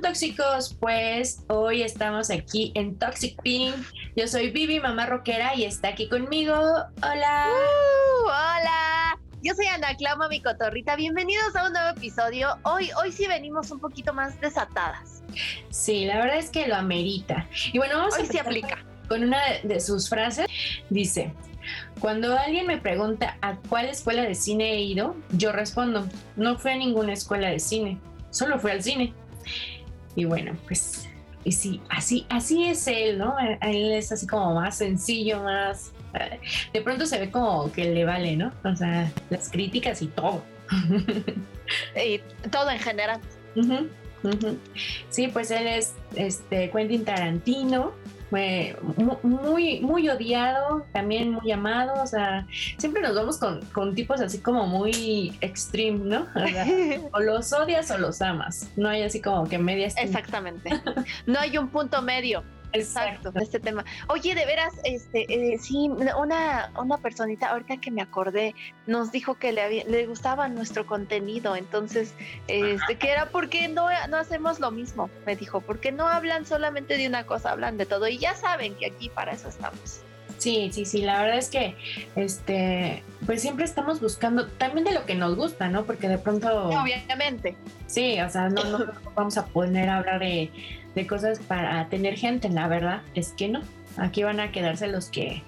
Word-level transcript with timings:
tóxicos? 0.00 0.76
Pues 0.78 1.42
hoy 1.48 1.82
estamos 1.82 2.30
aquí 2.30 2.72
en 2.74 2.98
Toxic 2.98 3.40
Pink. 3.42 3.74
Yo 4.16 4.28
soy 4.28 4.50
Vivi, 4.50 4.80
mamá 4.80 5.06
rockera, 5.06 5.54
y 5.54 5.64
está 5.64 5.88
aquí 5.88 6.08
conmigo. 6.08 6.54
Hola. 6.54 7.48
Uh, 7.48 8.26
hola. 8.26 9.18
Yo 9.42 9.54
soy 9.54 9.66
Ana 9.66 9.96
Clauma, 9.96 10.28
mi 10.28 10.40
cotorrita. 10.40 10.96
Bienvenidos 10.96 11.54
a 11.56 11.66
un 11.66 11.72
nuevo 11.72 11.88
episodio. 11.96 12.56
Hoy, 12.62 12.90
hoy 13.00 13.12
sí 13.12 13.26
venimos 13.26 13.70
un 13.70 13.80
poquito 13.80 14.12
más 14.12 14.40
desatadas. 14.40 15.22
Sí, 15.70 16.04
la 16.04 16.18
verdad 16.18 16.38
es 16.38 16.50
que 16.50 16.68
lo 16.68 16.76
amerita. 16.76 17.46
Y 17.72 17.78
bueno, 17.78 17.98
vamos 17.98 18.16
hoy 18.16 18.22
a 18.22 18.26
sí 18.26 18.38
aplica. 18.38 18.84
Con 19.08 19.24
una 19.24 19.40
de 19.62 19.80
sus 19.80 20.08
frases 20.08 20.46
dice: 20.90 21.32
Cuando 22.00 22.36
alguien 22.36 22.66
me 22.66 22.78
pregunta 22.78 23.36
a 23.40 23.56
cuál 23.56 23.86
escuela 23.86 24.22
de 24.22 24.34
cine 24.34 24.72
he 24.74 24.80
ido, 24.80 25.16
yo 25.30 25.50
respondo: 25.50 26.06
No 26.36 26.56
fui 26.58 26.72
a 26.72 26.76
ninguna 26.76 27.12
escuela 27.12 27.48
de 27.48 27.58
cine, 27.58 27.98
solo 28.30 28.58
fui 28.58 28.70
al 28.70 28.82
cine. 28.82 29.14
Y 30.14 30.24
bueno, 30.24 30.56
pues, 30.66 31.08
y 31.44 31.52
sí, 31.52 31.80
así, 31.88 32.26
así 32.28 32.64
es 32.64 32.86
él, 32.88 33.18
¿no? 33.18 33.36
Él 33.38 33.92
es 33.92 34.12
así 34.12 34.26
como 34.26 34.54
más 34.54 34.78
sencillo, 34.78 35.42
más. 35.42 35.92
Eh, 36.14 36.40
de 36.72 36.80
pronto 36.80 37.06
se 37.06 37.18
ve 37.18 37.30
como 37.30 37.70
que 37.72 37.84
le 37.84 38.04
vale, 38.04 38.36
¿no? 38.36 38.52
O 38.64 38.74
sea, 38.74 39.10
las 39.30 39.48
críticas 39.50 40.02
y 40.02 40.08
todo. 40.08 40.42
y 41.96 42.20
todo 42.50 42.70
en 42.70 42.78
general. 42.78 43.20
Sí, 45.10 45.28
pues 45.28 45.50
él 45.50 45.66
es 45.66 45.94
este 46.14 46.70
Quentin 46.70 47.04
Tarantino, 47.04 47.92
fue 48.30 48.76
muy, 49.22 49.80
muy 49.80 50.08
odiado, 50.08 50.84
también 50.92 51.32
muy 51.32 51.50
amado, 51.50 52.02
o 52.02 52.06
sea, 52.06 52.46
siempre 52.76 53.02
nos 53.02 53.14
vamos 53.14 53.38
con, 53.38 53.64
con 53.66 53.94
tipos 53.94 54.20
así 54.20 54.38
como 54.38 54.66
muy 54.66 55.36
extreme, 55.40 55.98
¿no? 55.98 56.26
O, 57.12 57.20
los 57.20 57.52
odias 57.52 57.90
o 57.90 57.98
los 57.98 58.20
amas, 58.20 58.70
no 58.76 58.88
hay 58.88 59.02
así 59.02 59.20
como 59.20 59.48
que 59.48 59.58
medias. 59.58 59.94
Exactamente, 59.96 60.70
no 61.26 61.38
hay 61.38 61.56
un 61.58 61.68
punto 61.68 62.02
medio. 62.02 62.42
Exacto, 62.72 63.32
este 63.40 63.60
tema. 63.60 63.84
Oye, 64.08 64.34
de 64.34 64.44
veras, 64.46 64.74
este, 64.84 65.26
eh, 65.28 65.58
sí, 65.58 65.88
una, 65.88 66.72
una 66.78 66.98
personita, 66.98 67.50
ahorita 67.50 67.78
que 67.78 67.90
me 67.90 68.02
acordé, 68.02 68.54
nos 68.86 69.10
dijo 69.10 69.34
que 69.36 69.52
le, 69.52 69.84
le 69.84 70.06
gustaba 70.06 70.48
nuestro 70.48 70.86
contenido, 70.86 71.56
entonces, 71.56 72.14
este, 72.46 72.96
que 72.96 73.10
era 73.10 73.30
porque 73.30 73.68
no, 73.68 73.88
no 74.08 74.16
hacemos 74.16 74.60
lo 74.60 74.70
mismo, 74.70 75.10
me 75.26 75.36
dijo, 75.36 75.60
porque 75.60 75.92
no 75.92 76.06
hablan 76.06 76.46
solamente 76.46 76.96
de 76.96 77.06
una 77.06 77.24
cosa, 77.24 77.52
hablan 77.52 77.78
de 77.78 77.86
todo, 77.86 78.08
y 78.08 78.18
ya 78.18 78.34
saben 78.34 78.74
que 78.74 78.86
aquí 78.86 79.08
para 79.08 79.32
eso 79.32 79.48
estamos. 79.48 80.02
Sí, 80.48 80.70
sí, 80.72 80.86
sí, 80.86 81.02
la 81.02 81.20
verdad 81.20 81.36
es 81.36 81.50
que 81.50 81.76
este, 82.16 83.02
pues 83.26 83.42
siempre 83.42 83.66
estamos 83.66 84.00
buscando 84.00 84.46
también 84.46 84.86
de 84.86 84.92
lo 84.92 85.04
que 85.04 85.14
nos 85.14 85.36
gusta, 85.36 85.68
¿no? 85.68 85.84
Porque 85.84 86.08
de 86.08 86.16
pronto 86.16 86.70
Obviamente. 86.70 87.54
Sí, 87.86 88.18
o 88.18 88.30
sea, 88.30 88.48
no, 88.48 88.64
no 88.64 88.86
vamos 89.14 89.36
a 89.36 89.44
poner 89.44 89.90
a 89.90 89.98
hablar 89.98 90.20
de, 90.20 90.50
de 90.94 91.06
cosas 91.06 91.38
para 91.38 91.86
tener 91.90 92.14
gente, 92.16 92.48
la 92.48 92.66
verdad 92.66 93.02
es 93.14 93.34
que 93.34 93.48
no. 93.48 93.60
Aquí 93.98 94.22
van 94.22 94.40
a 94.40 94.50
quedarse 94.50 94.86
los 94.86 95.10
que 95.10 95.42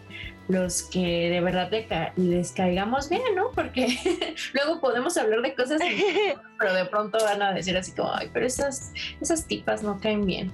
los 0.48 0.82
que 0.82 1.30
de 1.30 1.40
verdad 1.40 1.70
les 2.16 2.52
caigamos 2.52 3.08
bien, 3.08 3.22
¿no? 3.34 3.52
Porque 3.52 3.96
luego 4.52 4.82
podemos 4.82 5.16
hablar 5.16 5.40
de 5.40 5.54
cosas, 5.54 5.80
pero 6.58 6.74
de 6.74 6.84
pronto 6.84 7.16
van 7.24 7.40
a 7.40 7.54
decir 7.54 7.74
así 7.74 7.92
como, 7.92 8.12
ay, 8.12 8.28
pero 8.34 8.44
esas, 8.44 8.92
esas 9.18 9.46
tipas 9.46 9.82
no 9.82 9.98
caen 9.98 10.26
bien. 10.26 10.52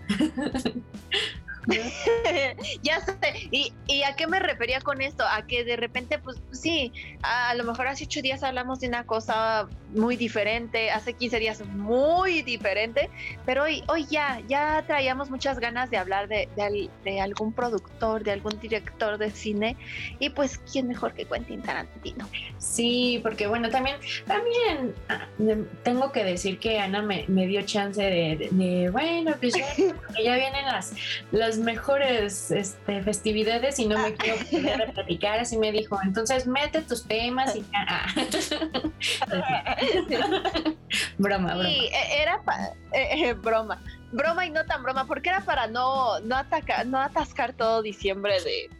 ya 2.82 3.00
sé. 3.00 3.16
¿Y, 3.50 3.72
¿Y, 3.86 4.02
a 4.02 4.14
qué 4.14 4.26
me 4.26 4.38
refería 4.38 4.80
con 4.80 5.00
esto? 5.00 5.24
A 5.28 5.46
que 5.46 5.64
de 5.64 5.76
repente, 5.76 6.18
pues 6.18 6.38
sí, 6.52 6.92
a, 7.22 7.54
lo 7.54 7.64
mejor 7.64 7.88
hace 7.88 8.04
ocho 8.04 8.22
días 8.22 8.42
hablamos 8.42 8.80
de 8.80 8.88
una 8.88 9.04
cosa 9.04 9.68
muy 9.94 10.16
diferente, 10.16 10.90
hace 10.90 11.12
15 11.14 11.38
días 11.38 11.66
muy 11.66 12.42
diferente, 12.42 13.10
pero 13.44 13.64
hoy, 13.64 13.82
hoy 13.88 14.06
ya, 14.10 14.40
ya 14.48 14.84
traíamos 14.86 15.30
muchas 15.30 15.58
ganas 15.58 15.90
de 15.90 15.96
hablar 15.96 16.28
de, 16.28 16.48
de, 17.04 17.20
algún 17.20 17.52
productor, 17.52 18.22
de 18.22 18.32
algún 18.32 18.58
director 18.60 19.18
de 19.18 19.30
cine, 19.30 19.76
y 20.18 20.30
pues, 20.30 20.58
¿quién 20.70 20.88
mejor 20.88 21.14
que 21.14 21.24
Quentin 21.24 21.62
Tarantino? 21.62 22.28
Sí, 22.58 23.20
porque 23.22 23.46
bueno, 23.46 23.70
también, 23.70 23.96
también 24.26 24.94
ah, 25.08 25.26
tengo 25.82 26.12
que 26.12 26.24
decir 26.24 26.58
que 26.58 26.78
Ana 26.78 27.02
me, 27.02 27.24
me 27.28 27.46
dio 27.46 27.62
chance 27.62 28.02
de, 28.02 28.90
bueno, 28.90 29.34
pues 29.40 29.54
ya, 29.54 30.36
vienen 30.36 30.66
las 31.30 31.55
mejores 31.58 32.50
este, 32.50 33.02
festividades 33.02 33.78
y 33.78 33.86
no 33.86 33.98
me 33.98 34.14
quiero 34.14 34.38
poner 34.50 34.82
a 34.82 34.92
platicar, 34.92 35.40
así 35.40 35.56
me 35.56 35.72
dijo, 35.72 35.98
entonces 36.02 36.46
mete 36.46 36.82
tus 36.82 37.06
temas 37.06 37.54
y 37.56 37.64
ah. 37.74 38.06
broma, 41.18 41.54
broma. 41.54 41.62
Sí, 41.64 41.88
e, 41.92 42.22
era 42.22 42.40
eh, 42.92 43.28
eh, 43.28 43.32
broma, 43.34 43.82
broma 44.12 44.46
y 44.46 44.50
no 44.50 44.64
tan 44.66 44.82
broma, 44.82 45.06
porque 45.06 45.30
era 45.30 45.40
para 45.40 45.66
no, 45.66 46.20
no, 46.20 46.36
atacar, 46.36 46.86
no 46.86 46.98
atascar 46.98 47.52
todo 47.52 47.82
diciembre 47.82 48.34
de, 48.42 48.70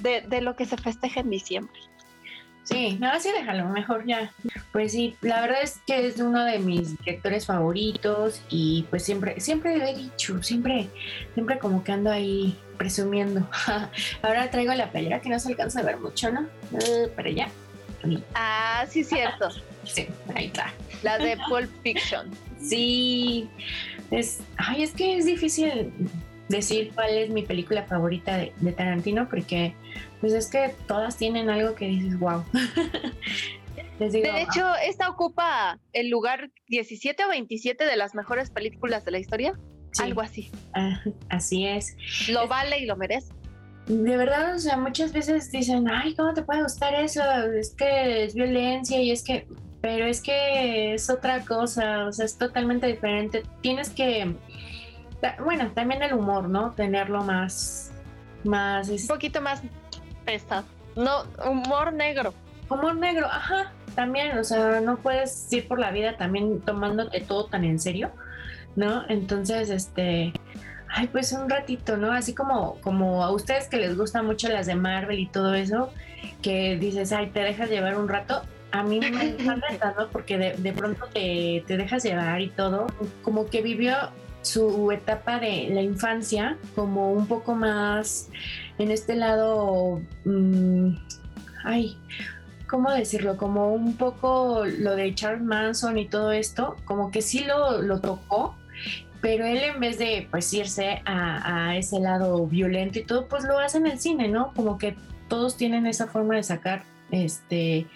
de, 0.00 0.20
de 0.26 0.40
lo 0.40 0.56
que 0.56 0.66
se 0.66 0.76
festeja 0.76 1.20
en 1.20 1.30
diciembre. 1.30 1.80
Sí, 2.64 2.96
no, 2.98 3.10
así 3.10 3.30
déjalo, 3.30 3.68
mejor 3.68 4.06
ya. 4.06 4.32
Pues 4.72 4.92
sí, 4.92 5.16
la 5.20 5.42
verdad 5.42 5.58
es 5.62 5.80
que 5.86 6.06
es 6.06 6.18
uno 6.18 6.44
de 6.44 6.58
mis 6.58 6.98
directores 6.98 7.46
favoritos 7.46 8.40
y 8.48 8.86
pues 8.88 9.04
siempre, 9.04 9.38
siempre 9.40 9.76
lo 9.76 9.84
he 9.84 9.94
dicho, 9.94 10.42
siempre, 10.42 10.88
siempre 11.34 11.58
como 11.58 11.84
que 11.84 11.92
ando 11.92 12.10
ahí 12.10 12.58
presumiendo. 12.78 13.46
Ahora 14.22 14.50
traigo 14.50 14.72
la 14.74 14.90
pelea 14.90 15.20
que 15.20 15.28
no 15.28 15.38
se 15.38 15.48
alcanza 15.48 15.80
a 15.80 15.82
ver 15.84 15.98
mucho, 15.98 16.30
¿no? 16.32 16.40
Uh, 16.72 17.08
pero 17.14 17.30
ya. 17.30 17.48
Ah, 18.34 18.84
sí, 18.88 19.04
cierto. 19.04 19.48
sí, 19.84 20.06
ahí 20.34 20.46
está. 20.46 20.72
La 21.02 21.18
de 21.18 21.36
Pulp 21.48 21.70
Fiction. 21.82 22.30
Sí, 22.60 23.48
es, 24.10 24.40
ay, 24.56 24.82
es 24.82 24.92
que 24.92 25.18
es 25.18 25.26
difícil 25.26 25.92
decir 26.48 26.92
cuál 26.94 27.10
es 27.10 27.30
mi 27.30 27.42
película 27.42 27.84
favorita 27.84 28.36
de, 28.36 28.72
Tarantino 28.72 29.28
porque 29.28 29.74
pues 30.24 30.32
es 30.32 30.46
que 30.46 30.74
todas 30.86 31.18
tienen 31.18 31.50
algo 31.50 31.74
que 31.74 31.84
dices 31.84 32.18
wow. 32.18 32.42
de 33.98 34.40
hecho, 34.40 34.74
esta 34.82 35.10
ocupa 35.10 35.78
el 35.92 36.08
lugar 36.08 36.50
17 36.68 37.26
o 37.26 37.28
27 37.28 37.84
de 37.84 37.96
las 37.98 38.14
mejores 38.14 38.48
películas 38.48 39.04
de 39.04 39.10
la 39.10 39.18
historia. 39.18 39.52
Algo 40.02 40.22
así. 40.22 40.50
Ah, 40.72 40.98
así 41.28 41.66
es. 41.66 41.94
Lo 42.30 42.48
vale 42.48 42.78
y 42.78 42.86
lo 42.86 42.96
merece. 42.96 43.34
De 43.86 44.16
verdad, 44.16 44.54
o 44.54 44.58
sea, 44.58 44.78
muchas 44.78 45.12
veces 45.12 45.52
dicen, 45.52 45.90
ay, 45.90 46.14
¿cómo 46.14 46.32
te 46.32 46.40
puede 46.40 46.62
gustar 46.62 46.94
eso? 46.94 47.22
Es 47.54 47.74
que 47.74 48.24
es 48.24 48.34
violencia 48.34 48.98
y 49.02 49.10
es 49.10 49.22
que, 49.22 49.46
pero 49.82 50.06
es 50.06 50.22
que 50.22 50.94
es 50.94 51.10
otra 51.10 51.44
cosa, 51.44 52.06
o 52.06 52.12
sea, 52.12 52.24
es 52.24 52.38
totalmente 52.38 52.86
diferente. 52.86 53.42
Tienes 53.60 53.90
que, 53.90 54.34
bueno, 55.44 55.70
también 55.72 56.02
el 56.02 56.14
humor, 56.14 56.48
¿no? 56.48 56.70
Tenerlo 56.70 57.22
más, 57.22 57.92
más... 58.42 58.88
Un 58.88 59.06
poquito 59.06 59.42
más 59.42 59.60
pesado. 60.24 60.64
No, 60.96 61.24
humor 61.48 61.92
negro. 61.92 62.34
Humor 62.68 62.96
negro, 62.96 63.26
ajá, 63.26 63.72
también, 63.94 64.38
o 64.38 64.44
sea, 64.44 64.80
no 64.80 64.96
puedes 64.96 65.52
ir 65.52 65.68
por 65.68 65.78
la 65.78 65.90
vida 65.90 66.16
también 66.16 66.60
tomándote 66.60 67.20
todo 67.20 67.46
tan 67.46 67.64
en 67.64 67.78
serio, 67.78 68.10
¿no? 68.76 69.04
Entonces, 69.08 69.70
este, 69.70 70.32
ay, 70.88 71.08
pues 71.08 71.32
un 71.32 71.48
ratito, 71.48 71.96
¿no? 71.96 72.12
Así 72.12 72.34
como, 72.34 72.80
como 72.80 73.22
a 73.22 73.30
ustedes 73.30 73.68
que 73.68 73.76
les 73.76 73.96
gustan 73.96 74.26
mucho 74.26 74.48
las 74.48 74.66
de 74.66 74.74
Marvel 74.74 75.18
y 75.18 75.26
todo 75.26 75.54
eso, 75.54 75.92
que 76.42 76.76
dices, 76.76 77.12
ay, 77.12 77.30
te 77.30 77.40
dejas 77.40 77.68
llevar 77.70 77.96
un 77.96 78.08
rato, 78.08 78.42
a 78.72 78.82
mí 78.82 78.98
me 78.98 79.06
encanta, 79.38 79.94
¿no? 79.98 80.08
Porque 80.08 80.38
de, 80.38 80.54
de 80.54 80.72
pronto 80.72 81.06
te, 81.06 81.64
te, 81.66 81.76
dejas 81.76 82.02
llevar 82.02 82.40
y 82.40 82.48
todo. 82.48 82.86
Como 83.22 83.46
que 83.46 83.62
vivió 83.62 83.94
su 84.42 84.92
etapa 84.92 85.38
de 85.38 85.68
la 85.70 85.80
infancia 85.80 86.58
como 86.74 87.12
un 87.12 87.26
poco 87.26 87.54
más 87.54 88.28
en 88.78 88.90
este 88.90 89.14
lado, 89.14 90.00
mm, 90.24 90.96
ay, 91.64 91.96
¿cómo 92.68 92.90
decirlo? 92.90 93.36
Como 93.36 93.72
un 93.72 93.96
poco 93.96 94.64
lo 94.64 94.96
de 94.96 95.14
Charles 95.14 95.42
Manson 95.42 95.98
y 95.98 96.08
todo 96.08 96.32
esto, 96.32 96.76
como 96.84 97.10
que 97.10 97.22
sí 97.22 97.44
lo, 97.44 97.82
lo 97.82 98.00
tocó, 98.00 98.56
pero 99.20 99.46
él 99.46 99.58
en 99.58 99.80
vez 99.80 99.98
de 99.98 100.28
pues 100.30 100.52
irse 100.52 101.02
a, 101.04 101.68
a, 101.68 101.76
ese 101.76 102.00
lado 102.00 102.46
violento 102.46 102.98
y 102.98 103.04
todo, 103.04 103.26
pues 103.26 103.44
lo 103.44 103.58
hace 103.58 103.78
en 103.78 103.86
el 103.86 103.98
cine, 103.98 104.28
¿no? 104.28 104.52
Como 104.54 104.76
que 104.76 104.96
todos 105.28 105.56
tienen 105.56 105.86
esa 105.86 106.06
forma 106.06 106.36
de 106.36 106.42
sacar 106.42 106.82
este 107.10 107.86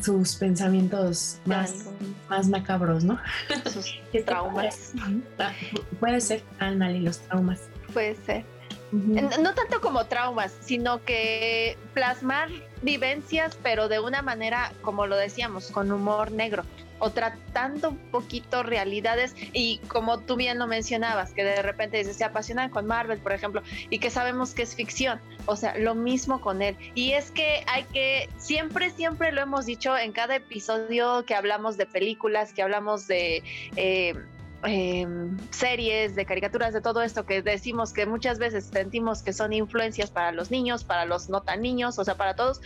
sus 0.00 0.36
pensamientos 0.36 1.40
más, 1.46 1.86
más 2.28 2.48
macabros, 2.48 3.04
¿no? 3.04 3.18
Sus 3.64 3.96
traumas. 4.26 4.92
Puede 5.98 6.20
ser, 6.20 6.42
y 6.60 6.98
los 7.00 7.18
traumas. 7.20 7.62
Puede 7.92 8.14
ser. 8.16 8.44
No 8.92 9.54
tanto 9.54 9.80
como 9.80 10.06
traumas, 10.06 10.54
sino 10.60 11.02
que 11.02 11.76
plasmar 11.94 12.48
vivencias, 12.82 13.58
pero 13.62 13.88
de 13.88 14.00
una 14.00 14.22
manera, 14.22 14.72
como 14.82 15.06
lo 15.06 15.16
decíamos, 15.16 15.70
con 15.70 15.90
humor 15.90 16.30
negro 16.30 16.64
o 16.98 17.10
tratando 17.10 17.90
un 17.90 17.98
poquito 18.10 18.62
realidades 18.62 19.34
y 19.52 19.78
como 19.88 20.20
tú 20.20 20.36
bien 20.36 20.58
lo 20.58 20.66
mencionabas, 20.66 21.32
que 21.32 21.44
de 21.44 21.62
repente 21.62 22.02
se 22.04 22.24
apasionan 22.24 22.70
con 22.70 22.86
Marvel, 22.86 23.18
por 23.18 23.32
ejemplo, 23.32 23.62
y 23.90 23.98
que 23.98 24.10
sabemos 24.10 24.54
que 24.54 24.62
es 24.62 24.74
ficción, 24.74 25.20
o 25.46 25.56
sea, 25.56 25.76
lo 25.76 25.94
mismo 25.94 26.40
con 26.40 26.62
él. 26.62 26.76
Y 26.94 27.12
es 27.12 27.30
que 27.30 27.64
hay 27.66 27.84
que, 27.84 28.28
siempre, 28.38 28.90
siempre 28.90 29.32
lo 29.32 29.42
hemos 29.42 29.66
dicho 29.66 29.96
en 29.96 30.12
cada 30.12 30.36
episodio 30.36 31.24
que 31.24 31.34
hablamos 31.34 31.76
de 31.76 31.86
películas, 31.86 32.52
que 32.52 32.62
hablamos 32.62 33.06
de... 33.06 33.42
Eh, 33.76 34.14
em, 34.64 35.36
series, 35.50 36.14
de 36.14 36.24
caricaturas, 36.24 36.72
de 36.72 36.80
todo 36.80 37.02
esto 37.02 37.26
que 37.26 37.42
decimos 37.42 37.92
que 37.92 38.06
muchas 38.06 38.38
veces 38.38 38.64
sentimos 38.64 39.22
que 39.22 39.32
son 39.32 39.52
influencias 39.52 40.10
para 40.10 40.32
los 40.32 40.50
niños, 40.50 40.84
para 40.84 41.04
los 41.04 41.28
no 41.28 41.42
tan 41.42 41.62
niños, 41.62 41.98
o 41.98 42.04
sea, 42.04 42.16
para 42.16 42.34
todos, 42.34 42.60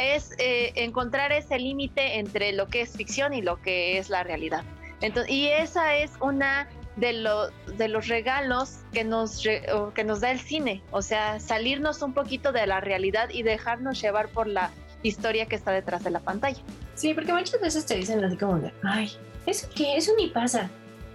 es 0.00 0.32
eh, 0.38 0.72
encontrar 0.76 1.32
ese 1.32 1.58
límite 1.58 2.18
entre 2.18 2.52
lo 2.52 2.68
que 2.68 2.82
es 2.82 2.96
ficción 2.96 3.34
y 3.34 3.42
lo 3.42 3.60
que 3.60 3.98
es 3.98 4.10
la 4.10 4.22
realidad. 4.22 4.64
Entonces, 5.00 5.32
y 5.32 5.48
esa 5.48 5.96
es 5.96 6.12
una 6.20 6.68
de, 6.96 7.12
lo, 7.12 7.48
de 7.76 7.88
los 7.88 8.08
regalos 8.08 8.80
que 8.92 9.04
nos, 9.04 9.42
que 9.42 10.04
nos 10.04 10.20
da 10.20 10.30
el 10.30 10.40
cine, 10.40 10.82
o 10.90 11.02
sea, 11.02 11.40
salirnos 11.40 12.02
un 12.02 12.12
poquito 12.12 12.52
de 12.52 12.66
la 12.66 12.80
realidad 12.80 13.30
y 13.30 13.42
dejarnos 13.42 14.00
llevar 14.00 14.28
por 14.28 14.46
la 14.46 14.70
historia 15.02 15.46
que 15.46 15.56
está 15.56 15.72
detrás 15.72 16.04
de 16.04 16.10
la 16.10 16.20
pantalla. 16.20 16.60
Sí, 16.94 17.14
porque 17.14 17.32
muchas 17.32 17.60
veces 17.60 17.86
te 17.86 17.96
dicen 17.96 18.24
así 18.24 18.36
como 18.36 18.58
de, 18.58 18.72
ay, 18.82 19.10
¿eso 19.46 19.68
qué? 19.74 19.96
Eso 19.96 20.12
ni 20.16 20.28
pasa. 20.28 20.70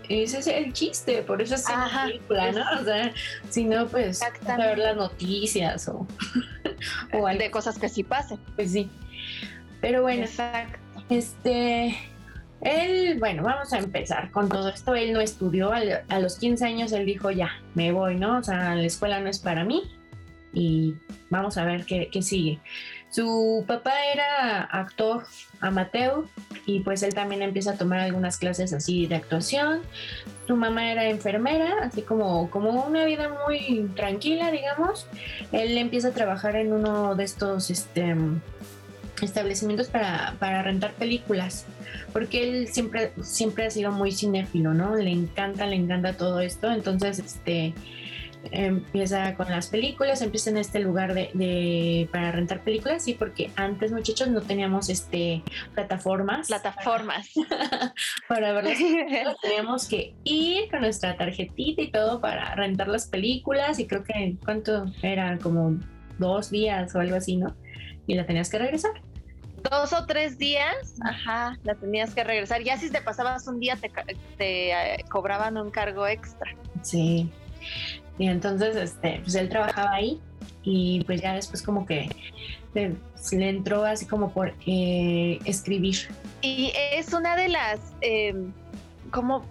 Ese 0.10 0.40
es 0.40 0.48
el 0.48 0.72
chiste, 0.74 1.22
por 1.24 1.42
eso 1.42 1.56
es 1.56 1.66
una 1.68 2.06
película, 2.06 2.52
¿no? 2.52 2.82
O 2.82 2.84
sea, 2.84 3.12
si 3.50 3.66
no, 3.66 3.88
pues 3.88 4.22
a 4.22 4.58
ver 4.58 4.78
las 4.78 4.96
noticias 4.96 5.90
o, 5.90 6.08
o 7.14 7.28
De 7.28 7.52
cosas 7.52 7.78
que 7.78 7.90
sí 7.90 8.04
pasen. 8.04 8.40
Pues 8.56 8.72
sí. 8.72 8.90
Pero 9.82 10.02
bueno, 10.02 10.24
Exacto. 10.24 10.80
este, 11.10 11.98
él, 12.62 13.20
bueno, 13.20 13.44
vamos 13.44 13.74
a 13.74 13.80
empezar 13.80 14.32
con 14.32 14.50
todo 14.50 14.70
esto. 14.70 14.96
Él 14.96 15.14
no 15.14 15.20
estudió, 15.20 15.72
a 15.74 16.20
los 16.20 16.38
15 16.38 16.66
años 16.66 16.92
él 16.92 17.06
dijo, 17.06 17.30
ya, 17.32 17.52
me 17.76 17.92
voy, 17.92 18.16
¿no? 18.16 18.38
O 18.38 18.44
sea, 18.44 18.76
la 18.76 18.84
escuela 18.84 19.20
no 19.20 19.30
es 19.30 19.40
para 19.40 19.64
mí 19.64 19.84
y 20.54 20.96
vamos 21.30 21.58
a 21.58 21.66
ver 21.66 21.86
qué, 21.86 22.10
qué 22.12 22.22
sigue. 22.22 22.60
Su 23.10 23.64
papá 23.66 23.94
era 24.14 24.64
actor 24.64 25.26
amateur 25.62 26.26
y 26.66 26.82
pues 26.82 27.04
él 27.04 27.14
también 27.14 27.42
empieza 27.42 27.72
a 27.72 27.78
tomar 27.78 28.00
algunas 28.00 28.38
clases 28.38 28.74
así 28.74 29.08
de 29.08 29.16
actuación. 29.16 29.82
Su 30.46 30.56
mamá 30.56 30.92
era 30.92 31.10
enfermera, 31.10 31.74
así 31.84 32.02
como, 32.02 32.50
como 32.50 32.70
una 32.86 33.06
vida 33.06 33.30
muy 33.48 33.90
tranquila, 33.96 34.52
digamos. 34.52 35.08
Él 35.52 35.78
empieza 35.78 36.10
a 36.10 36.12
trabajar 36.12 36.56
en 36.56 36.74
uno 36.74 37.16
de 37.16 37.24
estos 37.24 37.70
este, 37.70 38.16
establecimientos 39.22 39.88
para, 39.88 40.36
para 40.40 40.62
rentar 40.62 40.94
películas 40.94 41.66
porque 42.14 42.50
él 42.50 42.68
siempre, 42.68 43.12
siempre 43.22 43.66
ha 43.66 43.70
sido 43.70 43.92
muy 43.92 44.12
cinéfilo, 44.12 44.74
¿no? 44.74 44.96
Le 44.96 45.12
encanta, 45.12 45.66
le 45.68 45.76
encanta 45.76 46.14
todo 46.14 46.40
esto, 46.40 46.72
entonces, 46.72 47.20
este, 47.20 47.74
empieza 48.52 49.36
con 49.36 49.50
las 49.50 49.68
películas, 49.68 50.22
empieza 50.22 50.50
en 50.50 50.58
este 50.58 50.80
lugar 50.80 51.14
de, 51.14 52.10
para 52.12 52.32
rentar 52.32 52.64
películas, 52.64 53.04
sí, 53.04 53.14
porque 53.14 53.52
antes 53.56 53.92
muchachos 53.92 54.28
no 54.30 54.42
teníamos 54.42 54.90
este 54.90 55.44
plataformas. 55.74 56.48
Plataformas. 56.48 57.30
Para, 58.28 58.54
verlas. 58.54 58.78
teníamos 59.42 59.88
que 59.88 60.16
ir 60.24 60.70
con 60.70 60.82
nuestra 60.82 61.18
tarjetita 61.18 61.82
y 61.82 61.92
todo 61.92 62.22
para 62.22 62.56
rentar 62.56 62.88
las 62.88 63.08
películas 63.08 63.80
y 63.80 63.88
creo 63.88 64.04
que 64.04 64.38
cuánto 64.44 64.86
era 65.02 65.38
como 65.38 65.78
dos 66.18 66.50
días 66.50 66.94
o 66.96 67.00
algo 67.00 67.16
así, 67.16 67.38
¿no? 67.38 67.56
Y 68.06 68.16
la 68.16 68.26
tenías 68.26 68.50
que 68.50 68.60
regresar 68.60 68.92
dos 69.70 69.94
o 69.94 70.06
tres 70.06 70.38
días, 70.38 70.96
ajá, 71.04 71.58
la 71.64 71.76
tenías 71.76 72.14
que 72.14 72.24
regresar. 72.24 72.64
Ya 72.64 72.78
si 72.78 72.90
te 72.90 73.02
pasabas 73.02 73.48
un 73.48 73.60
día 73.60 73.76
te, 73.76 73.92
te 74.38 74.72
eh, 74.72 75.06
cobraban 75.10 75.58
un 75.58 75.72
cargo 75.72 76.08
extra. 76.08 76.56
Sí. 76.82 77.30
Y 78.18 78.28
entonces, 78.28 78.76
este, 78.76 79.20
pues 79.24 79.36
él 79.36 79.50
trabajaba 79.50 79.94
ahí 79.94 80.20
y 80.64 81.04
pues 81.06 81.22
ya 81.22 81.34
después 81.34 81.62
como 81.62 81.86
que 81.86 82.10
le, 82.74 82.96
entró 83.32 83.86
así 83.86 84.06
como 84.06 84.32
por 84.32 84.54
eh, 84.66 85.40
escribir. 85.46 85.96
Y 86.42 86.74
es 86.94 87.14
una 87.14 87.36
de 87.36 87.50
las, 87.50 87.80
em, 88.02 88.52
como, 89.12 89.46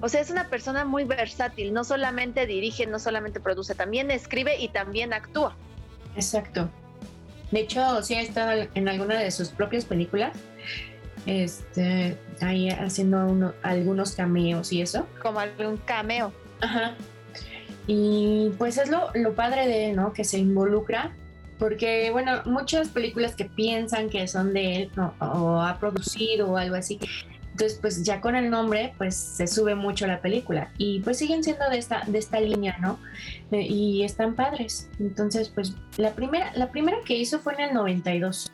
o 0.00 0.08
sea, 0.08 0.20
es 0.20 0.30
una 0.30 0.48
persona 0.48 0.84
muy 0.84 1.04
versátil, 1.04 1.72
no 1.72 1.84
solamente 1.84 2.46
dirige, 2.46 2.86
no 2.86 2.98
solamente 2.98 3.40
produce, 3.40 3.74
también 3.74 4.10
escribe 4.10 4.58
y 4.60 4.68
también 4.68 5.12
actúa. 5.12 5.56
Exacto. 6.14 6.70
De 7.50 7.60
hecho, 7.60 8.02
sí 8.02 8.14
ha 8.14 8.22
estado 8.22 8.66
en 8.74 8.88
alguna 8.88 9.18
de 9.18 9.30
sus 9.30 9.48
propias 9.48 9.84
películas. 9.84 10.32
Este, 11.26 12.18
ahí 12.40 12.68
haciendo 12.70 13.54
algunos 13.62 14.12
cameos 14.12 14.72
y 14.72 14.82
eso. 14.82 15.06
Como 15.20 15.38
algún 15.38 15.76
cameo. 15.76 16.32
Ajá. 16.60 16.96
Y 17.86 18.50
pues 18.58 18.78
es 18.78 18.88
lo, 18.90 19.10
lo 19.14 19.34
padre 19.34 19.66
de 19.66 19.92
¿no? 19.92 20.12
Que 20.12 20.24
se 20.24 20.38
involucra. 20.38 21.12
Porque, 21.58 22.10
bueno, 22.10 22.42
muchas 22.44 22.88
películas 22.88 23.36
que 23.36 23.44
piensan 23.44 24.10
que 24.10 24.26
son 24.26 24.52
de 24.52 24.82
él 24.82 24.90
o 25.20 25.60
ha 25.60 25.78
producido 25.78 26.50
o 26.50 26.56
algo 26.56 26.74
así, 26.74 26.98
entonces, 27.52 27.78
pues 27.80 28.02
ya 28.02 28.20
con 28.20 28.34
el 28.34 28.48
nombre, 28.48 28.94
pues 28.96 29.14
se 29.14 29.46
sube 29.46 29.74
mucho 29.74 30.06
la 30.06 30.22
película 30.22 30.70
y 30.78 31.00
pues 31.00 31.18
siguen 31.18 31.44
siendo 31.44 31.68
de 31.68 31.76
esta, 31.76 32.02
de 32.06 32.18
esta 32.18 32.40
línea, 32.40 32.78
¿no? 32.80 32.98
y 33.50 34.02
están 34.04 34.34
padres. 34.34 34.88
Entonces, 34.98 35.50
pues 35.50 35.74
la 35.98 36.14
primera, 36.14 36.50
la 36.54 36.70
primera 36.70 36.96
que 37.04 37.14
hizo 37.14 37.38
fue 37.40 37.52
en 37.54 37.60
el 37.60 37.74
92. 37.74 38.50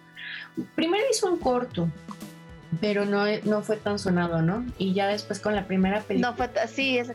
Primero 0.75 1.05
hizo 1.11 1.33
un 1.33 1.39
corto, 1.39 1.89
pero 2.81 3.05
no, 3.05 3.25
no 3.45 3.63
fue 3.63 3.77
tan 3.77 3.99
sonado, 3.99 4.43
¿no? 4.43 4.65
Y 4.79 4.93
ya 4.93 5.07
después 5.07 5.41
con 5.41 5.55
la 5.55 5.67
primera 5.67 6.01
película. 6.01 6.31
No 6.31 6.37
fue, 6.37 6.51
sí, 6.69 6.99
es 6.99 7.13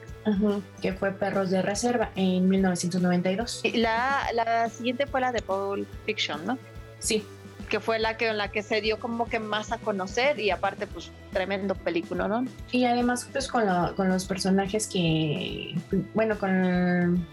que 0.81 0.93
fue 0.93 1.11
Perros 1.11 1.49
de 1.49 1.61
Reserva 1.61 2.09
en 2.15 2.47
1992. 2.49 3.61
La, 3.75 4.27
la 4.33 4.69
siguiente 4.69 5.05
fue 5.05 5.21
la 5.21 5.31
de 5.31 5.41
Pulp 5.41 5.87
Fiction, 6.05 6.45
¿no? 6.45 6.57
Sí, 6.99 7.25
que 7.69 7.79
fue 7.79 7.99
la 7.99 8.17
que, 8.17 8.33
la 8.33 8.49
que 8.49 8.63
se 8.63 8.81
dio 8.81 8.99
como 8.99 9.27
que 9.27 9.39
más 9.39 9.71
a 9.71 9.77
conocer 9.77 10.39
y 10.39 10.51
aparte 10.51 10.87
pues 10.87 11.11
tremendo 11.31 11.75
película, 11.75 12.27
¿no? 12.27 12.45
Y 12.71 12.85
además 12.85 13.27
pues 13.31 13.47
con, 13.47 13.63
con 13.95 14.09
los 14.09 14.25
personajes 14.25 14.87
que, 14.87 15.75
bueno, 16.13 16.37
con 16.37 17.25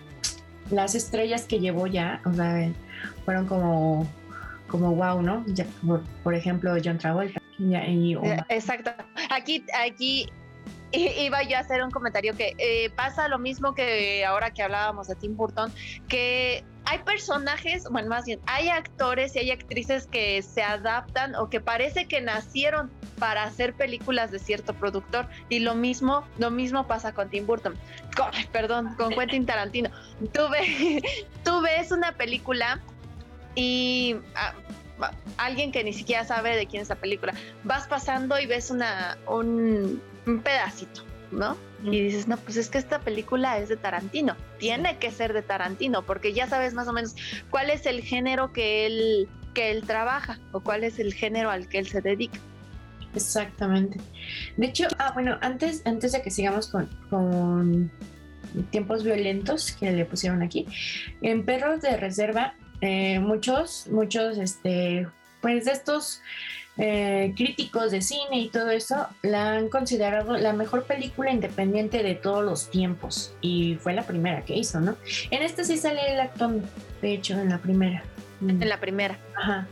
las 0.71 0.95
estrellas 0.95 1.45
que 1.45 1.61
llevó 1.61 1.87
ya, 1.87 2.21
o 2.25 2.33
sea, 2.33 2.71
fueron 3.25 3.47
como, 3.47 4.09
como 4.69 4.95
wow, 4.95 5.23
¿no? 5.23 5.45
Ya, 5.49 5.67
por, 6.23 6.35
ejemplo, 6.35 6.75
John 6.83 6.99
Travolta. 6.99 7.40
Y, 7.61 8.15
eh, 8.15 8.39
Exacto. 8.49 8.91
Aquí, 9.31 9.65
aquí 9.79 10.27
iba 10.93 11.43
yo 11.43 11.57
a 11.57 11.61
hacer 11.61 11.83
un 11.83 11.91
comentario 11.91 12.35
que 12.37 12.55
eh, 12.59 12.91
pasa 12.91 13.29
lo 13.29 13.39
mismo 13.39 13.75
que 13.75 14.25
ahora 14.25 14.51
que 14.51 14.63
hablábamos 14.63 15.09
de 15.09 15.15
Tim 15.15 15.37
Burton, 15.37 15.73
que 16.09 16.65
hay 16.87 16.99
personajes, 17.01 17.85
bueno, 17.91 18.09
más 18.09 18.25
bien, 18.25 18.41
hay 18.47 18.69
actores 18.69 19.37
y 19.37 19.41
hay 19.41 19.51
actrices 19.51 20.07
que 20.07 20.43
se 20.43 20.63
adaptan 20.63 21.35
o 21.35 21.51
que 21.51 21.61
parece 21.61 22.07
que 22.07 22.21
nacieron 22.21 22.91
para 23.19 23.45
hacer 23.45 23.75
películas 23.75 24.31
de 24.31 24.39
cierto 24.39 24.73
productor 24.75 25.29
y 25.51 25.61
lo 25.61 25.75
mismo, 25.75 26.25
lo 26.39 26.51
mismo 26.51 26.87
pasa 26.87 27.13
con 27.13 27.29
Tim 27.29 27.47
Burton, 27.47 27.77
perdón, 28.51 28.95
con 28.97 29.11
Quentin 29.11 29.45
Tarantino. 29.45 29.91
Tú, 30.33 30.43
tú 31.45 31.61
ves 31.61 31.93
una 31.93 32.13
película 32.13 32.81
y 33.55 34.17
ah, 34.35 34.55
alguien 35.37 35.73
que 35.73 35.85
ni 35.85 35.93
siquiera 35.93 36.25
sabe 36.25 36.57
de 36.57 36.67
quién 36.67 36.83
es 36.83 36.89
la 36.89 36.97
película, 36.97 37.35
vas 37.65 37.87
pasando 37.87 38.39
y 38.39 38.47
ves 38.47 38.71
una 38.71 39.19
un 39.27 40.01
pedacito 40.43 41.03
¿no? 41.33 41.57
Y 41.85 42.03
dices, 42.03 42.29
no, 42.29 42.37
pues 42.37 42.57
es 42.57 42.69
que 42.69 42.79
esta 42.79 43.01
película 43.01 43.59
es 43.59 43.69
de 43.69 43.77
Tarantino, 43.77 44.37
tiene 44.59 44.99
que 44.99 45.11
ser 45.11 45.33
de 45.33 45.43
Tarantino, 45.43 46.03
porque 46.03 46.33
ya 46.33 46.47
sabes 46.47 46.75
más 46.75 46.89
o 46.89 46.93
menos 46.93 47.15
cuál 47.51 47.71
es 47.71 47.87
el 47.87 48.03
género 48.03 48.53
que 48.53 48.87
él, 48.87 49.29
que 49.55 49.71
él 49.71 49.83
trabaja 49.87 50.39
o 50.53 50.61
cuál 50.61 50.85
es 50.85 50.99
el 50.99 51.15
género 51.15 51.51
al 51.51 51.69
que 51.69 51.79
él 51.79 51.89
se 51.89 52.01
dedica. 52.01 52.39
Exactamente. 53.15 53.99
De 54.57 54.67
hecho, 54.67 54.87
ah, 54.99 55.13
bueno, 55.15 55.39
antes, 55.41 55.83
antes 55.85 56.13
de 56.13 56.23
que 56.23 56.31
sigamos 56.31 56.69
con, 56.69 56.89
con 57.09 57.91
tiempos 58.71 59.03
violentos 59.03 59.73
que 59.73 59.91
le 59.91 60.05
pusieron 60.05 60.43
aquí, 60.43 60.67
en 61.23 61.45
Perros 61.45 61.81
de 61.81 61.97
Reserva, 61.97 62.55
eh, 62.81 63.21
muchos, 63.21 63.87
muchos, 63.89 64.39
este, 64.39 65.07
pues 65.41 65.65
de 65.65 65.73
estos 65.73 66.23
eh, 66.79 67.35
críticos 67.37 67.91
de 67.91 68.01
cine 68.01 68.39
y 68.39 68.49
todo 68.49 68.71
eso 68.71 69.07
la 69.23 69.53
han 69.53 69.69
considerado 69.69 70.39
la 70.39 70.55
mejor 70.55 70.85
película 70.85 71.31
independiente 71.31 72.03
de 72.03 72.15
todos 72.15 72.43
los 72.43 72.71
tiempos 72.71 73.35
y 73.43 73.77
fue 73.81 73.93
la 73.93 74.05
primera 74.05 74.45
que 74.47 74.57
hizo, 74.57 74.81
¿no? 74.81 74.97
En 75.31 75.43
esta 75.43 75.63
sí 75.65 75.77
sale 75.77 76.13
el 76.13 76.21
actor, 76.21 76.53
de 77.03 77.13
hecho, 77.13 77.39
en 77.39 77.51
la 77.51 77.59
primera. 77.59 78.03
En 78.41 78.67
la 78.67 78.81
primera. 78.81 79.19
Ajá. 79.37 79.67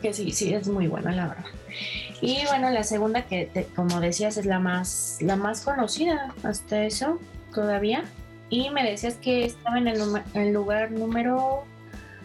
Que 0.00 0.14
sí, 0.14 0.30
sí, 0.30 0.54
es 0.54 0.66
muy 0.66 0.86
buena, 0.86 1.12
la 1.12 1.28
verdad. 1.28 1.44
Y 2.22 2.44
bueno, 2.46 2.70
la 2.70 2.84
segunda 2.84 3.26
que, 3.26 3.66
como 3.76 4.00
decías, 4.00 4.38
es 4.38 4.46
la 4.46 4.58
más, 4.58 5.18
la 5.20 5.36
más 5.36 5.62
conocida 5.62 6.34
hasta 6.42 6.84
eso, 6.84 7.20
todavía. 7.54 8.04
Y 8.48 8.70
me 8.70 8.82
decías 8.82 9.16
que 9.16 9.44
estaba 9.44 9.78
en 9.78 9.88
el, 9.88 10.00
el 10.32 10.52
lugar 10.54 10.90
número 10.90 11.66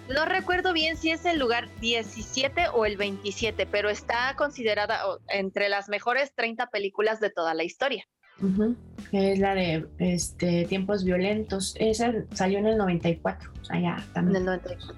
no 0.10 0.26
recuerdo 0.26 0.74
bien 0.74 0.98
si 0.98 1.12
es 1.12 1.26
el 1.26 1.40
lugar 1.40 1.70
17 1.80 2.70
o 2.74 2.86
el 2.86 2.98
27, 2.98 3.66
pero 3.66 3.90
está 3.90 4.36
considerada 4.38 5.00
entre 5.30 5.70
las 5.70 5.90
mejores 5.90 6.34
30 6.36 6.68
películas 6.68 7.20
de 7.20 7.30
toda 7.30 7.54
la 7.54 7.64
historia. 7.64 8.06
Es 9.12 9.40
la 9.40 9.56
de 9.56 9.88
este, 10.00 10.66
Tiempos 10.66 11.04
Violentos. 11.04 11.76
Esa 11.80 12.14
salió 12.34 12.60
en 12.60 12.68
el 12.68 12.78
94. 12.78 13.52
O 13.62 13.66
sea, 13.66 13.80
ya 13.80 14.06
también. 14.14 14.36
En 14.36 14.42
el 14.42 14.46
94. 14.46 14.96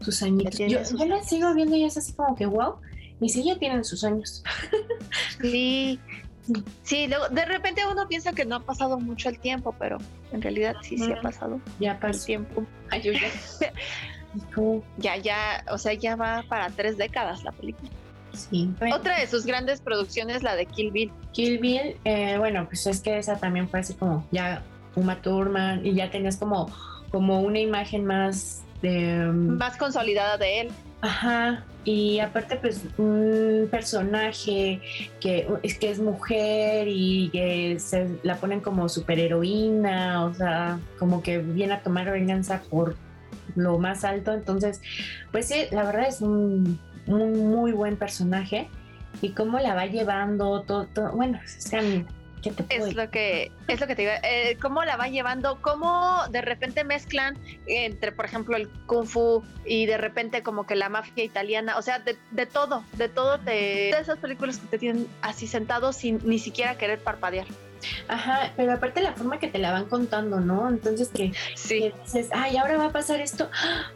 Sus 0.00 0.22
añitos. 0.22 0.56
Yo, 0.56 1.06
la 1.06 1.22
sigo 1.22 1.52
viendo 1.54 1.76
y 1.76 1.84
es 1.84 1.96
así 1.96 2.12
como 2.12 2.34
que 2.36 2.46
wow. 2.46 2.76
Y 3.20 3.28
sí, 3.28 3.44
ya 3.44 3.58
tienen 3.58 3.84
sus 3.84 4.04
años. 4.04 4.42
sí, 5.42 6.00
Sí, 6.82 7.06
luego, 7.06 7.28
de 7.28 7.44
repente 7.44 7.82
uno 7.90 8.08
piensa 8.08 8.32
que 8.32 8.44
no 8.44 8.56
ha 8.56 8.60
pasado 8.60 8.98
mucho 8.98 9.28
el 9.28 9.38
tiempo, 9.38 9.74
pero 9.78 9.98
en 10.32 10.42
realidad 10.42 10.74
sí, 10.82 10.98
sí 10.98 11.12
ha 11.12 11.20
pasado. 11.20 11.60
Ya 11.78 12.00
pasó. 12.00 12.20
El 12.20 12.26
tiempo. 12.26 12.66
ya, 12.90 13.72
ya, 14.98 15.64
o 15.70 15.78
sea, 15.78 15.94
ya 15.94 16.16
va 16.16 16.44
para 16.48 16.70
tres 16.70 16.96
décadas 16.96 17.42
la 17.44 17.52
película. 17.52 17.90
Sí. 18.32 18.70
Otra 18.94 19.18
de 19.18 19.26
sus 19.26 19.44
grandes 19.44 19.80
producciones, 19.80 20.42
la 20.42 20.54
de 20.54 20.66
Kill 20.66 20.92
Bill. 20.92 21.12
Kill 21.32 21.58
Bill, 21.58 21.96
eh, 22.04 22.36
bueno, 22.38 22.66
pues 22.66 22.86
es 22.86 23.00
que 23.00 23.18
esa 23.18 23.36
también 23.36 23.68
fue 23.68 23.80
así 23.80 23.94
como 23.94 24.24
ya 24.30 24.62
Uma 24.94 25.20
Thurman 25.20 25.84
y 25.84 25.94
ya 25.94 26.10
tenías 26.10 26.36
como, 26.36 26.70
como 27.10 27.40
una 27.40 27.58
imagen 27.58 28.04
más 28.04 28.62
de... 28.82 29.26
Mm, 29.26 29.58
más 29.58 29.76
consolidada 29.76 30.36
de 30.36 30.60
él. 30.60 30.68
Ajá, 31.02 31.64
y 31.84 32.18
aparte 32.18 32.56
pues 32.56 32.84
un 32.98 33.68
personaje 33.70 34.82
que 35.18 35.48
es 35.62 35.78
que 35.78 35.90
es 35.90 35.98
mujer 35.98 36.88
y 36.88 37.30
que 37.30 37.78
se 37.80 38.18
la 38.22 38.36
ponen 38.36 38.60
como 38.60 38.88
superheroína, 38.88 40.26
o 40.26 40.34
sea, 40.34 40.78
como 40.98 41.22
que 41.22 41.38
viene 41.38 41.72
a 41.72 41.82
tomar 41.82 42.10
venganza 42.10 42.62
por 42.68 42.96
lo 43.56 43.78
más 43.78 44.04
alto, 44.04 44.32
entonces 44.32 44.80
pues 45.32 45.48
sí, 45.48 45.66
la 45.70 45.84
verdad 45.84 46.08
es 46.08 46.20
un, 46.20 46.78
muy 47.06 47.72
buen 47.72 47.96
personaje 47.96 48.68
y 49.20 49.30
cómo 49.30 49.58
la 49.58 49.74
va 49.74 49.86
llevando 49.86 50.62
todo, 50.62 50.86
bueno, 51.12 51.40
es 51.44 51.70
que 52.40 52.54
es 52.68 52.94
lo 52.94 53.10
que 53.10 53.52
es 53.68 53.80
lo 53.80 53.86
que 53.86 53.94
te 53.94 54.02
digo 54.02 54.14
eh, 54.22 54.56
cómo 54.60 54.82
la 54.84 54.96
va 54.96 55.08
llevando 55.08 55.60
cómo 55.60 56.22
de 56.30 56.40
repente 56.40 56.84
mezclan 56.84 57.36
entre 57.66 58.12
por 58.12 58.24
ejemplo 58.24 58.56
el 58.56 58.68
kung 58.86 59.06
fu 59.06 59.44
y 59.64 59.86
de 59.86 59.98
repente 59.98 60.42
como 60.42 60.66
que 60.66 60.74
la 60.74 60.88
mafia 60.88 61.24
italiana 61.24 61.76
o 61.76 61.82
sea 61.82 61.98
de, 61.98 62.46
todo 62.46 62.84
de 62.94 63.08
todo 63.08 63.38
te, 63.38 63.50
de 63.50 63.90
esas 63.90 64.18
películas 64.18 64.58
que 64.58 64.66
te 64.68 64.78
tienen 64.78 65.06
así 65.22 65.46
sentado 65.46 65.92
sin 65.92 66.18
ni 66.24 66.38
siquiera 66.38 66.78
querer 66.78 66.98
parpadear 67.00 67.46
Ajá, 68.10 68.52
pero 68.56 68.72
aparte 68.72 69.00
la 69.02 69.12
forma 69.12 69.38
que 69.38 69.48
te 69.48 69.58
la 69.58 69.70
van 69.70 69.86
contando, 69.86 70.40
¿no? 70.40 70.68
Entonces 70.68 71.08
que, 71.08 71.32
sí. 71.54 71.92
dices, 72.04 72.28
ay, 72.32 72.56
ahora 72.56 72.76
va 72.76 72.86
a 72.86 72.92
pasar 72.92 73.20
esto, 73.20 73.48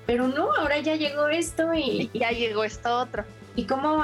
pero 0.07 0.29
no, 0.29 0.55
ahora 0.55 0.79
ya 0.79 0.95
llegó 0.95 1.29
esto 1.29 1.75
y, 1.75 2.11
y 2.13 2.19
ya 2.19 2.31
llegó 2.31 2.63
esto 2.65 2.97
otro 2.97 3.25
y 3.57 3.65
como 3.65 4.03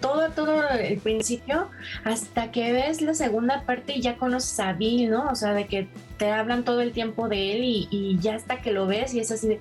todo, 0.00 0.30
todo 0.30 0.68
el 0.70 0.98
principio, 0.98 1.68
hasta 2.04 2.52
que 2.52 2.72
ves 2.72 3.02
la 3.02 3.14
segunda 3.14 3.62
parte 3.62 3.94
y 3.96 4.00
ya 4.00 4.16
conoces 4.16 4.60
a 4.60 4.72
Bill, 4.74 5.10
¿no? 5.10 5.28
O 5.28 5.34
sea, 5.34 5.54
de 5.54 5.66
que 5.66 5.88
te 6.18 6.30
hablan 6.30 6.64
todo 6.64 6.80
el 6.80 6.92
tiempo 6.92 7.28
de 7.28 7.56
él 7.56 7.60
y, 7.64 8.18
ya 8.20 8.36
hasta 8.36 8.60
que 8.60 8.70
lo 8.70 8.86
ves 8.86 9.12
y 9.14 9.20
es 9.20 9.32
así 9.32 9.48
de, 9.48 9.60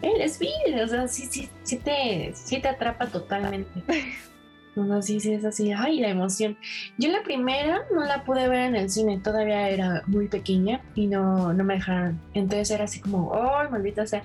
él 0.00 0.20
es 0.20 0.38
Bill, 0.38 0.80
o 0.82 0.88
sea, 0.88 1.06
sí, 1.08 1.26
sí, 1.30 1.50
sí 1.64 1.76
te, 1.76 2.32
sí 2.34 2.60
te 2.60 2.68
atrapa 2.68 3.06
totalmente. 3.06 3.82
No, 4.76 5.02
sí, 5.02 5.18
sí, 5.20 5.32
es 5.32 5.44
así, 5.44 5.72
ay, 5.72 6.00
la 6.00 6.08
emoción. 6.08 6.56
Yo 6.98 7.10
la 7.10 7.22
primera 7.22 7.82
no 7.92 8.04
la 8.04 8.24
pude 8.24 8.48
ver 8.48 8.60
en 8.60 8.76
el 8.76 8.90
cine, 8.90 9.18
todavía 9.18 9.68
era 9.68 10.02
muy 10.06 10.28
pequeña 10.28 10.80
y 10.94 11.06
no, 11.06 11.52
no 11.52 11.64
me 11.64 11.74
dejaron. 11.74 12.20
Entonces 12.34 12.70
era 12.70 12.84
así 12.84 13.00
como, 13.00 13.28
oh, 13.28 13.70
maldita 13.70 14.06
sea. 14.06 14.22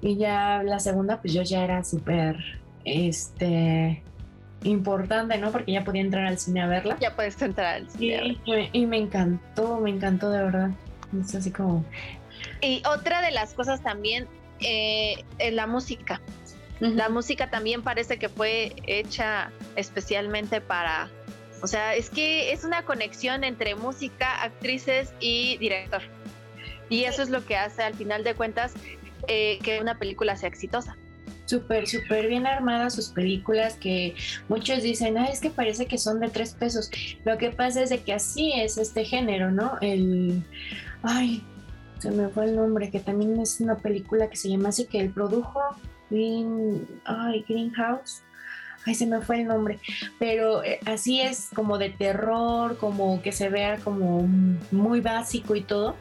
Y 0.00 0.16
ya 0.16 0.62
la 0.62 0.78
segunda, 0.78 1.20
pues 1.20 1.34
yo 1.34 1.42
ya 1.42 1.64
era 1.64 1.84
súper 1.84 2.36
este 2.84 4.02
importante, 4.64 5.38
¿no? 5.38 5.52
Porque 5.52 5.72
ya 5.72 5.84
podía 5.84 6.02
entrar 6.02 6.26
al 6.26 6.38
cine 6.38 6.62
a 6.62 6.66
verla. 6.66 6.96
Ya 7.00 7.14
puedes 7.14 7.40
entrar 7.42 7.76
al 7.76 7.90
cine. 7.90 8.36
Y, 8.72 8.86
me 8.86 8.98
encantó, 8.98 9.78
me 9.78 9.90
encantó 9.90 10.30
de 10.30 10.42
verdad. 10.42 10.70
Es 11.20 11.34
así 11.34 11.50
como. 11.50 11.84
Y 12.60 12.82
otra 12.86 13.20
de 13.22 13.30
las 13.30 13.54
cosas 13.54 13.82
también 13.82 14.26
eh, 14.60 15.24
es 15.38 15.52
la 15.52 15.66
música. 15.66 16.20
La 16.80 17.08
música 17.08 17.50
también 17.50 17.82
parece 17.82 18.18
que 18.18 18.28
fue 18.28 18.74
hecha 18.86 19.50
especialmente 19.76 20.60
para. 20.60 21.10
O 21.60 21.66
sea, 21.66 21.94
es 21.96 22.08
que 22.08 22.52
es 22.52 22.64
una 22.64 22.84
conexión 22.84 23.42
entre 23.42 23.74
música, 23.74 24.42
actrices 24.42 25.12
y 25.18 25.58
director. 25.58 26.02
Y 26.88 27.04
eso 27.04 27.22
es 27.22 27.30
lo 27.30 27.44
que 27.44 27.56
hace 27.56 27.82
al 27.82 27.94
final 27.94 28.22
de 28.22 28.34
cuentas 28.34 28.74
eh, 29.26 29.58
que 29.62 29.80
una 29.80 29.98
película 29.98 30.36
sea 30.36 30.48
exitosa 30.48 30.96
súper, 31.48 31.88
súper 31.88 32.28
bien 32.28 32.46
armadas 32.46 32.94
sus 32.94 33.08
películas 33.08 33.74
que 33.74 34.14
muchos 34.48 34.82
dicen, 34.82 35.16
ah, 35.16 35.26
es 35.26 35.40
que 35.40 35.50
parece 35.50 35.86
que 35.86 35.98
son 35.98 36.20
de 36.20 36.28
tres 36.28 36.52
pesos. 36.52 36.90
Lo 37.24 37.38
que 37.38 37.50
pasa 37.50 37.82
es 37.82 37.90
de 37.90 38.00
que 38.00 38.12
así 38.12 38.52
es 38.52 38.76
este 38.76 39.04
género, 39.04 39.50
¿no? 39.50 39.78
El, 39.80 40.42
ay, 41.02 41.42
se 41.98 42.10
me 42.10 42.28
fue 42.28 42.44
el 42.44 42.56
nombre, 42.56 42.90
que 42.90 43.00
también 43.00 43.40
es 43.40 43.60
una 43.60 43.76
película 43.76 44.28
que 44.28 44.36
se 44.36 44.50
llama 44.50 44.68
así, 44.68 44.86
que 44.86 45.00
él 45.00 45.10
produjo 45.10 45.60
Green, 46.10 46.86
ay, 47.04 47.44
Greenhouse. 47.48 48.22
Ay, 48.86 48.94
se 48.94 49.06
me 49.06 49.20
fue 49.20 49.40
el 49.40 49.48
nombre, 49.48 49.80
pero 50.18 50.64
eh, 50.64 50.80
así 50.86 51.20
es 51.20 51.50
como 51.54 51.76
de 51.76 51.90
terror, 51.90 52.78
como 52.78 53.20
que 53.20 53.32
se 53.32 53.48
vea 53.50 53.76
como 53.78 54.26
muy 54.70 55.00
básico 55.00 55.56
y 55.56 55.62
todo, 55.62 55.96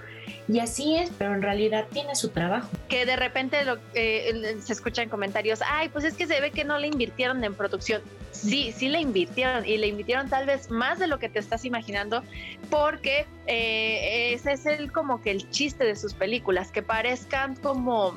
y 0.47 0.59
así 0.59 0.95
es, 0.95 1.11
pero 1.17 1.33
en 1.33 1.41
realidad 1.41 1.87
tiene 1.91 2.15
su 2.15 2.29
trabajo. 2.29 2.69
Que 2.87 3.05
de 3.05 3.15
repente 3.15 3.65
lo, 3.65 3.77
eh, 3.93 4.57
se 4.63 4.73
escucha 4.73 5.01
en 5.01 5.09
comentarios, 5.09 5.59
ay, 5.65 5.89
pues 5.89 6.05
es 6.05 6.13
que 6.13 6.27
se 6.27 6.39
ve 6.39 6.51
que 6.51 6.63
no 6.63 6.79
le 6.79 6.87
invirtieron 6.87 7.43
en 7.43 7.53
producción. 7.55 8.01
Sí, 8.31 8.71
sí 8.75 8.87
le 8.87 9.01
invirtieron 9.01 9.65
y 9.65 9.77
le 9.77 9.87
invirtieron 9.87 10.29
tal 10.29 10.45
vez 10.45 10.69
más 10.69 10.99
de 10.99 11.07
lo 11.07 11.19
que 11.19 11.27
te 11.27 11.39
estás 11.39 11.65
imaginando, 11.65 12.23
porque 12.69 13.25
eh, 13.47 14.33
ese 14.33 14.53
es 14.53 14.65
el 14.65 14.91
como 14.91 15.21
que 15.21 15.31
el 15.31 15.49
chiste 15.49 15.83
de 15.83 15.95
sus 15.95 16.13
películas, 16.13 16.71
que 16.71 16.83
parezcan 16.83 17.55
como, 17.55 18.15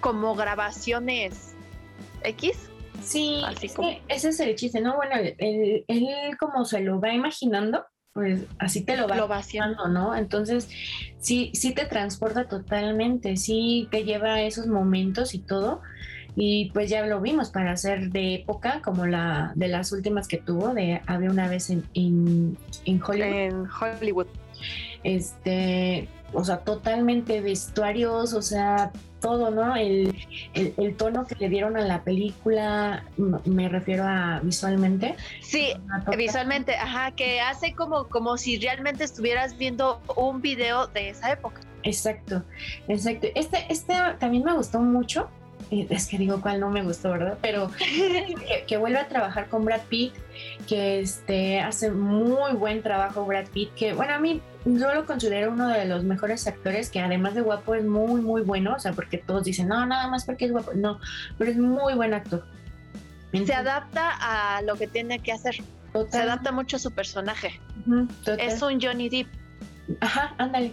como 0.00 0.34
grabaciones 0.34 1.54
X. 2.24 2.70
Sí, 3.02 3.42
Así 3.46 3.68
como... 3.68 3.90
ese 4.08 4.28
es 4.28 4.40
el 4.40 4.54
chiste, 4.56 4.80
¿no? 4.80 4.96
Bueno, 4.96 5.14
él 5.16 5.84
como 6.38 6.64
se 6.64 6.80
lo 6.80 7.00
va 7.00 7.14
imaginando, 7.14 7.84
pues 8.12 8.42
así 8.58 8.82
te 8.82 8.96
lo 8.96 9.06
va, 9.06 9.16
lo 9.16 9.28
¿no? 9.88 10.16
Entonces, 10.16 10.68
sí, 11.18 11.50
sí 11.54 11.72
te 11.74 11.86
transporta 11.86 12.48
totalmente, 12.48 13.36
sí 13.36 13.88
te 13.90 14.04
lleva 14.04 14.34
a 14.34 14.42
esos 14.42 14.66
momentos 14.66 15.34
y 15.34 15.38
todo. 15.38 15.80
Y 16.36 16.70
pues 16.72 16.90
ya 16.90 17.04
lo 17.06 17.20
vimos 17.20 17.50
para 17.50 17.76
ser 17.76 18.10
de 18.10 18.34
época, 18.34 18.80
como 18.82 19.06
la 19.06 19.52
de 19.56 19.68
las 19.68 19.92
últimas 19.92 20.28
que 20.28 20.38
tuvo, 20.38 20.74
de 20.74 21.00
Había 21.06 21.30
una 21.30 21.48
vez 21.48 21.70
en, 21.70 21.84
en, 21.94 22.56
Hollywood. 23.02 23.32
En 23.32 23.66
Hollywood. 23.68 24.26
Este, 25.02 26.08
o 26.32 26.44
sea, 26.44 26.58
totalmente 26.58 27.40
vestuarios, 27.40 28.32
o 28.34 28.42
sea, 28.42 28.92
todo, 29.20 29.50
¿no? 29.50 29.76
El, 29.76 30.14
el, 30.54 30.96
tono 30.96 31.26
que 31.26 31.34
le 31.36 31.48
dieron 31.48 31.76
a 31.76 31.80
la 31.80 32.02
película, 32.02 33.04
me 33.16 33.68
refiero 33.68 34.04
a 34.06 34.40
visualmente. 34.42 35.16
Sí, 35.40 35.72
visualmente, 36.16 36.74
ajá, 36.74 37.12
que 37.12 37.40
hace 37.40 37.74
como, 37.74 38.08
como 38.08 38.36
si 38.36 38.58
realmente 38.58 39.04
estuvieras 39.04 39.56
viendo 39.56 40.00
un 40.16 40.40
video 40.40 40.86
de 40.88 41.10
esa 41.10 41.32
época. 41.32 41.60
Exacto, 41.82 42.42
exacto. 42.88 43.28
Este, 43.34 43.66
este 43.70 43.94
también 44.18 44.44
me 44.44 44.52
gustó 44.52 44.80
mucho. 44.80 45.28
Es 45.70 46.08
que 46.08 46.18
digo 46.18 46.40
cuál 46.40 46.58
no 46.58 46.70
me 46.70 46.82
gustó, 46.82 47.10
¿verdad? 47.10 47.38
Pero 47.40 47.70
que, 47.78 48.64
que 48.66 48.76
vuelve 48.76 48.98
a 48.98 49.08
trabajar 49.08 49.48
con 49.48 49.64
Brad 49.64 49.82
Pitt, 49.88 50.14
que 50.66 51.00
este, 51.00 51.60
hace 51.60 51.90
muy 51.90 52.52
buen 52.54 52.82
trabajo 52.82 53.24
Brad 53.24 53.46
Pitt, 53.48 53.72
que 53.74 53.92
bueno, 53.92 54.14
a 54.14 54.18
mí 54.18 54.40
yo 54.64 54.92
lo 54.94 55.06
considero 55.06 55.52
uno 55.52 55.68
de 55.68 55.84
los 55.86 56.04
mejores 56.04 56.46
actores 56.46 56.90
que 56.90 57.00
además 57.00 57.34
de 57.34 57.42
guapo 57.42 57.74
es 57.74 57.84
muy, 57.84 58.20
muy 58.20 58.42
bueno, 58.42 58.74
o 58.74 58.80
sea, 58.80 58.92
porque 58.92 59.18
todos 59.18 59.44
dicen, 59.44 59.68
no, 59.68 59.86
nada 59.86 60.08
más 60.08 60.24
porque 60.24 60.46
es 60.46 60.52
guapo, 60.52 60.72
no, 60.74 61.00
pero 61.38 61.50
es 61.50 61.56
muy 61.56 61.94
buen 61.94 62.14
actor. 62.14 62.44
Se 63.32 63.54
adapta 63.54 64.10
a 64.20 64.62
lo 64.62 64.74
que 64.74 64.88
tiene 64.88 65.20
que 65.20 65.32
hacer. 65.32 65.56
Se 66.10 66.18
adapta 66.18 66.52
mucho 66.52 66.76
a 66.76 66.78
su 66.80 66.90
personaje. 66.90 67.60
es 68.38 68.62
un 68.62 68.80
Johnny 68.80 69.08
Depp. 69.08 69.28
Ajá, 70.00 70.34
ándale. 70.38 70.72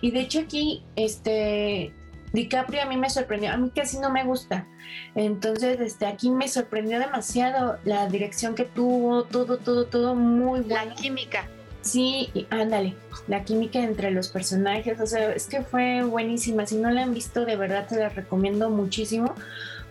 Y 0.00 0.10
de 0.10 0.20
hecho 0.20 0.40
aquí, 0.40 0.82
este, 0.96 1.92
DiCaprio 2.36 2.82
a 2.82 2.84
mí 2.84 2.96
me 2.96 3.10
sorprendió, 3.10 3.50
a 3.50 3.56
mí 3.56 3.70
casi 3.74 3.98
no 3.98 4.10
me 4.10 4.22
gusta. 4.24 4.66
Entonces, 5.14 5.80
este, 5.80 6.06
aquí 6.06 6.30
me 6.30 6.46
sorprendió 6.48 6.98
demasiado 6.98 7.78
la 7.84 8.06
dirección 8.06 8.54
que 8.54 8.64
tuvo, 8.64 9.24
todo, 9.24 9.58
todo, 9.58 9.86
todo 9.86 10.14
muy 10.14 10.60
bueno. 10.60 10.90
La 10.90 10.94
química. 10.94 11.48
Sí, 11.80 12.30
ándale, 12.50 12.94
la 13.28 13.44
química 13.44 13.78
entre 13.78 14.10
los 14.10 14.28
personajes, 14.28 15.00
o 15.00 15.06
sea, 15.06 15.32
es 15.32 15.46
que 15.46 15.62
fue 15.62 16.02
buenísima. 16.02 16.66
Si 16.66 16.76
no 16.76 16.90
la 16.90 17.04
han 17.04 17.14
visto, 17.14 17.44
de 17.44 17.56
verdad 17.56 17.86
te 17.88 17.96
la 17.96 18.08
recomiendo 18.08 18.70
muchísimo. 18.70 19.34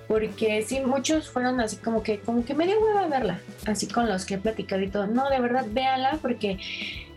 Porque 0.08 0.62
sí, 0.62 0.82
muchos 0.82 1.30
fueron 1.32 1.60
así 1.60 1.78
como 1.78 2.04
que, 2.04 2.20
como 2.20 2.46
que 2.46 2.54
medio 2.54 2.80
hueva 2.80 3.08
verla, 3.08 3.40
así 3.66 3.88
con 3.88 4.08
los 4.08 4.26
que 4.26 4.36
he 4.36 4.38
platicado 4.38 4.84
y 4.84 4.90
todo. 4.90 5.08
No, 5.08 5.30
de 5.32 5.40
verdad, 5.40 5.66
véala 5.72 6.20
porque 6.22 6.60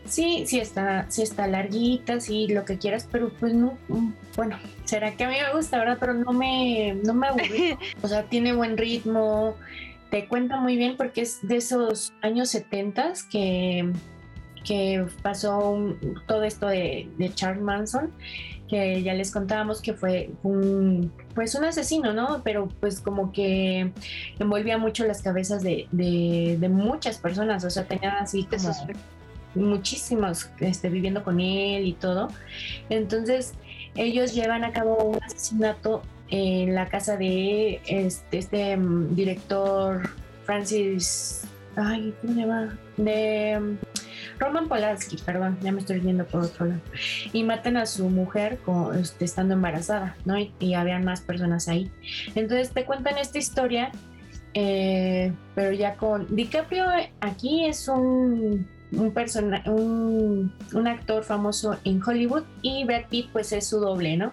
sí, 0.06 0.44
sí 0.46 0.58
está, 0.58 1.04
sí 1.10 1.22
está 1.22 1.46
larguita, 1.46 2.18
sí, 2.18 2.48
lo 2.48 2.64
que 2.64 2.78
quieras, 2.78 3.06
pero 3.10 3.28
pues 3.28 3.52
no, 3.52 3.76
mm, 3.88 4.12
bueno, 4.36 4.56
será 4.88 5.16
que 5.16 5.24
a 5.24 5.28
mí 5.28 5.36
me 5.40 5.56
gusta, 5.56 5.78
¿verdad? 5.78 5.98
Pero 6.00 6.14
no 6.14 6.32
me, 6.32 6.94
no 7.04 7.14
me 7.14 7.28
aburrí. 7.28 7.76
O 8.02 8.08
sea, 8.08 8.22
tiene 8.24 8.54
buen 8.54 8.76
ritmo, 8.76 9.54
te 10.10 10.26
cuenta 10.26 10.56
muy 10.56 10.76
bien 10.76 10.96
porque 10.96 11.20
es 11.20 11.46
de 11.46 11.56
esos 11.56 12.12
años 12.22 12.48
70 12.50 13.12
que 13.30 13.92
que 14.68 15.06
pasó 15.22 15.96
todo 16.26 16.44
esto 16.44 16.66
de, 16.66 17.08
Charles 17.34 17.62
Manson, 17.62 18.10
que 18.68 19.02
ya 19.02 19.14
les 19.14 19.30
contábamos 19.30 19.80
que 19.80 19.94
fue 19.94 20.30
un, 20.42 21.10
pues 21.34 21.54
un 21.54 21.64
asesino, 21.64 22.12
¿no? 22.12 22.42
Pero 22.44 22.68
pues 22.80 23.00
como 23.00 23.32
que 23.32 23.92
envolvía 24.38 24.76
mucho 24.76 25.06
las 25.06 25.22
cabezas 25.22 25.62
de, 25.62 26.58
muchas 26.70 27.16
personas, 27.16 27.64
o 27.64 27.70
sea, 27.70 27.84
tenía 27.84 28.18
así 28.18 28.44
como... 28.44 28.70
muchísimos 29.54 30.50
este, 30.60 30.90
viviendo 30.90 31.24
con 31.24 31.40
él 31.40 31.86
y 31.86 31.94
todo. 31.94 32.28
Entonces, 32.90 33.54
ellos 33.96 34.34
llevan 34.34 34.64
a 34.64 34.72
cabo 34.72 34.96
un 35.04 35.22
asesinato 35.22 36.02
en 36.30 36.74
la 36.74 36.88
casa 36.88 37.16
de 37.16 37.80
este, 37.86 38.38
este 38.38 38.76
mm, 38.76 39.14
director 39.14 40.08
Francis, 40.44 41.44
ay, 41.76 42.14
¿cómo 42.20 42.34
se 42.34 42.40
llama? 42.40 42.78
De 42.96 43.58
mm, 43.58 43.76
Roman 44.38 44.68
Polanski, 44.68 45.16
perdón, 45.24 45.58
ya 45.62 45.72
me 45.72 45.80
estoy 45.80 46.00
viendo 46.00 46.26
por 46.26 46.42
otro 46.42 46.66
lado. 46.66 46.80
Y 47.32 47.44
matan 47.44 47.76
a 47.76 47.86
su 47.86 48.08
mujer 48.08 48.58
con, 48.64 48.98
este, 48.98 49.24
estando 49.24 49.54
embarazada, 49.54 50.16
¿no? 50.24 50.38
Y, 50.38 50.52
y, 50.58 50.74
habían 50.74 51.04
más 51.04 51.20
personas 51.20 51.68
ahí. 51.68 51.90
Entonces 52.34 52.70
te 52.70 52.84
cuentan 52.84 53.18
esta 53.18 53.38
historia, 53.38 53.90
eh, 54.54 55.32
pero 55.54 55.72
ya 55.72 55.96
con 55.96 56.34
DiCaprio 56.34 56.84
aquí 57.20 57.66
es 57.66 57.88
un 57.88 58.66
un, 58.92 59.12
persona, 59.12 59.62
un, 59.66 60.52
un, 60.72 60.86
actor 60.86 61.24
famoso 61.24 61.76
en 61.84 62.02
Hollywood 62.02 62.44
y 62.62 62.84
Brad 62.84 63.06
Pitt 63.08 63.30
pues 63.32 63.52
es 63.52 63.66
su 63.66 63.80
doble, 63.80 64.16
¿no? 64.16 64.32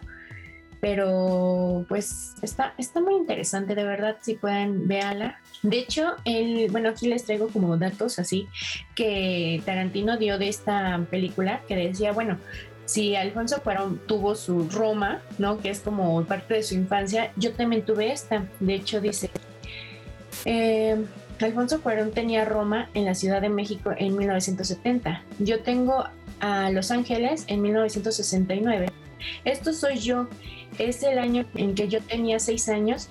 Pero 0.81 1.85
pues 1.87 2.35
está, 2.41 2.73
está 2.77 3.01
muy 3.01 3.15
interesante, 3.15 3.73
de 3.75 3.83
verdad, 3.83 4.17
si 4.21 4.35
pueden, 4.35 4.87
véanla. 4.87 5.39
De 5.63 5.79
hecho, 5.79 6.15
el, 6.25 6.69
bueno, 6.69 6.89
aquí 6.89 7.07
les 7.07 7.25
traigo 7.25 7.47
como 7.47 7.77
datos 7.77 8.19
así 8.19 8.47
que 8.93 9.61
Tarantino 9.65 10.17
dio 10.17 10.37
de 10.37 10.49
esta 10.49 11.03
película 11.09 11.61
que 11.67 11.75
decía, 11.75 12.11
bueno, 12.11 12.37
si 12.85 13.15
Alfonso 13.15 13.61
Cuarón 13.63 13.99
tuvo 14.05 14.35
su 14.35 14.69
Roma, 14.69 15.21
¿no? 15.39 15.59
Que 15.59 15.69
es 15.71 15.79
como 15.79 16.23
parte 16.25 16.53
de 16.53 16.63
su 16.63 16.75
infancia, 16.75 17.31
yo 17.35 17.53
también 17.53 17.83
tuve 17.83 18.11
esta. 18.11 18.45
De 18.59 18.75
hecho, 18.75 19.01
dice, 19.01 19.31
eh, 20.45 21.03
Alfonso 21.41 21.81
Cuarón 21.81 22.11
tenía 22.11 22.45
Roma 22.45 22.89
en 22.93 23.05
la 23.05 23.15
Ciudad 23.15 23.41
de 23.41 23.49
México 23.49 23.91
en 23.97 24.17
1970. 24.17 25.23
Yo 25.39 25.61
tengo 25.61 26.05
a 26.39 26.69
Los 26.71 26.91
Ángeles 26.91 27.45
en 27.47 27.61
1969. 27.61 28.87
Esto 29.43 29.73
soy 29.73 29.97
yo. 29.97 30.27
Es 30.79 31.03
el 31.03 31.19
año 31.19 31.45
en 31.55 31.75
que 31.75 31.87
yo 31.87 32.01
tenía 32.01 32.39
seis 32.39 32.69
años 32.69 33.09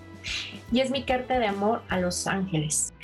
y 0.73 0.81
es 0.81 0.91
mi 0.91 1.03
carta 1.03 1.39
de 1.39 1.47
amor 1.47 1.83
a 1.89 1.99
Los 2.01 2.27
Ángeles. 2.27 2.95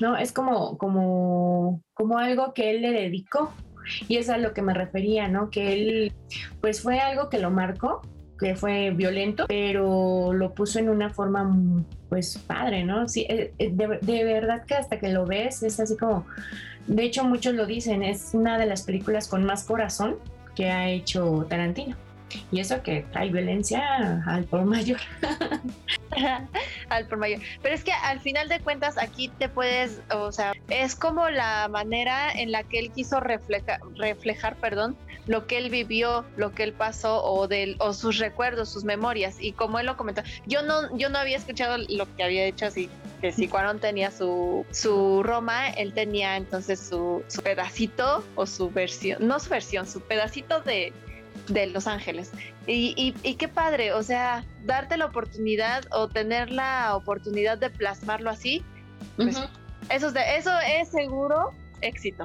¿No? 0.00 0.16
Es 0.16 0.32
como, 0.32 0.78
como, 0.78 1.82
como 1.94 2.18
algo 2.18 2.54
que 2.54 2.70
él 2.70 2.82
le 2.82 2.92
dedicó 2.92 3.52
y 4.06 4.18
es 4.18 4.28
a 4.28 4.38
lo 4.38 4.54
que 4.54 4.62
me 4.62 4.74
refería, 4.74 5.26
¿no? 5.26 5.50
Que 5.50 5.72
él, 5.72 6.12
pues 6.60 6.82
fue 6.82 7.00
algo 7.00 7.28
que 7.28 7.38
lo 7.38 7.50
marcó 7.50 8.02
que 8.38 8.54
fue 8.54 8.90
violento, 8.90 9.46
pero 9.48 10.32
lo 10.32 10.54
puso 10.54 10.78
en 10.78 10.88
una 10.88 11.10
forma 11.10 11.44
pues 12.08 12.38
padre, 12.38 12.84
¿no? 12.84 13.08
Sí, 13.08 13.26
eh, 13.28 13.52
eh, 13.58 13.70
de, 13.72 14.24
verdad 14.24 14.64
que 14.64 14.74
hasta 14.74 14.98
que 14.98 15.08
lo 15.08 15.26
ves 15.26 15.62
es 15.62 15.78
así 15.80 15.96
como, 15.96 16.26
de 16.86 17.04
hecho 17.04 17.24
muchos 17.24 17.54
lo 17.54 17.66
dicen, 17.66 18.02
es 18.02 18.30
una 18.32 18.58
de 18.58 18.66
las 18.66 18.82
películas 18.82 19.28
con 19.28 19.44
más 19.44 19.64
corazón 19.64 20.16
que 20.54 20.70
ha 20.70 20.88
hecho 20.88 21.46
Tarantino. 21.48 21.96
Y 22.50 22.60
eso 22.60 22.82
que 22.82 23.06
hay 23.14 23.30
violencia 23.30 24.22
al 24.26 24.44
por 24.44 24.64
mayor. 24.64 24.98
al 26.90 27.06
por 27.06 27.18
mayor. 27.18 27.40
Pero 27.62 27.74
es 27.74 27.84
que 27.84 27.92
al 27.92 28.20
final 28.20 28.48
de 28.48 28.60
cuentas 28.60 28.98
aquí 28.98 29.30
te 29.38 29.48
puedes, 29.48 30.02
o 30.12 30.30
sea, 30.30 30.52
es 30.68 30.94
como 30.94 31.30
la 31.30 31.68
manera 31.68 32.30
en 32.30 32.52
la 32.52 32.64
que 32.64 32.80
él 32.80 32.90
quiso 32.90 33.20
reflejar, 33.20 33.80
reflejar, 33.96 34.56
perdón, 34.56 34.96
lo 35.28 35.46
que 35.46 35.58
él 35.58 35.70
vivió, 35.70 36.24
lo 36.36 36.52
que 36.52 36.64
él 36.64 36.72
pasó 36.72 37.22
o 37.22 37.46
del 37.46 37.76
o 37.78 37.92
sus 37.92 38.18
recuerdos, 38.18 38.70
sus 38.70 38.82
memorias 38.82 39.36
y 39.38 39.52
como 39.52 39.78
él 39.78 39.86
lo 39.86 39.96
comentó. 39.96 40.22
Yo 40.46 40.62
no 40.62 40.96
yo 40.96 41.10
no 41.10 41.18
había 41.18 41.36
escuchado 41.36 41.76
lo 41.88 42.16
que 42.16 42.24
había 42.24 42.44
hecho 42.46 42.66
así 42.66 42.90
que 43.20 43.30
si 43.30 43.46
Cuarón 43.46 43.78
tenía 43.78 44.10
su 44.10 44.64
su 44.72 45.22
Roma, 45.22 45.68
él 45.68 45.92
tenía 45.92 46.36
entonces 46.36 46.80
su, 46.80 47.22
su 47.28 47.42
pedacito 47.42 48.24
o 48.34 48.46
su 48.46 48.70
versión, 48.70 49.26
no 49.26 49.38
su 49.38 49.50
versión, 49.50 49.86
su 49.86 50.00
pedacito 50.00 50.60
de 50.62 50.92
de 51.46 51.66
Los 51.68 51.86
Ángeles. 51.86 52.32
Y, 52.66 53.14
y, 53.22 53.34
qué 53.36 53.48
padre, 53.48 53.94
o 53.94 54.02
sea, 54.02 54.44
darte 54.64 54.98
la 54.98 55.06
oportunidad 55.06 55.84
o 55.90 56.08
tener 56.08 56.50
la 56.50 56.94
oportunidad 56.94 57.56
de 57.56 57.70
plasmarlo 57.70 58.28
así, 58.28 58.62
pues, 59.16 59.38
eso, 59.88 60.08
es 60.08 60.14
de, 60.14 60.36
eso 60.36 60.50
es 60.66 60.90
seguro 60.90 61.52
éxito. 61.80 62.24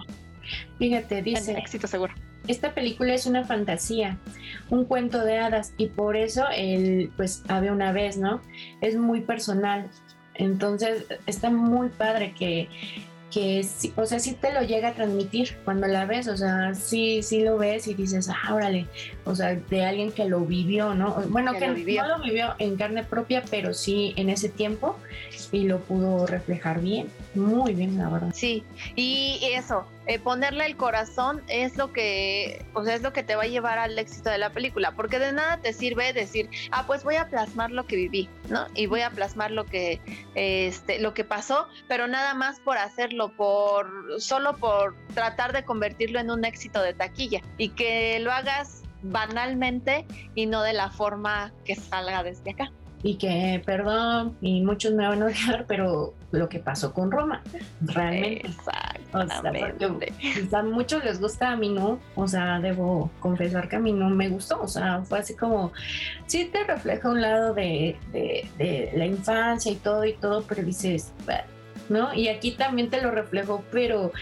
Fíjate, 0.78 1.22
dice. 1.22 1.54
Éxito 1.58 1.88
seguro. 1.88 2.14
Esta 2.48 2.74
película 2.74 3.14
es 3.14 3.26
una 3.26 3.46
fantasía, 3.46 4.18
un 4.70 4.86
cuento 4.86 5.24
de 5.24 5.38
hadas 5.38 5.74
y 5.78 5.88
por 5.88 6.18
eso 6.18 6.46
el, 6.56 7.12
pues 7.16 7.44
había 7.48 7.72
una 7.72 7.92
vez, 7.92 8.18
¿no? 8.18 8.42
Es 8.82 8.96
muy 8.96 9.22
personal. 9.22 9.90
Entonces 10.36 11.06
está 11.26 11.50
muy 11.50 11.90
padre 11.90 12.34
que 12.38 12.70
que 13.34 13.64
sí, 13.64 13.92
o 13.96 14.06
sea, 14.06 14.20
sí 14.20 14.34
te 14.34 14.54
lo 14.54 14.62
llega 14.62 14.90
a 14.90 14.94
transmitir 14.94 15.58
cuando 15.66 15.88
la 15.88 16.06
ves, 16.06 16.28
o 16.28 16.38
sea, 16.38 16.76
sí, 16.76 17.24
sí 17.24 17.42
lo 17.42 17.58
ves 17.58 17.88
y 17.88 17.96
dices, 17.96 18.30
ah, 18.30 18.54
órale, 18.54 18.86
o 19.26 19.34
sea, 19.34 19.56
de 19.56 19.84
alguien 19.84 20.12
que 20.12 20.26
lo 20.26 20.42
vivió, 20.42 20.94
¿no? 20.94 21.16
Bueno, 21.30 21.54
que, 21.54 21.68
no 21.68 22.08
lo 22.08 22.24
vivió 22.24 22.54
en 22.60 22.76
carne 22.76 23.04
propia, 23.04 23.44
pero 23.50 23.74
sí 23.74 24.14
en 24.18 24.30
ese 24.30 24.50
tiempo 24.50 24.98
y 25.52 25.64
lo 25.64 25.80
pudo 25.80 26.28
reflejar 26.28 26.80
bien, 26.82 27.08
muy 27.34 27.74
bien, 27.74 27.98
la 27.98 28.10
verdad. 28.10 28.32
Sí, 28.36 28.64
y 28.96 29.40
eso, 29.56 29.88
eh, 30.08 30.20
ponerle 30.20 30.66
el 30.66 30.76
corazón 30.78 31.42
es 31.48 31.78
lo 31.78 31.94
que, 31.94 32.66
o 32.74 32.84
sea, 32.84 32.96
es 32.96 33.02
lo 33.02 33.14
que 33.14 33.24
te 33.24 33.36
va 33.36 33.44
a 33.44 33.48
llevar 33.48 33.80
al 33.80 33.98
éxito 33.98 34.30
de 34.30 34.38
la 34.38 34.52
película, 34.52 34.92
porque 34.92 35.20
de 35.20 35.32
nada 35.32 35.58
te 35.58 35.74
sirve 35.74 36.14
decir, 36.14 36.50
ah, 36.72 36.86
pues 36.86 37.04
voy 37.04 37.16
a 37.16 37.30
plasmar 37.30 37.72
lo 37.72 37.86
que 37.86 37.96
viví, 37.96 38.30
¿no? 38.50 38.68
Y 38.76 38.88
voy 38.88 39.02
a 39.02 39.10
plasmar 39.10 39.52
lo 39.52 39.66
que, 39.66 40.02
este, 40.36 41.00
lo 41.00 41.14
que 41.14 41.24
pasó, 41.24 41.68
pero 41.88 42.08
nada 42.08 42.34
más 42.34 42.60
por 42.60 42.78
hacerlo, 42.78 43.36
por, 43.36 44.22
solo 44.22 44.58
por 44.58 44.96
tratar 45.14 45.54
de 45.54 45.64
convertirlo 45.64 46.20
en 46.20 46.32
un 46.32 46.46
éxito 46.46 46.82
de 46.82 46.94
taquilla 46.94 47.42
y 47.58 47.70
que 47.70 48.20
lo 48.20 48.32
hagas 48.32 48.84
banalmente 49.04 50.06
y 50.36 50.46
no 50.46 50.64
de 50.64 50.74
la 50.74 50.90
forma 50.90 51.54
que 51.66 51.76
salga 51.76 52.24
desde 52.24 52.52
acá 52.52 52.72
y 53.04 53.16
que, 53.16 53.62
perdón, 53.66 54.36
y 54.42 54.62
muchos 54.62 54.94
me 54.94 55.06
van 55.06 55.22
a 55.22 55.26
odiar, 55.26 55.66
pero 55.68 56.14
lo 56.32 56.48
que 56.48 56.60
pasó 56.60 56.94
con 56.94 57.12
Roma, 57.12 57.44
realmente. 57.82 58.48
Exactamente. 58.48 60.14
O 60.46 60.50
sea, 60.50 60.60
a 60.60 60.64
muchos 60.64 61.04
les 61.04 61.20
gusta, 61.20 61.52
a 61.52 61.58
mí 61.58 61.70
no, 61.70 62.00
o 62.16 62.28
sea, 62.28 62.60
debo 62.62 63.12
confesar 63.20 63.68
que 63.68 63.76
a 63.76 63.80
mí 63.80 63.92
no 63.92 64.10
me 64.10 64.30
gustó, 64.30 64.62
o 64.62 64.68
sea, 64.70 65.02
fue 65.04 65.20
así 65.20 65.36
como, 65.36 65.74
sí 66.28 66.50
te 66.52 66.64
refleja 66.64 67.10
un 67.10 67.22
lado 67.22 67.54
de, 67.54 67.98
de, 68.14 68.50
de 68.58 68.92
la 68.96 69.06
infancia 69.06 69.72
y 69.72 69.76
todo 69.76 70.06
y 70.06 70.14
todo, 70.14 70.44
pero 70.44 70.64
dices, 70.64 71.12
¿no? 71.90 72.14
Y 72.14 72.30
aquí 72.30 72.52
también 72.52 72.90
te 72.90 73.02
lo 73.02 73.12
reflejo, 73.12 73.64
pero 73.70 74.14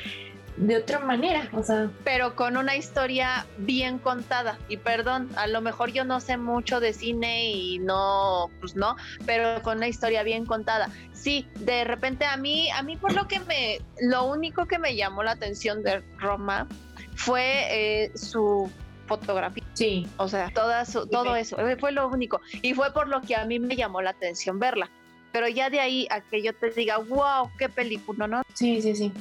de 0.62 0.78
otra 0.78 1.00
manera, 1.00 1.50
o 1.54 1.64
sea. 1.64 1.90
Pero 2.04 2.36
con 2.36 2.56
una 2.56 2.76
historia 2.76 3.48
bien 3.58 3.98
contada. 3.98 4.60
Y 4.70 4.78
perdón, 4.78 5.28
a 5.36 5.48
lo 5.48 5.60
mejor 5.60 5.92
yo 5.92 6.06
no 6.06 6.20
sé 6.20 6.38
mucho 6.38 6.80
de 6.80 6.94
cine 6.94 7.52
y 7.52 7.80
no, 7.80 8.50
pues 8.60 8.76
no, 8.76 8.96
pero 9.26 9.62
con 9.64 9.78
una 9.78 9.88
historia 9.88 10.22
bien 10.22 10.46
contada. 10.46 10.90
Sí, 11.14 11.48
de 11.60 11.84
repente 11.84 12.26
a 12.26 12.38
mí, 12.38 12.70
a 12.72 12.84
mí 12.84 12.96
por 12.96 13.14
lo 13.14 13.28
que 13.28 13.40
me, 13.42 13.80
lo 14.02 14.26
único 14.26 14.68
que 14.68 14.78
me 14.78 14.96
llamó 14.96 15.24
la 15.24 15.32
atención 15.32 15.82
de 15.82 16.02
Roma 16.20 16.68
fue 17.16 18.04
eh, 18.04 18.12
su 18.16 18.70
fotografía. 19.08 19.64
Sí. 19.74 20.08
O 20.18 20.28
sea, 20.28 20.52
toda 20.54 20.86
todo 20.86 21.36
eso, 21.36 21.60
eh, 21.60 21.76
fue 21.76 21.92
lo 21.92 22.08
único. 22.08 22.40
Y 22.62 22.76
fue 22.76 22.94
por 22.94 23.08
lo 23.08 23.22
que 23.22 23.36
a 23.36 23.46
mí 23.46 23.60
me 23.60 23.76
llamó 23.76 24.02
la 24.02 24.12
atención 24.12 24.60
verla 24.60 24.90
pero 25.32 25.48
ya 25.48 25.70
de 25.70 25.80
ahí 25.80 26.08
a 26.10 26.22
que 26.22 26.42
yo 26.42 26.54
te 26.54 26.70
diga, 26.72 26.98
wow, 26.98 27.50
qué 27.58 27.70
película, 27.70 28.28
¿no? 28.28 28.42
Sí, 28.54 28.82
sí, 28.82 28.96
sí. 28.96 29.14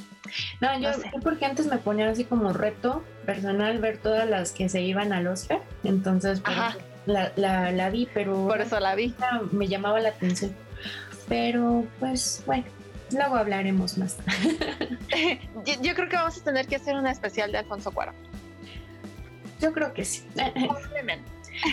No, 0.59 0.79
yo, 0.79 0.89
porque 1.23 1.45
antes 1.45 1.67
me 1.67 1.77
ponía 1.77 2.09
así 2.09 2.23
como 2.25 2.53
reto 2.53 3.03
personal 3.25 3.79
ver 3.79 3.97
todas 3.97 4.29
las 4.29 4.51
que 4.51 4.69
se 4.69 4.81
iban 4.81 5.13
al 5.13 5.27
Oscar, 5.27 5.61
entonces 5.83 6.41
la, 7.05 7.31
la, 7.35 7.71
la, 7.71 7.89
vi, 7.89 8.07
pero... 8.13 8.47
Por 8.47 8.61
eso 8.61 8.79
la 8.79 8.95
vi. 8.95 9.13
Me 9.51 9.67
llamaba 9.67 9.99
la 9.99 10.09
atención. 10.09 10.55
Pero 11.27 11.85
pues 11.99 12.43
bueno, 12.45 12.65
luego 13.11 13.35
hablaremos 13.35 13.97
más. 13.97 14.17
yo, 15.81 15.95
creo 15.95 16.09
que 16.09 16.15
vamos 16.15 16.37
a 16.37 16.43
tener 16.43 16.67
que 16.67 16.75
hacer 16.75 16.95
una 16.95 17.11
especial 17.11 17.51
de 17.51 17.59
Alfonso 17.59 17.91
Cuarón. 17.91 18.15
Yo 19.59 19.71
creo 19.73 19.93
que 19.93 20.05
sí. 20.05 20.23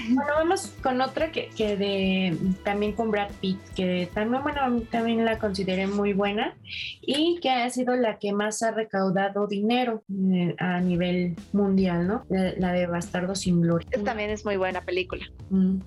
Bueno, 0.09 0.33
vamos 0.37 0.73
con 0.83 1.01
otra 1.01 1.31
que, 1.33 1.51
que 1.57 1.77
de 1.77 2.37
también 2.65 2.93
con 2.93 3.11
Brad 3.11 3.31
Pitt, 3.41 3.59
que 3.75 4.09
también, 4.13 4.43
bueno, 4.43 4.61
también 4.91 5.25
la 5.25 5.39
consideré 5.39 5.87
muy 5.87 6.13
buena 6.13 6.57
y 7.01 7.39
que 7.41 7.51
ha 7.51 7.69
sido 7.71 7.97
la 7.97 8.19
que 8.19 8.33
más 8.33 8.63
ha 8.63 8.71
recaudado 8.71 9.47
dinero 9.47 10.03
eh, 10.33 10.55
a 10.59 10.81
nivel 10.81 11.37
mundial, 11.53 12.07
¿no? 12.07 12.25
La, 12.29 12.73
de 12.73 12.87
Bastardo 12.87 13.35
sin 13.35 13.61
Gloria. 13.61 13.89
También 14.05 14.31
es 14.31 14.45
muy 14.45 14.57
buena 14.57 14.83
película. 14.83 15.25
Mm. 15.51 15.79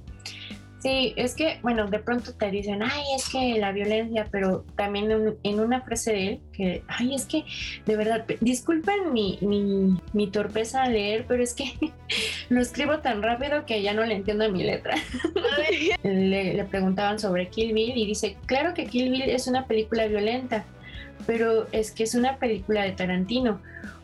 Sí, 0.81 1.13
es 1.15 1.35
que, 1.35 1.59
bueno, 1.61 1.87
de 1.87 1.99
pronto 1.99 2.33
te 2.33 2.49
dicen, 2.49 2.81
ay, 2.81 3.03
es 3.15 3.29
que 3.29 3.59
la 3.59 3.71
violencia, 3.71 4.27
pero 4.31 4.65
también 4.75 5.37
en, 5.43 5.59
una 5.59 5.81
frase 5.81 6.11
de 6.11 6.27
él, 6.27 6.39
que, 6.53 6.83
ay, 6.87 7.13
es 7.13 7.25
que, 7.25 7.45
de 7.85 7.95
verdad, 7.95 8.25
disculpen 8.39 9.13
mi, 9.13 9.37
mi, 10.13 10.27
torpeza 10.31 10.83
al 10.83 10.93
leer, 10.93 11.25
pero 11.27 11.43
es 11.43 11.53
que 11.53 11.65
lo 12.49 12.61
escribo 12.61 12.97
tan 12.99 13.21
rápido 13.21 13.65
que 13.67 13.83
ya 13.83 13.93
no 13.93 14.03
le 14.05 14.15
entiendo 14.15 14.51
mi 14.51 14.63
letra. 14.63 14.95
le, 16.03 16.53
le 16.55 16.63
preguntaban 16.65 17.19
sobre 17.19 17.49
Kill 17.49 17.73
Bill 17.73 17.95
y 17.95 18.07
dice, 18.07 18.37
claro 18.47 18.73
que 18.73 18.87
Kill 18.87 19.11
Bill 19.11 19.29
es 19.29 19.47
una 19.47 19.67
película 19.67 20.07
violenta, 20.07 20.65
pero 21.27 21.67
es 21.71 21.91
que 21.91 22.03
es 22.03 22.15
una 22.15 22.37
película 22.37 22.83
de 22.83 22.93
Tarantino 22.93 23.61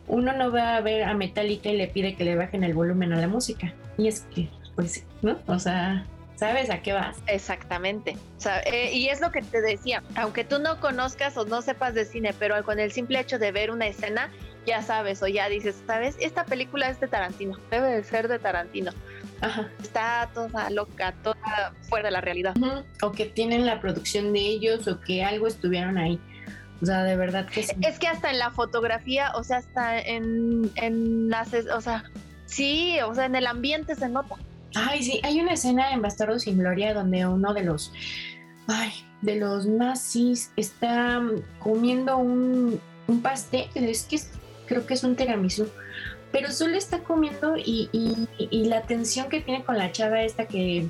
uno 0.08 0.32
no 0.32 0.50
va 0.50 0.76
a 0.76 0.80
ver 0.80 1.04
a 1.04 1.14
Metallica 1.14 1.68
y 1.68 1.76
le 1.76 1.86
pide 1.86 2.14
que 2.14 2.24
le 2.24 2.34
bajen 2.34 2.64
el 2.64 2.72
volumen 2.72 3.12
a 3.12 3.20
la 3.20 3.28
música. 3.28 3.74
Y 3.98 4.08
es 4.08 4.22
que, 4.34 4.48
pues, 4.74 5.04
¿no? 5.22 5.36
O 5.46 5.58
sea, 5.58 6.06
¿sabes 6.38 6.70
a 6.70 6.80
qué 6.82 6.92
vas? 6.92 7.16
Exactamente. 7.26 8.16
Eh, 8.66 8.92
y 8.92 9.08
es 9.08 9.20
lo 9.20 9.32
que 9.32 9.42
te 9.42 9.60
decía, 9.60 10.02
aunque 10.14 10.44
tú 10.44 10.60
no 10.60 10.80
conozcas 10.80 11.36
o 11.36 11.44
no 11.44 11.62
sepas 11.62 11.94
de 11.94 12.04
cine, 12.04 12.32
pero 12.38 12.62
con 12.64 12.78
el 12.78 12.92
simple 12.92 13.18
hecho 13.18 13.38
de 13.38 13.50
ver 13.50 13.70
una 13.70 13.88
escena, 13.88 14.30
ya 14.64 14.82
sabes 14.82 15.22
o 15.22 15.26
ya 15.26 15.48
dices, 15.48 15.82
¿sabes? 15.86 16.16
Esta 16.20 16.44
película 16.44 16.88
es 16.88 17.00
de 17.00 17.08
Tarantino, 17.08 17.58
debe 17.70 17.88
de 17.88 18.04
ser 18.04 18.28
de 18.28 18.38
Tarantino. 18.38 18.92
Ajá. 19.40 19.68
Está 19.82 20.30
toda 20.32 20.70
loca, 20.70 21.12
toda 21.22 21.74
fuera 21.88 22.08
de 22.08 22.12
la 22.12 22.20
realidad. 22.20 22.54
O 23.02 23.12
que 23.12 23.26
tienen 23.26 23.66
la 23.66 23.80
producción 23.80 24.32
de 24.32 24.40
ellos 24.40 24.86
o 24.86 25.00
que 25.00 25.24
algo 25.24 25.46
estuvieron 25.46 25.98
ahí. 25.98 26.20
O 26.80 26.86
sea, 26.86 27.02
de 27.02 27.16
verdad 27.16 27.46
que 27.46 27.64
sí. 27.64 27.76
Es 27.82 27.98
que 27.98 28.06
hasta 28.06 28.30
en 28.30 28.38
la 28.38 28.50
fotografía, 28.52 29.32
o 29.34 29.42
sea, 29.42 29.58
hasta 29.58 29.98
en, 29.98 30.70
en 30.76 31.28
las, 31.28 31.52
o 31.52 31.80
sea, 31.80 32.04
sí, 32.46 32.98
o 33.04 33.14
sea, 33.14 33.26
en 33.26 33.34
el 33.34 33.48
ambiente 33.48 33.96
se 33.96 34.08
nota. 34.08 34.36
Ay, 34.74 35.02
sí, 35.02 35.20
hay 35.22 35.40
una 35.40 35.54
escena 35.54 35.92
en 35.92 36.02
Bastardo 36.02 36.38
sin 36.38 36.58
Gloria 36.58 36.94
donde 36.94 37.26
uno 37.26 37.54
de 37.54 37.62
los, 37.62 37.92
ay, 38.66 38.92
de 39.22 39.36
los 39.36 39.66
nazis 39.66 40.52
está 40.56 41.22
comiendo 41.58 42.18
un, 42.18 42.80
un 43.06 43.22
pastel, 43.22 43.68
es 43.74 44.04
que 44.04 44.20
creo 44.66 44.86
que 44.86 44.94
es 44.94 45.02
un 45.04 45.16
tiramisú, 45.16 45.68
pero 46.30 46.52
solo 46.52 46.76
está 46.76 47.00
comiendo 47.00 47.56
y, 47.56 47.88
y, 48.38 48.64
la 48.66 48.82
tensión 48.82 49.28
que 49.28 49.40
tiene 49.40 49.64
con 49.64 49.78
la 49.78 49.90
chava 49.92 50.22
esta 50.22 50.46
que 50.46 50.86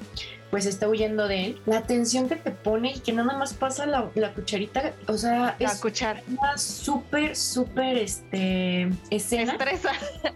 pues 0.50 0.66
está 0.66 0.88
huyendo 0.88 1.28
de 1.28 1.46
él, 1.46 1.60
la 1.66 1.82
tensión 1.82 2.28
que 2.28 2.36
te 2.36 2.50
pone 2.50 2.92
y 2.92 3.00
que 3.00 3.12
nada 3.12 3.36
más 3.38 3.52
pasa 3.52 3.86
la, 3.86 4.10
cucharita, 4.32 4.94
o 5.06 5.16
sea, 5.16 5.54
la 5.58 5.68
es 5.68 5.80
cuchara. 5.80 6.22
una 6.26 6.56
súper, 6.56 7.36
súper, 7.36 7.98
este, 7.98 8.88
escena. 9.10 9.52
Estresa. 9.52 9.90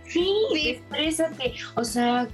Sí, 0.06 0.28
sí. 0.52 0.80
o 1.74 1.84
sea, 1.84 2.28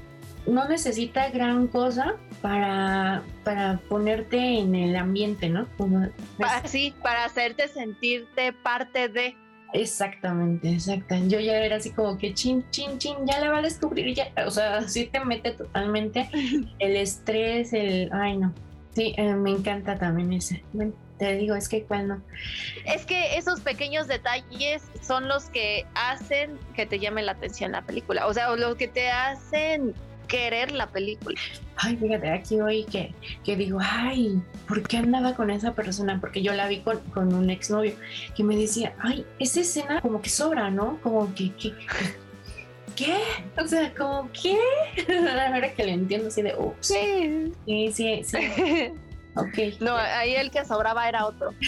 no 0.49 0.67
necesita 0.69 1.31
gran 1.31 1.69
cosa 1.69 2.17
para, 2.41 3.23
para 3.45 3.79
ponerte 3.89 4.59
en 4.59 4.75
el 4.75 4.97
ambiente, 4.97 5.49
¿no? 5.49 5.67
Como, 5.77 6.09
sí, 6.65 6.95
para 7.03 7.25
hacerte 7.25 7.69
sentirte 7.69 8.53
parte 8.53 9.09
de... 9.09 9.37
Exactamente, 9.75 10.71
exacto. 10.71 11.15
Yo 11.27 11.41
ya 11.41 11.59
era 11.59 11.77
así 11.77 11.91
como 11.91 12.17
que 12.17 12.33
chin, 12.33 12.65
chin, 12.71 12.99
chin, 12.99 13.17
ya 13.27 13.39
la 13.41 13.51
va 13.51 13.59
a 13.59 13.63
descubrir, 13.63 14.15
ya, 14.15 14.33
o 14.47 14.51
sea, 14.51 14.81
sí 14.89 15.07
te 15.07 15.23
mete 15.25 15.53
totalmente 15.53 16.29
el 16.79 16.97
estrés, 16.97 17.73
el, 17.75 18.11
ay 18.13 18.39
no, 18.39 18.55
sí, 18.95 19.15
eh, 19.19 19.35
me 19.35 19.51
encanta 19.51 19.99
también 19.99 20.33
ese. 20.33 20.65
te 21.19 21.37
digo, 21.37 21.55
es 21.55 21.69
que 21.69 21.83
cuál 21.83 22.09
no. 22.09 22.23
Es 22.87 23.05
que 23.05 23.37
esos 23.37 23.61
pequeños 23.61 24.09
detalles 24.09 24.83
son 25.03 25.29
los 25.29 25.51
que 25.51 25.85
hacen 25.95 26.59
que 26.75 26.87
te 26.87 26.99
llame 26.99 27.23
la 27.23 27.33
atención 27.33 27.73
la 27.73 27.83
película, 27.83 28.27
o 28.27 28.33
sea, 28.33 28.57
los 28.57 28.77
que 28.77 28.89
te 28.89 29.11
hacen 29.11 29.95
querer 30.29 30.73
la 30.73 30.87
película. 30.87 31.39
Ay, 31.77 31.97
fíjate, 31.97 32.31
aquí 32.31 32.61
hoy 32.61 32.85
que, 32.85 33.15
que 33.45 33.57
digo, 33.57 33.79
ay, 33.81 34.41
¿por 34.67 34.83
qué 34.83 34.99
andaba 34.99 35.35
con 35.35 35.51
esa 35.51 35.75
persona? 35.75 36.19
Porque 36.21 36.43
yo 36.43 36.53
la 36.53 36.69
vi 36.69 36.81
con, 36.81 36.99
con 37.11 37.35
un 37.35 37.51
exnovio 37.51 37.95
que 38.37 38.45
me 38.45 38.57
decía, 38.57 38.95
ay, 39.01 39.25
esa 39.39 39.61
escena 39.61 40.01
como 40.01 40.21
que 40.21 40.31
sobra, 40.31 40.71
¿no? 40.71 40.99
Como 41.03 41.33
que, 41.35 41.53
que 41.55 41.73
¿qué? 42.99 43.17
O 43.57 43.67
sea, 43.67 43.95
como, 43.95 44.31
¿qué? 44.33 44.59
La 45.09 45.51
verdad 45.51 45.73
que 45.75 45.85
le 45.85 45.93
entiendo 45.93 46.29
así 46.29 46.43
de, 46.43 46.55
ups. 46.57 46.87
Sí. 46.87 47.53
Sí, 47.67 47.93
sí, 47.93 48.23
sí. 48.25 48.39
Ok. 49.35 49.81
No, 49.81 49.95
ahí 49.95 50.35
el 50.35 50.51
que 50.51 50.65
sobraba 50.65 51.07
era 51.09 51.27
otro. 51.27 51.55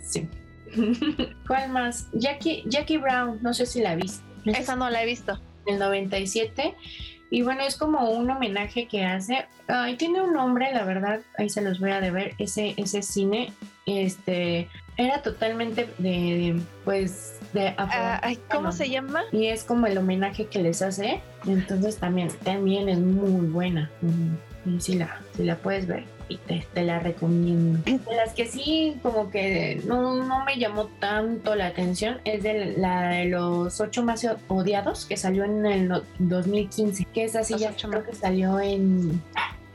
sí. 0.00 0.26
¿Cuál 1.46 1.68
más? 1.68 2.08
Jackie, 2.14 2.64
Jackie 2.66 2.96
Brown, 2.96 3.38
no 3.42 3.52
sé 3.52 3.66
si 3.66 3.82
la 3.82 3.94
viste. 3.94 4.24
Esa 4.44 4.76
no 4.76 4.90
la 4.90 5.02
he 5.02 5.06
visto. 5.06 5.38
El 5.66 5.78
97. 5.78 6.74
Y 7.30 7.42
bueno, 7.42 7.62
es 7.62 7.76
como 7.76 8.10
un 8.10 8.30
homenaje 8.30 8.86
que 8.86 9.04
hace. 9.04 9.46
Ay, 9.66 9.96
tiene 9.96 10.20
un 10.20 10.34
nombre, 10.34 10.70
la 10.72 10.84
verdad, 10.84 11.20
ahí 11.38 11.48
se 11.48 11.62
los 11.62 11.80
voy 11.80 11.90
a 11.90 12.00
deber. 12.00 12.34
Ese, 12.38 12.74
ese 12.76 13.00
cine, 13.00 13.52
este, 13.86 14.68
era 14.98 15.22
totalmente 15.22 15.88
de, 15.96 16.60
pues, 16.84 17.38
de 17.54 17.74
ah, 17.78 18.20
¿Cómo 18.50 18.70
se 18.70 18.90
llama? 18.90 19.24
Y 19.32 19.46
es 19.46 19.64
como 19.64 19.86
el 19.86 19.96
homenaje 19.96 20.46
que 20.46 20.62
les 20.62 20.82
hace. 20.82 21.22
Entonces 21.46 21.96
también, 21.96 22.28
también 22.44 22.90
es 22.90 22.98
muy 22.98 23.46
buena. 23.46 23.90
Y 24.66 24.80
si 24.80 24.94
la, 24.94 25.20
si 25.34 25.44
la 25.44 25.56
puedes 25.56 25.86
ver 25.86 26.04
te, 26.46 26.82
la 26.82 26.98
recomiendo. 26.98 27.82
De 27.84 28.16
las 28.16 28.34
que 28.34 28.46
sí, 28.46 28.96
como 29.02 29.30
que 29.30 29.80
no, 29.86 30.24
no 30.24 30.44
me 30.44 30.58
llamó 30.58 30.86
tanto 30.98 31.54
la 31.54 31.66
atención, 31.66 32.20
es 32.24 32.42
de 32.42 32.76
la 32.76 33.08
de 33.08 33.24
los 33.26 33.80
ocho 33.80 34.02
más 34.02 34.26
odiados 34.48 35.06
que 35.06 35.16
salió 35.16 35.44
en 35.44 35.66
el 35.66 36.02
2015, 36.18 37.06
que 37.12 37.24
es 37.24 37.36
así, 37.36 37.56
ya 37.58 37.74
creo 37.74 38.04
que 38.04 38.14
salió 38.14 38.60
en, 38.60 39.22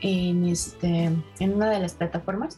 en, 0.00 0.46
este, 0.46 1.10
en 1.38 1.54
una 1.54 1.70
de 1.70 1.80
las 1.80 1.94
plataformas. 1.94 2.56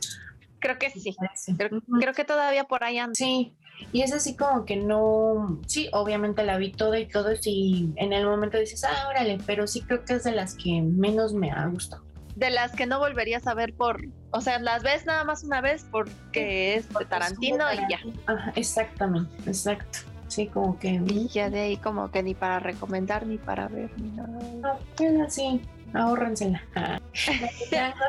Creo 0.58 0.78
que 0.78 0.90
sí. 0.90 1.16
Creo, 1.56 2.12
que 2.14 2.24
todavía 2.24 2.64
por 2.64 2.84
ahí 2.84 2.98
anda. 2.98 3.14
Sí, 3.14 3.54
y 3.92 4.02
es 4.02 4.12
así 4.12 4.36
como 4.36 4.66
que 4.66 4.76
no, 4.76 5.58
sí, 5.66 5.88
obviamente 5.92 6.44
la 6.44 6.58
vi 6.58 6.70
toda 6.70 6.98
y 6.98 7.06
todo, 7.06 7.32
y 7.44 7.92
en 7.96 8.12
el 8.12 8.26
momento 8.26 8.58
dices, 8.58 8.84
ah, 8.84 9.08
órale, 9.08 9.38
pero 9.46 9.66
sí 9.66 9.80
creo 9.80 10.04
que 10.04 10.14
es 10.14 10.24
de 10.24 10.32
las 10.32 10.54
que 10.54 10.82
menos 10.82 11.32
me 11.32 11.50
ha 11.50 11.66
gustado 11.66 12.09
de 12.40 12.50
las 12.50 12.72
que 12.72 12.86
no 12.86 12.98
volverías 12.98 13.46
a 13.46 13.54
ver 13.54 13.74
por, 13.74 14.06
o 14.30 14.40
sea, 14.40 14.58
las 14.58 14.82
ves 14.82 15.04
nada 15.04 15.24
más 15.24 15.44
una 15.44 15.60
vez 15.60 15.86
porque 15.90 16.74
es 16.74 16.88
de 16.88 17.04
Tarantino 17.04 17.66
y 17.72 17.76
ya. 17.76 18.00
Ajá, 18.26 18.52
exactamente, 18.56 19.30
exacto. 19.46 20.00
Sí, 20.28 20.46
como 20.46 20.78
que. 20.78 21.02
Y 21.06 21.28
ya 21.28 21.50
de 21.50 21.60
ahí 21.60 21.76
como 21.76 22.10
que 22.10 22.22
ni 22.22 22.34
para 22.34 22.58
recomendar 22.58 23.26
ni 23.26 23.36
para 23.36 23.68
ver 23.68 23.90
ni 24.00 24.10
nada. 24.10 24.78
Pues 24.96 25.20
así, 25.20 25.60
ahórrensela. 25.92 26.62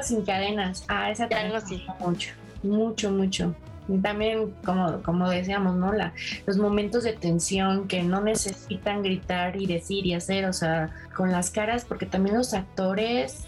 sin 0.02 0.24
cadenas. 0.24 0.86
Ah, 0.88 1.12
esa 1.12 1.28
también 1.28 1.60
sí. 1.68 1.86
mucho, 2.00 2.32
mucho, 2.64 3.12
mucho 3.12 3.56
también, 4.00 4.54
como, 4.64 5.02
como 5.04 5.30
decíamos, 5.30 5.76
¿no? 5.76 5.92
La, 5.92 6.14
los 6.46 6.58
momentos 6.58 7.04
de 7.04 7.14
tensión 7.14 7.88
que 7.88 8.04
no 8.04 8.22
necesitan 8.22 9.04
gritar 9.04 9.60
y 9.60 9.68
decir 9.68 10.06
y 10.06 10.14
hacer, 10.14 10.46
o 10.46 10.54
sea, 10.54 10.90
con 11.16 11.32
las 11.32 11.52
caras, 11.52 11.86
porque 11.86 12.06
también 12.06 12.38
los 12.38 12.54
actores 12.54 13.46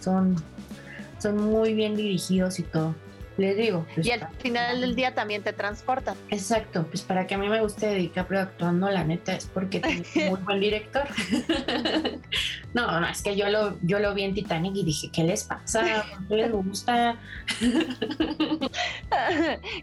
son, 0.00 0.36
son 1.18 1.36
muy 1.50 1.74
bien 1.74 1.96
dirigidos 1.96 2.58
y 2.58 2.62
todo. 2.62 2.94
Les 3.36 3.56
digo. 3.56 3.86
Pues, 3.94 4.06
y 4.06 4.12
al 4.12 4.28
final 4.38 4.80
del 4.80 4.96
día 4.96 5.14
también 5.14 5.42
te 5.42 5.52
transporta. 5.52 6.14
Exacto, 6.30 6.86
pues 6.86 7.02
para 7.02 7.26
que 7.26 7.34
a 7.34 7.38
mí 7.38 7.48
me 7.48 7.60
guste 7.60 7.94
DiCaprio 7.94 8.40
actuando, 8.40 8.90
la 8.90 9.04
neta 9.04 9.34
es 9.34 9.46
porque 9.46 9.80
tiene 9.80 10.30
muy 10.30 10.40
buen 10.40 10.60
director. 10.60 11.04
no, 12.74 13.00
no, 13.00 13.06
es 13.06 13.22
que 13.22 13.36
yo 13.36 13.48
lo, 13.48 13.78
yo 13.82 13.98
lo 13.98 14.14
vi 14.14 14.22
en 14.22 14.34
Titanic 14.34 14.76
y 14.76 14.84
dije, 14.84 15.10
¿qué 15.12 15.24
les 15.24 15.44
pasa? 15.44 16.04
¿Por 16.16 16.28
qué 16.28 16.36
les 16.36 16.52
gusta? 16.52 17.18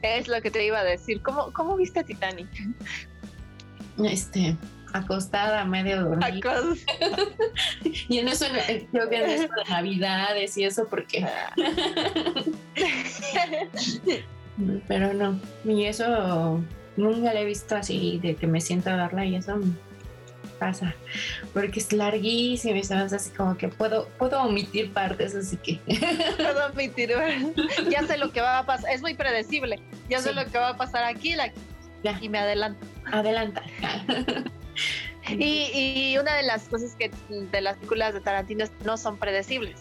es 0.01 0.27
lo 0.27 0.41
que 0.41 0.49
te 0.49 0.65
iba 0.65 0.79
a 0.79 0.83
decir. 0.83 1.21
¿Cómo, 1.21 1.53
cómo 1.53 1.77
viste 1.77 2.03
Titanic? 2.03 2.47
Este, 4.03 4.57
acostada, 4.93 5.65
medio 5.65 6.03
dormida. 6.03 6.29
y 7.84 8.19
en 8.19 8.27
eso, 8.27 8.45
creo 8.91 9.10
que 9.10 9.17
en 9.17 9.29
eso 9.29 9.43
de 9.43 9.69
Navidades 9.69 10.58
y 10.58 10.63
eso, 10.63 10.88
porque. 10.88 11.27
Pero 14.88 15.13
no, 15.13 15.39
y 15.65 15.86
eso 15.86 16.62
nunca 16.95 17.34
le 17.34 17.41
he 17.41 17.45
visto 17.45 17.75
así 17.75 18.19
de 18.21 18.36
que 18.36 18.45
me 18.45 18.62
siento 18.62 18.91
a 18.91 18.95
darla 18.95 19.25
y 19.25 19.36
eso 19.36 19.60
pasa, 20.60 20.95
porque 21.53 21.79
es 21.79 21.91
larguísimo 21.91 22.75
y 22.75 22.84
sabes 22.84 23.13
así 23.13 23.32
como 23.32 23.58
que 23.58 23.67
puedo, 23.67 24.08
puedo 24.17 24.41
omitir 24.41 24.93
partes, 24.93 25.36
así 25.36 25.58
que. 25.58 25.79
puedo 26.38 26.67
omitir, 26.67 27.13
ya 27.91 28.06
sé 28.06 28.17
lo 28.17 28.32
que 28.32 28.41
va 28.41 28.60
a 28.60 28.65
pasar, 28.65 28.91
es 28.91 29.01
muy 29.01 29.15
predecible, 29.15 29.79
ya 30.10 30.19
sé 30.19 30.34
lo 30.34 30.45
que 30.45 30.58
va 30.58 30.69
a 30.69 30.77
pasar 30.77 31.03
aquí 31.03 31.36
la, 31.36 31.51
y 32.21 32.29
me 32.29 32.39
adelanto. 32.39 32.86
Adelanta. 33.12 33.63
Y, 35.29 36.17
una 36.17 36.36
de 36.36 36.43
las 36.43 36.63
cosas 36.63 36.95
que 36.95 37.12
de 37.29 37.62
las 37.62 37.77
películas 37.77 38.13
de 38.13 38.21
Tarantino 38.21 38.65
no 38.86 38.97
son 38.97 39.17
predecibles. 39.17 39.79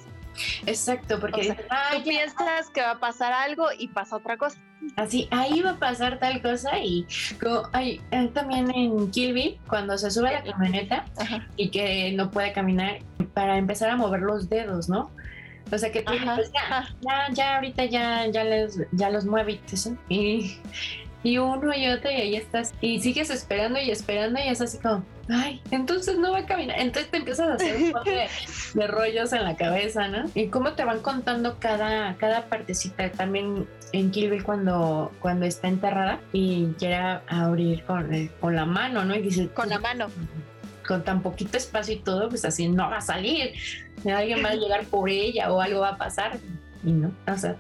Exacto, 0.67 1.21
porque 1.21 1.57
tú 1.93 2.03
piensas 2.05 2.71
que 2.71 2.81
va 2.81 2.93
a 2.93 3.01
pasar 3.01 3.33
algo 3.33 3.67
y 3.79 3.89
pasa 3.89 4.17
otra 4.17 4.37
cosa. 4.37 4.59
Así, 4.97 5.29
ahí 5.31 5.61
va 5.61 5.71
a 5.71 5.79
pasar 5.79 6.19
tal 6.19 6.41
cosa 6.43 6.79
y 6.79 7.07
como, 7.41 7.63
hay, 7.73 8.01
también 8.33 8.71
en 8.75 9.11
Kill 9.11 9.33
Bill, 9.35 9.59
cuando 9.69 9.97
se 9.99 10.11
sube 10.11 10.29
a 10.29 10.33
la 10.33 10.43
camioneta 10.43 11.05
y 11.57 11.71
que 11.71 12.13
no 12.13 12.31
puede 12.31 12.53
caminar, 12.53 13.01
para 13.35 13.59
empezar 13.59 13.91
a 13.91 13.97
mover 13.97 14.21
los 14.21 14.49
dedos, 14.49 14.89
¿no? 14.89 15.11
O 15.71 15.79
sea 15.79 15.91
que 15.91 16.03
tú 16.03 16.13
ya, 16.13 16.37
ya, 17.01 17.29
ya, 17.33 17.57
ahorita 17.57 17.85
ya, 17.87 18.27
ya, 18.27 18.45
les, 18.45 18.79
ya 18.93 19.09
los 19.09 19.25
mueve 19.25 19.61
y, 20.09 20.59
y 21.23 21.39
uno 21.39 21.75
y 21.75 21.89
otro 21.89 22.11
y 22.11 22.15
ahí 22.15 22.37
estás 22.37 22.75
y 22.81 23.01
sigues 23.01 23.31
esperando 23.31 23.79
y 23.81 23.91
esperando 23.91 24.41
y 24.41 24.49
es 24.49 24.61
así 24.61 24.79
como, 24.79 25.05
ay, 25.29 25.61
entonces 25.71 26.19
no 26.19 26.33
va 26.33 26.39
a 26.39 26.47
caminar. 26.47 26.79
Entonces 26.81 27.11
te 27.11 27.19
empiezas 27.19 27.49
a 27.49 27.55
hacer 27.55 27.77
un 27.77 28.05
de, 28.05 28.29
de, 28.75 28.87
rollos 28.87 29.33
en 29.33 29.45
la 29.45 29.57
cabeza, 29.57 30.09
¿no? 30.09 30.29
Y 30.35 30.49
cómo 30.49 30.73
te 30.73 30.85
van 30.85 31.01
contando 31.01 31.59
cada, 31.59 32.17
cada 32.17 32.47
partecita. 32.49 33.11
También 33.13 33.67
en 33.93 34.11
Kill 34.11 34.43
cuando, 34.43 35.13
cuando 35.21 35.47
está 35.47 35.69
enterrada 35.69 36.21
y 36.33 36.67
quiere 36.79 36.97
abrir 37.29 37.85
con, 37.85 38.13
eh, 38.13 38.31
con 38.41 38.57
la 38.57 38.67
mano, 38.67 39.05
¿no? 39.05 39.15
Y 39.15 39.23
dice, 39.23 39.49
con 39.49 39.69
la 39.69 39.79
mano. 39.79 40.09
Con 40.87 41.05
tan 41.05 41.23
poquito 41.23 41.57
espacio 41.57 41.95
y 41.95 41.99
todo, 41.99 42.29
pues 42.29 42.45
así 42.45 42.69
no 42.69 42.91
va 42.91 42.97
a 42.97 43.01
salir. 43.01 43.53
Alguien 44.05 44.45
va 44.45 44.49
a 44.49 44.55
llegar 44.57 44.85
por 44.87 45.09
ella 45.09 45.53
o 45.53 45.61
algo 45.61 45.81
va 45.81 45.91
a 45.91 45.97
pasar 45.97 46.41
y 46.85 46.93
no, 46.93 47.13
o 47.27 47.37
sea, 47.37 47.57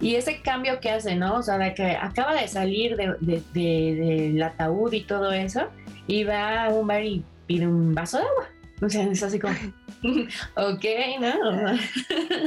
y, 0.00 0.14
ese 0.14 0.40
cambio 0.42 0.80
que 0.80 0.90
hace, 0.90 1.16
¿no? 1.16 1.36
O 1.36 1.42
sea, 1.42 1.58
de 1.58 1.74
que 1.74 1.96
acaba 1.96 2.34
de 2.34 2.46
salir 2.48 2.96
de, 2.96 3.16
de, 3.20 3.42
del 3.52 4.42
ataúd 4.42 4.92
y 4.92 5.02
todo 5.02 5.32
eso, 5.32 5.68
y 6.06 6.24
va 6.24 6.66
a 6.66 6.68
un 6.70 6.86
bar 6.86 7.04
y 7.04 7.24
pide 7.46 7.66
un 7.66 7.94
vaso 7.94 8.18
de 8.18 8.24
agua. 8.24 8.48
O 8.82 8.88
sea, 8.88 9.02
es 9.04 9.22
así 9.22 9.38
como, 9.38 9.54
ok, 10.56 10.84
¿no? 11.20 11.78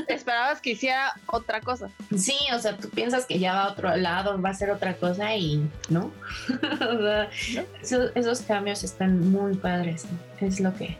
Esperabas 0.07 0.61
que 0.61 0.71
hiciera 0.71 1.13
otra 1.27 1.61
cosa. 1.61 1.89
Sí, 2.17 2.35
o 2.53 2.59
sea, 2.59 2.75
tú 2.75 2.89
piensas 2.89 3.25
que 3.25 3.37
ya 3.37 3.53
va 3.53 3.63
a 3.65 3.71
otro 3.71 3.95
lado, 3.95 4.41
va 4.41 4.49
a 4.49 4.53
ser 4.55 4.71
otra 4.71 4.95
cosa 4.95 5.35
y 5.35 5.69
no. 5.89 6.11
o 6.49 6.97
sea, 6.97 7.29
esos, 7.81 8.11
esos, 8.15 8.41
cambios 8.41 8.83
están 8.83 9.31
muy 9.31 9.55
padres. 9.55 10.05
Es 10.39 10.59
lo 10.59 10.73
que 10.73 10.97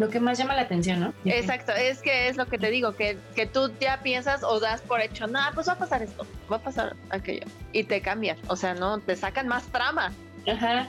lo 0.00 0.08
que 0.08 0.18
más 0.18 0.38
llama 0.38 0.54
la 0.56 0.62
atención, 0.62 0.98
¿no? 0.98 1.12
Exacto, 1.26 1.72
es 1.72 2.00
que 2.00 2.28
es 2.28 2.38
lo 2.38 2.46
que 2.46 2.56
te 2.56 2.70
digo, 2.70 2.96
que, 2.96 3.18
que 3.36 3.44
tú 3.44 3.70
ya 3.78 4.00
piensas 4.02 4.42
o 4.42 4.58
das 4.58 4.80
por 4.80 5.02
hecho, 5.02 5.26
no, 5.26 5.40
pues 5.54 5.68
va 5.68 5.74
a 5.74 5.78
pasar 5.78 6.02
esto, 6.02 6.26
va 6.50 6.56
a 6.56 6.62
pasar 6.62 6.96
aquello, 7.10 7.46
y 7.74 7.84
te 7.84 8.00
cambian, 8.00 8.38
o 8.48 8.56
sea, 8.56 8.72
no, 8.72 8.98
te 9.00 9.14
sacan 9.14 9.46
más 9.46 9.64
trama. 9.64 10.10
Ajá. 10.50 10.88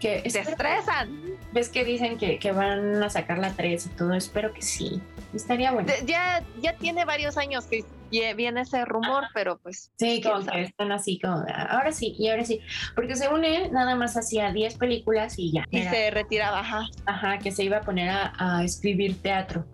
Que 0.00 0.22
te 0.22 0.40
estresan. 0.40 1.20
¿Ves 1.52 1.68
que 1.68 1.84
dicen 1.84 2.16
que, 2.16 2.38
que, 2.38 2.50
van 2.52 3.02
a 3.02 3.10
sacar 3.10 3.36
la 3.36 3.52
3 3.52 3.86
y 3.86 3.88
todo? 3.90 4.14
Espero 4.14 4.54
que 4.54 4.62
sí. 4.62 5.02
Estaría 5.34 5.70
bueno. 5.72 5.92
Ya, 6.06 6.42
ya 6.62 6.72
tiene 6.76 7.04
varios 7.04 7.36
años 7.36 7.66
que 7.66 7.84
viene 8.36 8.62
ese 8.62 8.84
rumor, 8.84 9.24
pero 9.34 9.58
pues. 9.58 9.92
Sí, 9.96 10.20
como 10.20 10.44
que 10.44 10.62
están 10.62 10.92
así, 10.92 11.18
como 11.18 11.44
ahora 11.48 11.92
sí, 11.92 12.14
y 12.18 12.28
ahora 12.28 12.44
sí. 12.44 12.60
Porque 12.94 13.16
según 13.16 13.44
él, 13.44 13.72
nada 13.72 13.94
más 13.94 14.16
hacía 14.16 14.52
10 14.52 14.76
películas 14.76 15.38
y 15.38 15.52
ya. 15.52 15.64
Y 15.70 15.82
se 15.82 16.10
retiraba, 16.10 16.60
ajá. 16.60 16.82
Ajá, 17.06 17.38
que 17.38 17.50
se 17.50 17.64
iba 17.64 17.78
a 17.78 17.80
poner 17.82 18.10
a, 18.10 18.32
a 18.36 18.64
escribir 18.64 19.20
teatro. 19.22 19.64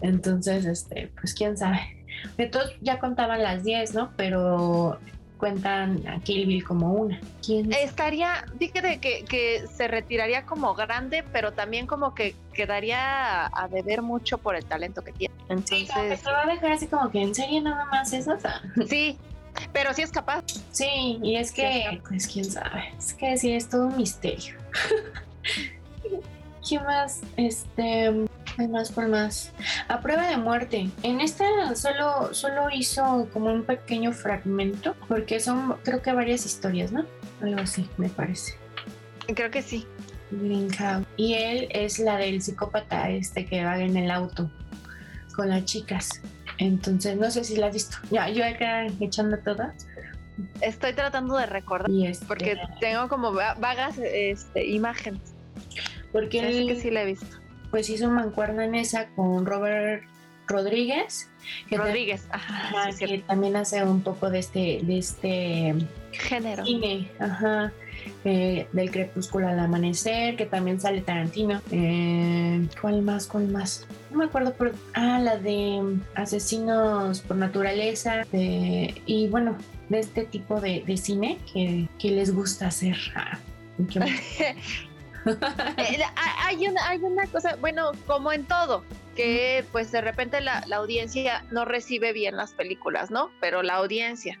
Entonces, 0.00 0.64
este, 0.64 1.12
pues 1.20 1.34
quién 1.34 1.56
sabe. 1.56 2.04
De 2.36 2.46
todos 2.46 2.72
ya 2.80 2.98
contaban 2.98 3.42
las 3.42 3.64
10, 3.64 3.94
¿no? 3.94 4.12
Pero 4.16 4.98
cuentan 5.42 6.06
a 6.06 6.20
Kill 6.20 6.46
Bill 6.46 6.62
como 6.62 6.92
una. 6.92 7.20
¿Quién 7.44 7.72
Estaría, 7.72 8.44
dije 8.60 9.00
que, 9.00 9.24
que 9.24 9.66
se 9.66 9.88
retiraría 9.88 10.46
como 10.46 10.72
grande, 10.74 11.24
pero 11.32 11.52
también 11.52 11.88
como 11.88 12.14
que 12.14 12.36
quedaría 12.54 13.46
a 13.46 13.66
deber 13.66 14.02
mucho 14.02 14.38
por 14.38 14.54
el 14.54 14.64
talento 14.64 15.02
que 15.02 15.10
tiene. 15.10 15.34
Entonces, 15.48 15.88
sí, 15.88 16.16
se 16.16 16.30
va 16.30 16.42
a 16.42 16.46
dejar 16.46 16.70
así 16.70 16.86
como 16.86 17.10
que 17.10 17.22
en 17.22 17.34
serie 17.34 17.60
nada 17.60 17.86
más 17.86 18.12
eso. 18.12 18.36
Sí, 18.88 19.18
pero 19.72 19.92
sí 19.92 20.02
es 20.02 20.12
capaz. 20.12 20.44
Sí, 20.70 21.18
y 21.20 21.34
es 21.34 21.50
que, 21.50 22.00
pues 22.08 22.28
quién 22.28 22.44
sabe, 22.44 22.94
es 22.96 23.12
que 23.12 23.36
sí 23.36 23.52
es 23.52 23.68
todo 23.68 23.86
un 23.86 23.96
misterio. 23.96 24.54
¿Qué 26.66 26.78
más? 26.78 27.20
Este, 27.36 28.10
hay 28.58 28.68
más 28.68 28.92
por 28.92 29.08
más. 29.08 29.52
A 29.88 30.00
prueba 30.00 30.28
de 30.28 30.36
muerte. 30.36 30.90
En 31.02 31.20
esta 31.20 31.74
solo, 31.74 32.32
solo 32.32 32.68
hizo 32.72 33.28
como 33.32 33.52
un 33.52 33.64
pequeño 33.64 34.12
fragmento, 34.12 34.94
porque 35.08 35.40
son 35.40 35.76
creo 35.82 36.02
que 36.02 36.12
varias 36.12 36.46
historias, 36.46 36.92
¿no? 36.92 37.04
Algo 37.40 37.60
así, 37.60 37.88
me 37.96 38.08
parece. 38.08 38.54
Creo 39.34 39.50
que 39.50 39.62
sí. 39.62 39.86
Green 40.30 40.68
Y 41.16 41.34
él 41.34 41.68
es 41.70 41.98
la 41.98 42.16
del 42.16 42.40
psicópata 42.40 43.10
este 43.10 43.44
que 43.44 43.64
va 43.64 43.78
en 43.78 43.96
el 43.96 44.10
auto 44.10 44.50
con 45.36 45.48
las 45.48 45.64
chicas. 45.64 46.22
Entonces, 46.58 47.16
no 47.16 47.30
sé 47.30 47.44
si 47.44 47.56
la 47.56 47.66
has 47.66 47.74
visto. 47.74 47.96
Ya, 48.10 48.28
yo 48.28 48.44
acá 48.44 48.86
echando 49.00 49.38
todas. 49.38 49.86
Estoy 50.60 50.92
tratando 50.94 51.36
de 51.36 51.46
recordar. 51.46 51.90
Este 51.90 52.24
porque 52.26 52.56
tengo 52.80 53.08
como 53.08 53.32
vagas 53.32 53.98
este, 53.98 54.66
imágenes. 54.66 55.20
Porque 56.12 56.40
él, 56.40 56.66
que 56.68 56.76
sí 56.76 56.90
la 56.90 57.02
he 57.02 57.06
visto 57.06 57.42
pues 57.72 57.88
hizo 57.88 58.08
mancuerna 58.10 58.66
en 58.66 58.76
esa 58.76 59.08
con 59.08 59.44
Robert 59.46 60.04
Rodríguez. 60.46 61.28
Que 61.68 61.78
Rodríguez, 61.78 62.28
ajá, 62.30 62.90
que 62.96 63.18
también 63.26 63.56
hace 63.56 63.82
un 63.82 64.02
poco 64.02 64.30
de 64.30 64.38
este, 64.38 64.80
de 64.82 64.98
este 64.98 65.74
género. 66.12 66.64
Cine, 66.64 67.10
ajá. 67.18 67.72
Eh, 68.24 68.66
del 68.72 68.90
crepúsculo 68.90 69.48
al 69.48 69.58
amanecer, 69.58 70.36
que 70.36 70.44
también 70.44 70.80
sale 70.80 71.00
Tarantino. 71.00 71.62
Eh, 71.70 72.66
¿Cuál 72.80 73.02
más? 73.02 73.26
¿Cuál 73.26 73.48
más? 73.48 73.86
No 74.10 74.18
me 74.18 74.26
acuerdo, 74.26 74.54
pero. 74.58 74.72
Ah, 74.92 75.18
la 75.18 75.38
de 75.38 75.96
Asesinos 76.14 77.20
por 77.20 77.36
Naturaleza. 77.36 78.26
y 78.32 79.28
bueno, 79.28 79.56
de 79.88 80.00
este 80.00 80.24
tipo 80.24 80.60
de, 80.60 80.84
cine 80.96 81.38
que, 81.52 81.88
les 82.02 82.34
gusta 82.34 82.66
hacer. 82.66 82.96
Ah, 83.14 83.38
Eh, 85.26 85.98
hay, 86.16 86.66
una, 86.66 86.88
hay 86.88 86.98
una 86.98 87.26
cosa, 87.26 87.56
bueno, 87.56 87.92
como 88.06 88.32
en 88.32 88.44
todo, 88.44 88.84
que 89.14 89.64
pues 89.72 89.92
de 89.92 90.00
repente 90.00 90.40
la, 90.40 90.64
audiencia 90.74 91.44
no 91.50 91.64
recibe 91.64 92.12
bien 92.12 92.36
las 92.36 92.52
películas, 92.52 93.10
¿no? 93.10 93.30
Pero 93.40 93.62
la 93.62 93.74
audiencia, 93.74 94.38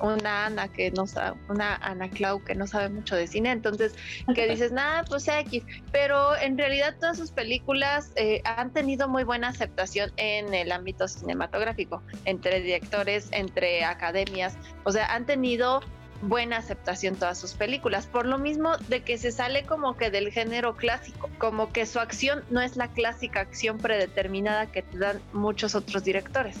una 0.00 0.46
Ana 0.46 0.68
que 0.68 0.90
no 0.90 1.06
sabe, 1.06 1.38
una 1.48 1.76
Ana 1.76 2.10
Clau 2.10 2.44
que 2.44 2.54
no 2.54 2.66
sabe 2.66 2.90
mucho 2.90 3.16
de 3.16 3.26
cine, 3.26 3.52
entonces 3.52 3.94
que 4.34 4.46
dices, 4.46 4.70
nada, 4.70 5.04
pues 5.04 5.26
X, 5.28 5.64
pero 5.90 6.36
en 6.36 6.58
realidad 6.58 6.96
todas 7.00 7.16
sus 7.16 7.30
películas 7.30 8.12
eh, 8.16 8.42
han 8.44 8.72
tenido 8.72 9.08
muy 9.08 9.24
buena 9.24 9.48
aceptación 9.48 10.12
en 10.16 10.52
el 10.52 10.72
ámbito 10.72 11.08
cinematográfico, 11.08 12.02
entre 12.26 12.60
directores, 12.60 13.28
entre 13.32 13.84
academias, 13.84 14.56
o 14.84 14.92
sea, 14.92 15.06
han 15.14 15.24
tenido 15.24 15.80
buena 16.22 16.58
aceptación 16.58 17.16
todas 17.16 17.38
sus 17.38 17.52
películas, 17.54 18.06
por 18.06 18.26
lo 18.26 18.38
mismo 18.38 18.76
de 18.88 19.02
que 19.02 19.18
se 19.18 19.32
sale 19.32 19.64
como 19.64 19.96
que 19.96 20.10
del 20.10 20.30
género 20.30 20.76
clásico, 20.76 21.28
como 21.38 21.72
que 21.72 21.84
su 21.84 21.98
acción 21.98 22.44
no 22.50 22.60
es 22.60 22.76
la 22.76 22.88
clásica 22.88 23.40
acción 23.40 23.78
predeterminada 23.78 24.66
que 24.66 24.82
te 24.82 24.98
dan 24.98 25.20
muchos 25.32 25.74
otros 25.74 26.04
directores. 26.04 26.56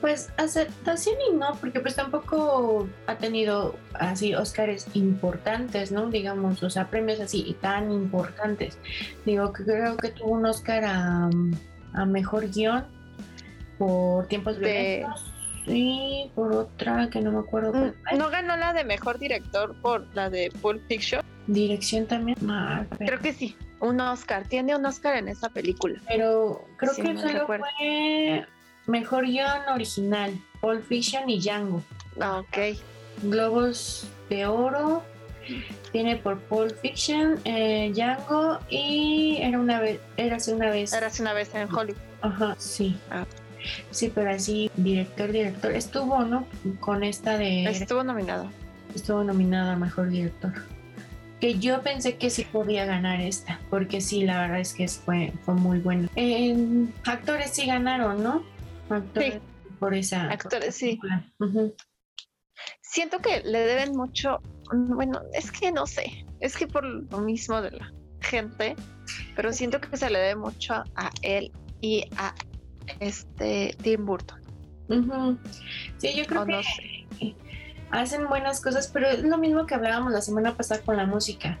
Pues 0.00 0.30
aceptación 0.36 1.16
y 1.30 1.34
no, 1.34 1.54
porque 1.60 1.80
pues 1.80 1.96
tampoco 1.96 2.88
ha 3.06 3.16
tenido 3.16 3.76
así 3.94 4.34
Óscares 4.34 4.86
importantes, 4.94 5.90
¿no? 5.90 6.08
Digamos, 6.10 6.62
o 6.62 6.70
sea, 6.70 6.88
premios 6.88 7.20
así 7.20 7.56
tan 7.60 7.90
importantes. 7.90 8.78
Digo 9.24 9.52
que 9.52 9.64
creo 9.64 9.96
que 9.96 10.10
tuvo 10.10 10.32
un 10.32 10.46
Óscar 10.46 10.84
a, 10.84 11.30
mejor 12.06 12.50
guion 12.50 12.84
por 13.78 14.26
tiempos 14.26 14.58
violentos 14.58 15.35
y 15.66 16.30
por 16.34 16.52
otra 16.52 17.08
que 17.10 17.20
no 17.20 17.32
me 17.32 17.38
acuerdo. 17.38 17.72
Mm, 17.72 18.18
¿No 18.18 18.30
ganó 18.30 18.56
la 18.56 18.72
de 18.72 18.84
mejor 18.84 19.18
director 19.18 19.74
por 19.80 20.06
la 20.14 20.30
de 20.30 20.50
Pulp 20.62 20.86
Fiction? 20.86 21.22
Dirección 21.46 22.06
también. 22.06 22.38
Creo 22.98 23.18
que 23.20 23.32
sí. 23.32 23.56
Un 23.80 24.00
Oscar. 24.00 24.46
Tiene 24.48 24.74
un 24.74 24.84
Oscar 24.86 25.16
en 25.16 25.28
esa 25.28 25.48
película. 25.48 26.00
Pero 26.08 26.64
creo 26.76 26.94
que 26.94 27.16
solo 27.18 27.46
fue 27.46 28.46
mejor 28.86 29.26
guion 29.26 29.68
original. 29.72 30.32
Pulp 30.60 30.84
Fiction 30.86 31.28
y 31.28 31.40
Django. 31.40 31.82
Ah, 32.20 32.38
ok. 32.38 32.78
Globos 33.22 34.08
de 34.28 34.46
Oro. 34.46 35.02
Tiene 35.92 36.16
por 36.16 36.40
Pulp 36.40 36.76
Fiction, 36.80 37.38
eh, 37.44 37.92
Django 37.94 38.58
y 38.68 39.38
era 39.40 39.60
una 39.60 39.78
vez, 39.78 40.00
era 40.16 40.38
una 40.52 40.70
vez. 40.70 40.92
Era 40.92 41.08
una 41.20 41.32
vez 41.32 41.54
en 41.54 41.72
Hollywood. 41.72 42.00
Ajá, 42.20 42.56
sí. 42.58 42.98
Ah. 43.12 43.24
Sí, 43.90 44.12
pero 44.14 44.30
así, 44.30 44.70
director, 44.76 45.32
director. 45.32 45.72
Estuvo, 45.72 46.24
¿no? 46.24 46.46
Con 46.80 47.04
esta 47.04 47.38
de. 47.38 47.64
Estuvo 47.64 48.04
nominado. 48.04 48.50
Estuvo 48.94 49.24
nominada 49.24 49.72
a 49.72 49.76
mejor 49.76 50.08
director. 50.08 50.52
Que 51.40 51.58
yo 51.58 51.82
pensé 51.82 52.16
que 52.16 52.30
sí 52.30 52.44
podía 52.44 52.86
ganar 52.86 53.20
esta, 53.20 53.60
porque 53.68 54.00
sí, 54.00 54.24
la 54.24 54.40
verdad 54.40 54.60
es 54.60 54.72
que 54.72 54.88
fue, 54.88 55.32
fue 55.44 55.54
muy 55.54 55.80
bueno. 55.80 56.08
actores 57.04 57.50
sí 57.50 57.66
ganaron, 57.66 58.22
¿no? 58.22 58.42
Actores 58.88 59.34
sí. 59.34 59.40
por 59.78 59.94
esa. 59.94 60.30
Actores, 60.30 60.74
sí. 60.74 60.98
Siento 62.80 63.18
que 63.18 63.42
le 63.42 63.58
deben 63.60 63.94
mucho. 63.94 64.40
Bueno, 64.72 65.20
es 65.34 65.52
que 65.52 65.70
no 65.72 65.86
sé. 65.86 66.24
Es 66.40 66.56
que 66.56 66.66
por 66.66 66.84
lo 66.84 67.18
mismo 67.18 67.60
de 67.60 67.72
la 67.72 67.92
gente, 68.20 68.74
pero 69.34 69.52
siento 69.52 69.80
que 69.80 69.96
se 69.96 70.08
le 70.08 70.18
debe 70.18 70.36
mucho 70.36 70.74
a 70.74 71.10
él 71.22 71.52
y 71.80 72.04
a 72.16 72.34
este 73.00 73.76
Tim 73.82 74.04
Burton. 74.06 74.40
Sí, 75.98 76.14
yo 76.14 76.26
creo 76.26 76.46
que 76.46 77.34
hacen 77.90 78.28
buenas 78.28 78.60
cosas, 78.60 78.88
pero 78.92 79.08
es 79.08 79.22
lo 79.22 79.38
mismo 79.38 79.66
que 79.66 79.74
hablábamos 79.74 80.12
la 80.12 80.20
semana 80.20 80.56
pasada 80.56 80.80
con 80.82 80.96
la 80.96 81.06
música. 81.06 81.58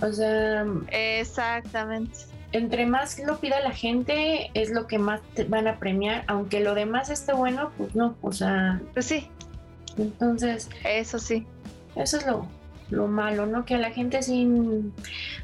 O 0.00 0.12
sea, 0.12 0.64
exactamente. 0.88 2.18
Entre 2.52 2.84
más 2.84 3.18
lo 3.18 3.38
pida 3.38 3.60
la 3.60 3.70
gente, 3.70 4.50
es 4.54 4.70
lo 4.70 4.86
que 4.86 4.98
más 4.98 5.20
te 5.34 5.44
van 5.44 5.66
a 5.66 5.78
premiar, 5.78 6.24
aunque 6.26 6.60
lo 6.60 6.74
demás 6.74 7.08
esté 7.08 7.32
bueno, 7.32 7.72
pues 7.78 7.94
no, 7.94 8.16
o 8.20 8.32
sea. 8.32 8.80
Pues 8.92 9.06
sí. 9.06 9.28
Entonces. 9.96 10.68
Eso 10.84 11.18
sí. 11.18 11.46
Eso 11.96 12.18
es 12.18 12.26
lo, 12.26 12.46
lo 12.90 13.08
malo, 13.08 13.46
¿no? 13.46 13.64
Que 13.64 13.76
a 13.76 13.78
la 13.78 13.90
gente 13.90 14.22
sin 14.22 14.92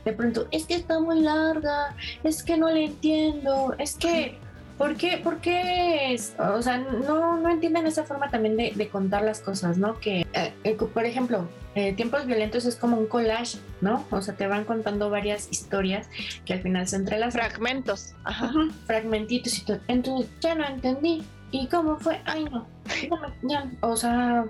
de 0.04 0.12
pronto, 0.12 0.48
es 0.50 0.66
que 0.66 0.74
está 0.74 1.00
muy 1.00 1.20
larga, 1.20 1.94
es 2.24 2.42
que 2.42 2.56
no 2.56 2.70
le 2.70 2.86
entiendo, 2.86 3.74
es 3.78 3.94
que 3.96 4.38
¿Por 4.78 4.96
qué? 4.96 5.18
¿Por 5.18 5.38
qué? 5.38 6.16
o 6.38 6.62
sea, 6.62 6.78
no, 6.78 7.36
no 7.36 7.50
entienden 7.50 7.86
esa 7.86 8.04
forma 8.04 8.30
también 8.30 8.56
de, 8.56 8.88
contar 8.88 9.22
las 9.22 9.40
cosas, 9.40 9.76
¿no? 9.76 9.98
Que, 9.98 10.20
eh, 10.32 10.54
eh, 10.62 10.74
por 10.76 11.04
ejemplo, 11.04 11.48
eh, 11.74 11.92
Tiempos 11.94 12.26
Violentos 12.26 12.64
es 12.64 12.76
como 12.76 12.96
un 12.96 13.06
collage, 13.06 13.58
¿no? 13.80 14.06
O 14.10 14.22
sea, 14.22 14.36
te 14.36 14.46
van 14.46 14.64
contando 14.64 15.10
varias 15.10 15.48
historias 15.50 16.08
que 16.44 16.52
al 16.52 16.62
final 16.62 16.86
se 16.86 16.96
entrelazan. 16.96 17.40
Fragmentos. 17.40 18.14
Ajá. 18.22 18.52
Fragmentitos 18.86 19.58
y 19.58 19.64
todo. 19.64 19.80
Entonces, 19.88 20.30
ya 20.40 20.54
no 20.54 20.64
entendí. 20.64 21.24
¿Y 21.50 21.66
cómo 21.66 21.98
fue? 21.98 22.20
Ay, 22.24 22.44
no. 22.44 22.66
Ya, 23.42 23.70
o 23.80 23.96
sea, 23.96 24.44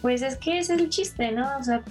pues 0.00 0.22
es 0.22 0.36
que 0.36 0.58
es 0.58 0.70
el 0.70 0.88
chiste, 0.90 1.32
¿no? 1.32 1.58
O 1.58 1.62
sea, 1.62 1.82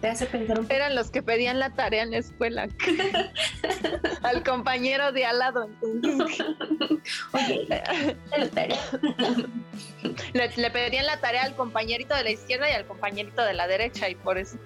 te 0.00 0.08
hace 0.08 0.26
pensar 0.26 0.58
un 0.58 0.64
poco. 0.64 0.74
Eran 0.74 0.94
los 0.94 1.10
que 1.10 1.22
pedían 1.22 1.58
la 1.58 1.70
tarea 1.70 2.02
en 2.02 2.12
la 2.12 2.18
escuela. 2.18 2.68
Al 4.22 4.42
compañero 4.42 5.12
de 5.12 5.24
al 5.24 5.38
lado. 5.38 5.70
Oye, 7.32 7.66
la 7.68 8.48
tarea. 8.48 8.80
Le, 10.56 10.70
pedían 10.70 11.06
la 11.06 11.20
tarea 11.20 11.44
al 11.44 11.54
compañerito 11.54 12.14
de 12.14 12.24
la 12.24 12.30
izquierda 12.30 12.70
y 12.70 12.72
al 12.72 12.86
compañerito 12.86 13.42
de 13.42 13.54
la 13.54 13.66
derecha 13.66 14.08
y 14.08 14.14
por 14.14 14.38
eso. 14.38 14.58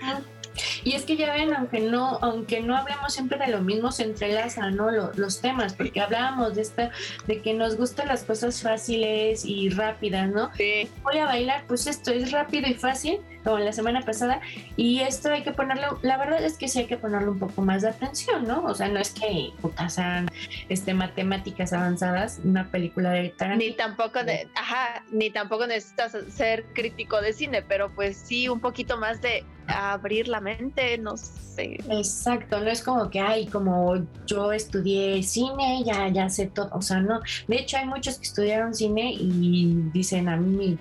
Y 0.82 0.92
es 0.92 1.04
que 1.04 1.16
ya 1.16 1.32
ven, 1.32 1.54
aunque 1.54 1.80
no, 1.80 2.18
aunque 2.22 2.60
no 2.60 2.76
hablemos 2.76 3.12
siempre 3.12 3.38
de 3.38 3.48
lo 3.48 3.60
mismo, 3.60 3.92
se 3.92 4.04
entrelazan 4.04 4.76
¿no? 4.76 4.90
los, 4.90 5.40
temas, 5.40 5.74
porque 5.74 6.00
hablábamos 6.00 6.54
de 6.54 6.62
esta, 6.62 6.90
de 7.26 7.40
que 7.40 7.54
nos 7.54 7.76
gustan 7.76 8.08
las 8.08 8.24
cosas 8.24 8.62
fáciles 8.62 9.44
y 9.44 9.68
rápidas, 9.70 10.30
¿no? 10.30 10.50
Sí. 10.56 10.88
Voy 11.02 11.18
a 11.18 11.26
bailar, 11.26 11.64
pues 11.66 11.86
esto 11.86 12.12
es 12.12 12.30
rápido 12.30 12.68
y 12.68 12.74
fácil, 12.74 13.18
como 13.42 13.58
la 13.58 13.72
semana 13.72 14.02
pasada, 14.02 14.40
y 14.76 15.00
esto 15.00 15.30
hay 15.30 15.42
que 15.42 15.52
ponerlo, 15.52 15.98
la 16.02 16.16
verdad 16.16 16.42
es 16.42 16.56
que 16.56 16.68
sí 16.68 16.80
hay 16.80 16.86
que 16.86 16.96
ponerle 16.96 17.28
un 17.28 17.38
poco 17.38 17.62
más 17.62 17.82
de 17.82 17.88
atención, 17.88 18.46
¿no? 18.46 18.64
O 18.64 18.74
sea, 18.74 18.88
no 18.88 19.00
es 19.00 19.10
que 19.10 19.50
putas 19.60 19.94
sean 19.94 20.28
este, 20.68 20.94
matemáticas 20.94 21.72
avanzadas, 21.72 22.40
una 22.44 22.70
película 22.70 23.10
de 23.10 23.30
Tarantino. 23.30 23.70
Ni 23.70 23.76
tampoco 23.76 24.24
de, 24.24 24.48
ajá, 24.54 25.04
ni 25.10 25.30
tampoco 25.30 25.66
necesitas 25.66 26.16
ser 26.30 26.64
crítico 26.72 27.20
de 27.20 27.32
cine, 27.32 27.62
pero 27.62 27.90
pues 27.90 28.16
sí 28.16 28.48
un 28.48 28.60
poquito 28.60 28.96
más 28.96 29.20
de 29.20 29.44
abrir 29.66 30.28
la 30.28 30.40
mente, 30.40 30.98
no 30.98 31.16
sé. 31.16 31.78
Exacto, 31.88 32.60
no 32.60 32.70
es 32.70 32.82
como 32.82 33.10
que, 33.10 33.20
ay, 33.20 33.46
como 33.46 33.96
yo 34.26 34.52
estudié 34.52 35.22
cine, 35.22 35.82
ya, 35.84 36.08
ya 36.08 36.28
sé 36.28 36.46
todo, 36.46 36.68
o 36.72 36.82
sea, 36.82 37.00
no. 37.00 37.20
De 37.48 37.56
hecho, 37.56 37.76
hay 37.76 37.86
muchos 37.86 38.18
que 38.18 38.26
estudiaron 38.26 38.74
cine 38.74 39.12
y 39.12 39.90
dicen 39.92 40.28
a 40.28 40.36
mí, 40.36 40.78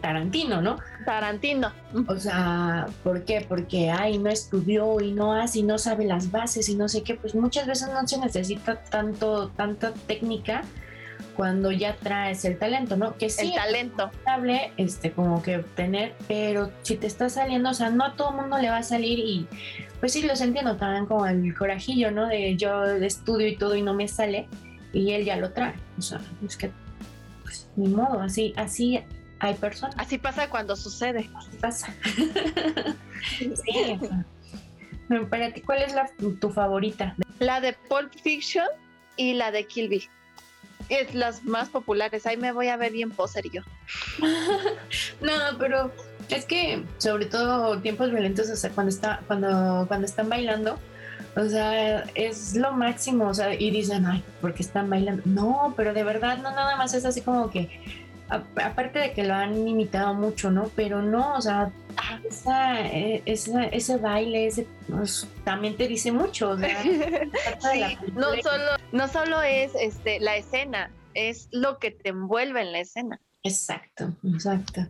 Tarantino, 0.00 0.60
¿no? 0.60 0.78
Tarantino. 1.04 1.72
O 2.06 2.16
sea, 2.16 2.86
¿por 3.02 3.24
qué? 3.24 3.44
Porque, 3.48 3.90
ay, 3.90 4.18
no 4.18 4.30
estudió 4.30 5.00
y 5.00 5.12
no 5.12 5.32
hace 5.32 5.60
y 5.60 5.62
no 5.62 5.78
sabe 5.78 6.04
las 6.04 6.30
bases 6.30 6.68
y 6.68 6.74
no 6.74 6.88
sé 6.88 7.02
qué, 7.02 7.14
pues 7.14 7.34
muchas 7.34 7.66
veces 7.66 7.88
no 7.92 8.06
se 8.06 8.18
necesita 8.18 8.82
tanto, 8.82 9.48
tanta 9.50 9.92
técnica 9.92 10.62
cuando 11.38 11.70
ya 11.70 11.94
traes 11.94 12.44
el 12.44 12.58
talento, 12.58 12.96
¿no? 12.96 13.16
Que 13.16 13.30
sí, 13.30 13.50
el 13.50 13.54
talento. 13.54 14.10
Es 14.76 14.94
este, 14.94 15.12
como 15.12 15.40
que 15.40 15.58
tener, 15.76 16.16
pero 16.26 16.72
si 16.82 16.96
te 16.96 17.06
está 17.06 17.28
saliendo, 17.28 17.70
o 17.70 17.74
sea, 17.74 17.90
no 17.90 18.06
a 18.06 18.16
todo 18.16 18.32
mundo 18.32 18.58
le 18.58 18.68
va 18.70 18.78
a 18.78 18.82
salir 18.82 19.20
y 19.20 19.46
pues 20.00 20.14
sí, 20.14 20.22
los 20.22 20.40
entiendo 20.40 20.76
también 20.76 21.06
como 21.06 21.24
el 21.26 21.54
corajillo, 21.54 22.10
¿no? 22.10 22.26
De 22.26 22.56
yo 22.56 22.84
estudio 22.86 23.46
y 23.46 23.54
todo 23.54 23.76
y 23.76 23.82
no 23.82 23.94
me 23.94 24.08
sale 24.08 24.48
y 24.92 25.12
él 25.12 25.24
ya 25.24 25.36
lo 25.36 25.52
trae. 25.52 25.74
O 25.96 26.02
sea, 26.02 26.20
es 26.44 26.56
que, 26.56 26.72
pues, 27.44 27.70
ni 27.76 27.86
modo, 27.86 28.20
así, 28.20 28.52
así 28.56 29.00
hay 29.38 29.54
personas. 29.54 29.94
Así 29.96 30.18
pasa 30.18 30.50
cuando 30.50 30.74
sucede. 30.74 31.30
Así 31.36 31.56
pasa. 31.60 31.94
sí. 33.38 33.96
Para 35.30 35.52
ti, 35.52 35.60
¿cuál 35.60 35.82
es 35.82 35.94
la, 35.94 36.10
tu 36.40 36.50
favorita? 36.50 37.14
La 37.38 37.60
de 37.60 37.74
Pulp 37.88 38.12
Fiction 38.24 38.66
y 39.16 39.34
la 39.34 39.52
de 39.52 39.68
Kill 39.68 39.88
Bill 39.88 40.10
es 40.88 41.14
las 41.14 41.44
más 41.44 41.68
populares. 41.68 42.26
Ahí 42.26 42.36
me 42.36 42.52
voy 42.52 42.68
a 42.68 42.76
ver 42.76 42.92
bien 42.92 43.10
poser 43.10 43.50
yo. 43.50 43.62
no, 45.20 45.58
pero 45.58 45.92
es 46.28 46.44
que 46.44 46.84
sobre 46.98 47.26
todo 47.26 47.80
tiempos 47.80 48.10
violentos, 48.10 48.50
o 48.50 48.56
sea, 48.56 48.70
cuando 48.70 48.90
está, 48.90 49.20
cuando, 49.26 49.84
cuando 49.88 50.06
están 50.06 50.28
bailando, 50.28 50.78
o 51.36 51.48
sea, 51.48 52.00
es 52.14 52.54
lo 52.56 52.72
máximo, 52.72 53.28
o 53.28 53.34
sea, 53.34 53.54
y 53.54 53.70
dicen, 53.70 54.06
ay, 54.06 54.24
porque 54.40 54.62
están 54.62 54.90
bailando. 54.90 55.22
No, 55.24 55.74
pero 55.76 55.94
de 55.94 56.04
verdad, 56.04 56.38
no 56.38 56.50
nada 56.50 56.76
más 56.76 56.94
es 56.94 57.04
así 57.04 57.20
como 57.20 57.50
que, 57.50 58.07
aparte 58.28 58.98
de 58.98 59.12
que 59.12 59.24
lo 59.24 59.34
han 59.34 59.66
imitado 59.66 60.14
mucho, 60.14 60.50
¿no? 60.50 60.70
Pero 60.76 61.02
no, 61.02 61.34
o 61.34 61.40
sea, 61.40 61.70
esa, 62.28 62.80
e, 62.80 63.22
ese 63.24 63.96
baile, 63.96 64.46
ese, 64.46 64.66
pues, 64.88 65.26
también 65.44 65.76
te 65.76 65.88
dice 65.88 66.12
mucho. 66.12 66.50
O 66.50 66.58
sea, 66.58 66.82
no, 68.14 68.34
solo, 68.42 68.72
no 68.92 69.08
solo 69.08 69.42
es 69.42 69.74
este, 69.74 70.20
la 70.20 70.36
escena, 70.36 70.90
es 71.14 71.48
lo 71.52 71.78
que 71.78 71.90
te 71.90 72.10
envuelve 72.10 72.60
en 72.62 72.72
la 72.72 72.80
escena. 72.80 73.20
Exacto, 73.42 74.12
exacto. 74.24 74.86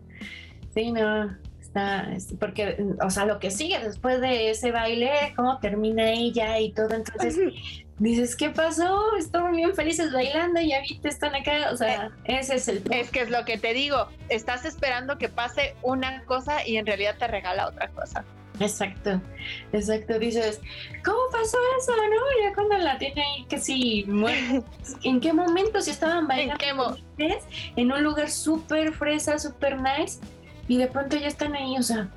Sí, 0.74 0.92
no, 0.92 1.36
está, 1.68 2.08
porque, 2.40 2.84
o 3.04 3.10
sea, 3.10 3.26
lo 3.26 3.38
que 3.38 3.50
sigue 3.50 3.78
después 3.78 4.20
de 4.20 4.50
ese 4.50 4.72
baile, 4.72 5.10
cómo 5.36 5.58
termina 5.58 6.10
ella 6.10 6.58
y 6.58 6.72
todo, 6.72 6.94
entonces 6.94 7.38
dices, 7.98 8.36
¿qué 8.36 8.50
pasó? 8.50 9.16
Estaban 9.16 9.54
bien 9.54 9.74
felices 9.74 10.12
bailando 10.12 10.60
y 10.60 10.72
viste, 10.88 11.08
están 11.08 11.34
acá, 11.34 11.70
o 11.72 11.76
sea, 11.76 12.10
ese 12.24 12.56
es 12.56 12.68
el... 12.68 12.82
Es 12.90 13.10
que 13.10 13.20
es 13.20 13.30
lo 13.30 13.44
que 13.44 13.58
te 13.58 13.74
digo, 13.74 14.08
estás 14.28 14.64
esperando 14.64 15.18
que 15.18 15.28
pase 15.28 15.74
una 15.82 16.22
cosa 16.24 16.66
y 16.66 16.76
en 16.76 16.86
realidad 16.86 17.16
te 17.18 17.26
regala 17.26 17.68
otra 17.68 17.88
cosa. 17.88 18.24
Exacto, 18.60 19.20
exacto. 19.72 20.18
Dices, 20.18 20.60
¿cómo 21.04 21.18
pasó 21.30 21.58
eso? 21.78 21.92
¿No? 21.92 22.44
Ya 22.44 22.54
cuando 22.54 22.78
la 22.78 22.98
tiene 22.98 23.22
ahí 23.22 23.44
que 23.44 23.58
sí 23.58 24.04
¿En 25.04 25.20
qué 25.20 25.32
momento 25.32 25.80
si 25.80 25.90
estaban 25.90 26.26
bailando? 26.26 26.96
¿En, 27.18 27.36
en 27.76 27.92
un 27.92 28.02
lugar 28.02 28.30
súper 28.30 28.92
fresa, 28.92 29.38
súper 29.38 29.80
nice, 29.80 30.18
y 30.68 30.78
de 30.78 30.86
pronto 30.86 31.16
ya 31.16 31.26
están 31.26 31.56
ahí, 31.56 31.76
o 31.76 31.82
sea, 31.82 32.08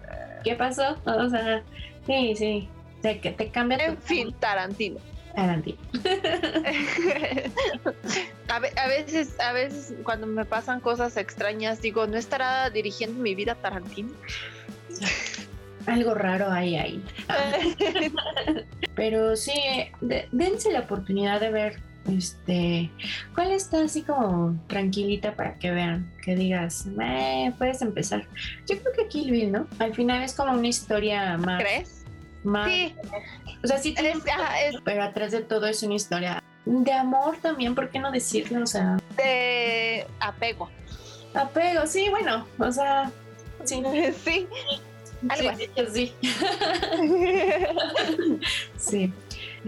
¿qué 0.43 0.55
pasó? 0.55 0.97
O 1.05 1.29
sea, 1.29 1.63
sí, 2.05 2.35
sí. 2.35 2.69
Que 3.01 3.15
te 3.15 3.49
cambia. 3.49 3.77
En 3.77 3.97
fin, 3.97 4.31
Tarantino. 4.39 4.99
Tarantino. 5.33 5.79
a, 8.47 8.59
veces, 8.87 9.39
a 9.39 9.53
veces 9.53 9.95
cuando 10.03 10.27
me 10.27 10.45
pasan 10.45 10.81
cosas 10.81 11.17
extrañas, 11.17 11.81
digo, 11.81 12.05
¿no 12.05 12.17
estará 12.17 12.69
dirigiendo 12.69 13.19
mi 13.19 13.33
vida 13.33 13.55
Tarantino? 13.55 14.11
Algo 15.87 16.13
raro 16.13 16.51
hay 16.51 16.75
ahí. 16.75 17.03
Pero 18.95 19.35
sí, 19.35 19.53
dense 20.31 20.71
la 20.71 20.81
oportunidad 20.81 21.39
de 21.39 21.49
ver 21.49 21.79
este 22.09 22.89
cuál 23.35 23.51
está 23.51 23.83
así 23.83 24.01
como 24.01 24.59
tranquilita 24.67 25.35
para 25.35 25.57
que 25.59 25.71
vean 25.71 26.11
que 26.23 26.35
digas 26.35 26.87
eh, 26.99 27.51
puedes 27.57 27.81
empezar 27.81 28.27
yo 28.67 28.79
creo 28.79 28.93
que 28.93 29.07
Kill 29.07 29.31
Bill 29.31 29.51
no 29.51 29.67
al 29.79 29.93
final 29.93 30.23
es 30.23 30.33
como 30.33 30.53
una 30.53 30.67
historia 30.67 31.37
más 31.37 31.61
¿crees? 31.61 32.05
sí. 32.65 32.95
O 33.63 33.67
sea, 33.67 33.77
sí 33.77 33.93
pero 34.83 35.03
atrás 35.03 35.31
de 35.31 35.41
todo 35.41 35.67
es 35.67 35.83
una 35.83 35.93
historia 35.93 36.41
de 36.65 36.93
amor 36.93 37.37
también, 37.41 37.75
¿por 37.75 37.89
qué 37.89 37.99
no 37.99 38.11
decirlo? 38.11 38.63
O 38.63 38.67
sea, 38.67 38.97
de 39.17 40.07
apego. 40.19 40.69
Apego, 41.33 41.87
sí, 41.87 42.09
bueno, 42.09 42.45
o 42.59 42.71
sea, 42.71 43.11
sí. 43.63 43.81
sí. 44.23 44.47
Algo 45.29 45.49
así. 45.49 45.69
Sí. 45.91 46.13
sí. 48.77 49.11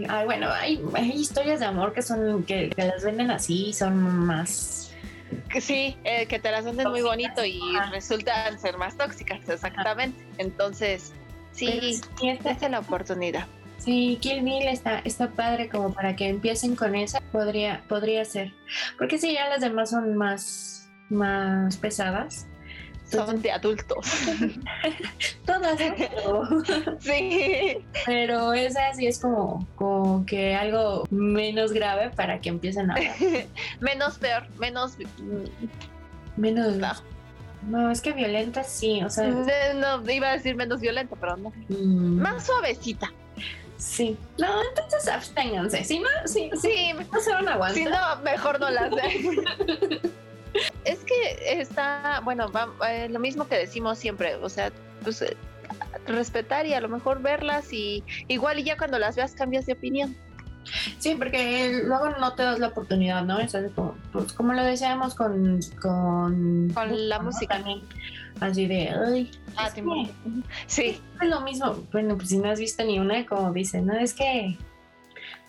Ay, 0.08 0.24
bueno, 0.24 0.50
hay, 0.50 0.80
hay, 0.94 1.12
historias 1.12 1.60
de 1.60 1.66
amor 1.66 1.92
que 1.92 2.02
son, 2.02 2.42
que, 2.44 2.70
las 2.76 3.04
venden 3.04 3.30
así, 3.30 3.72
son 3.72 4.02
más 4.26 4.92
sí, 5.60 5.96
eh, 6.04 6.26
que 6.26 6.38
te 6.38 6.50
las 6.50 6.64
venden 6.64 6.90
muy 6.90 7.02
bonito 7.02 7.44
y 7.44 7.60
resultan 7.90 8.58
ser 8.58 8.76
más 8.76 8.96
tóxicas, 8.96 9.48
exactamente. 9.48 10.26
Entonces, 10.38 11.12
Sí, 11.54 12.00
esta 12.22 12.50
es 12.50 12.70
la 12.70 12.80
oportunidad. 12.80 13.46
Sí, 13.78 14.18
Kill 14.20 14.42
Bill 14.42 14.66
está, 14.66 14.98
está 15.00 15.30
padre 15.30 15.68
como 15.68 15.92
para 15.92 16.16
que 16.16 16.28
empiecen 16.28 16.74
con 16.74 16.94
esa, 16.94 17.20
podría, 17.20 17.82
podría 17.88 18.24
ser. 18.24 18.52
Porque 18.98 19.18
si 19.18 19.32
ya 19.32 19.48
las 19.48 19.60
demás 19.60 19.90
son 19.90 20.16
más, 20.16 20.90
más 21.10 21.76
pesadas. 21.76 22.46
Son 23.10 23.42
de 23.42 23.52
adultos. 23.52 24.06
Todas. 25.46 25.78
sí. 27.00 27.78
Pero 28.06 28.52
esa 28.52 28.92
sí 28.94 29.06
es 29.06 29.18
como, 29.18 29.66
como 29.76 30.24
que 30.26 30.54
algo 30.54 31.04
menos 31.10 31.72
grave 31.72 32.10
para 32.10 32.40
que 32.40 32.48
empiecen 32.48 32.90
a 32.90 32.96
menos 33.80 34.18
peor, 34.18 34.46
menos... 34.58 34.96
Menos... 36.36 36.76
No, 37.68 37.90
es 37.90 38.02
que 38.02 38.12
violenta 38.12 38.62
sí, 38.62 39.02
o 39.02 39.08
sea. 39.08 39.26
No, 39.74 40.10
iba 40.10 40.28
a 40.28 40.32
decir 40.32 40.54
menos 40.54 40.80
violenta, 40.80 41.16
pero 41.18 41.36
no. 41.36 41.50
Mm. 41.68 42.20
Más 42.20 42.44
suavecita. 42.44 43.10
Sí. 43.78 44.18
No, 44.38 44.48
entonces 44.68 45.08
absténganse. 45.08 45.84
Si 45.84 45.98
no, 45.98 46.08
sí, 46.26 46.50
sí, 46.60 46.90
no 47.10 47.20
se 47.20 47.32
van 47.32 47.48
a 47.48 47.54
aguantar. 47.54 47.76
Si 47.76 47.84
no, 47.84 48.16
mejor 48.22 48.60
no 48.60 48.70
las 48.70 48.90
de. 48.90 50.00
Es 50.84 50.98
que 51.00 51.60
está, 51.60 52.20
bueno, 52.24 52.50
va, 52.50 52.68
eh, 52.90 53.08
lo 53.08 53.20
mismo 53.20 53.46
que 53.48 53.56
decimos 53.56 53.98
siempre, 53.98 54.36
o 54.36 54.48
sea, 54.48 54.72
pues 55.02 55.22
eh, 55.22 55.36
respetar 56.06 56.66
y 56.66 56.74
a 56.74 56.80
lo 56.80 56.88
mejor 56.88 57.22
verlas 57.22 57.72
y 57.72 58.04
igual 58.28 58.58
y 58.58 58.64
ya 58.64 58.76
cuando 58.76 58.98
las 58.98 59.16
veas 59.16 59.34
cambias 59.34 59.66
de 59.66 59.74
opinión. 59.74 60.16
Sí, 60.98 61.14
porque 61.14 61.82
luego 61.84 62.10
no 62.18 62.34
te 62.34 62.42
das 62.42 62.58
la 62.58 62.68
oportunidad, 62.68 63.22
¿no? 63.24 63.38
Es 63.38 63.54
como, 63.74 63.96
pues 64.12 64.32
como 64.32 64.52
lo 64.54 64.64
decíamos 64.64 65.14
con... 65.14 65.60
Con, 65.80 66.70
con 66.72 67.08
la 67.08 67.18
música. 67.20 67.56
También. 67.56 67.82
Así 68.40 68.66
de, 68.66 68.88
ay, 68.88 69.30
ah, 69.56 69.70
sí. 70.66 71.00
Es 71.20 71.28
lo 71.28 71.40
mismo. 71.42 71.74
Bueno, 71.92 72.16
pues 72.16 72.30
si 72.30 72.38
no 72.38 72.50
has 72.50 72.58
visto 72.58 72.82
ni 72.84 72.98
una, 72.98 73.24
como 73.26 73.52
dicen, 73.52 73.86
¿no? 73.86 73.94
Es 73.94 74.14
que... 74.14 74.56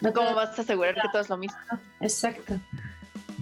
No 0.02 0.12
¿Cómo 0.12 0.36
vas 0.36 0.58
a 0.60 0.62
asegurar 0.62 0.96
que 0.96 1.08
todo 1.12 1.22
es 1.22 1.30
lo 1.30 1.38
mismo? 1.38 1.58
Exacto. 2.02 2.60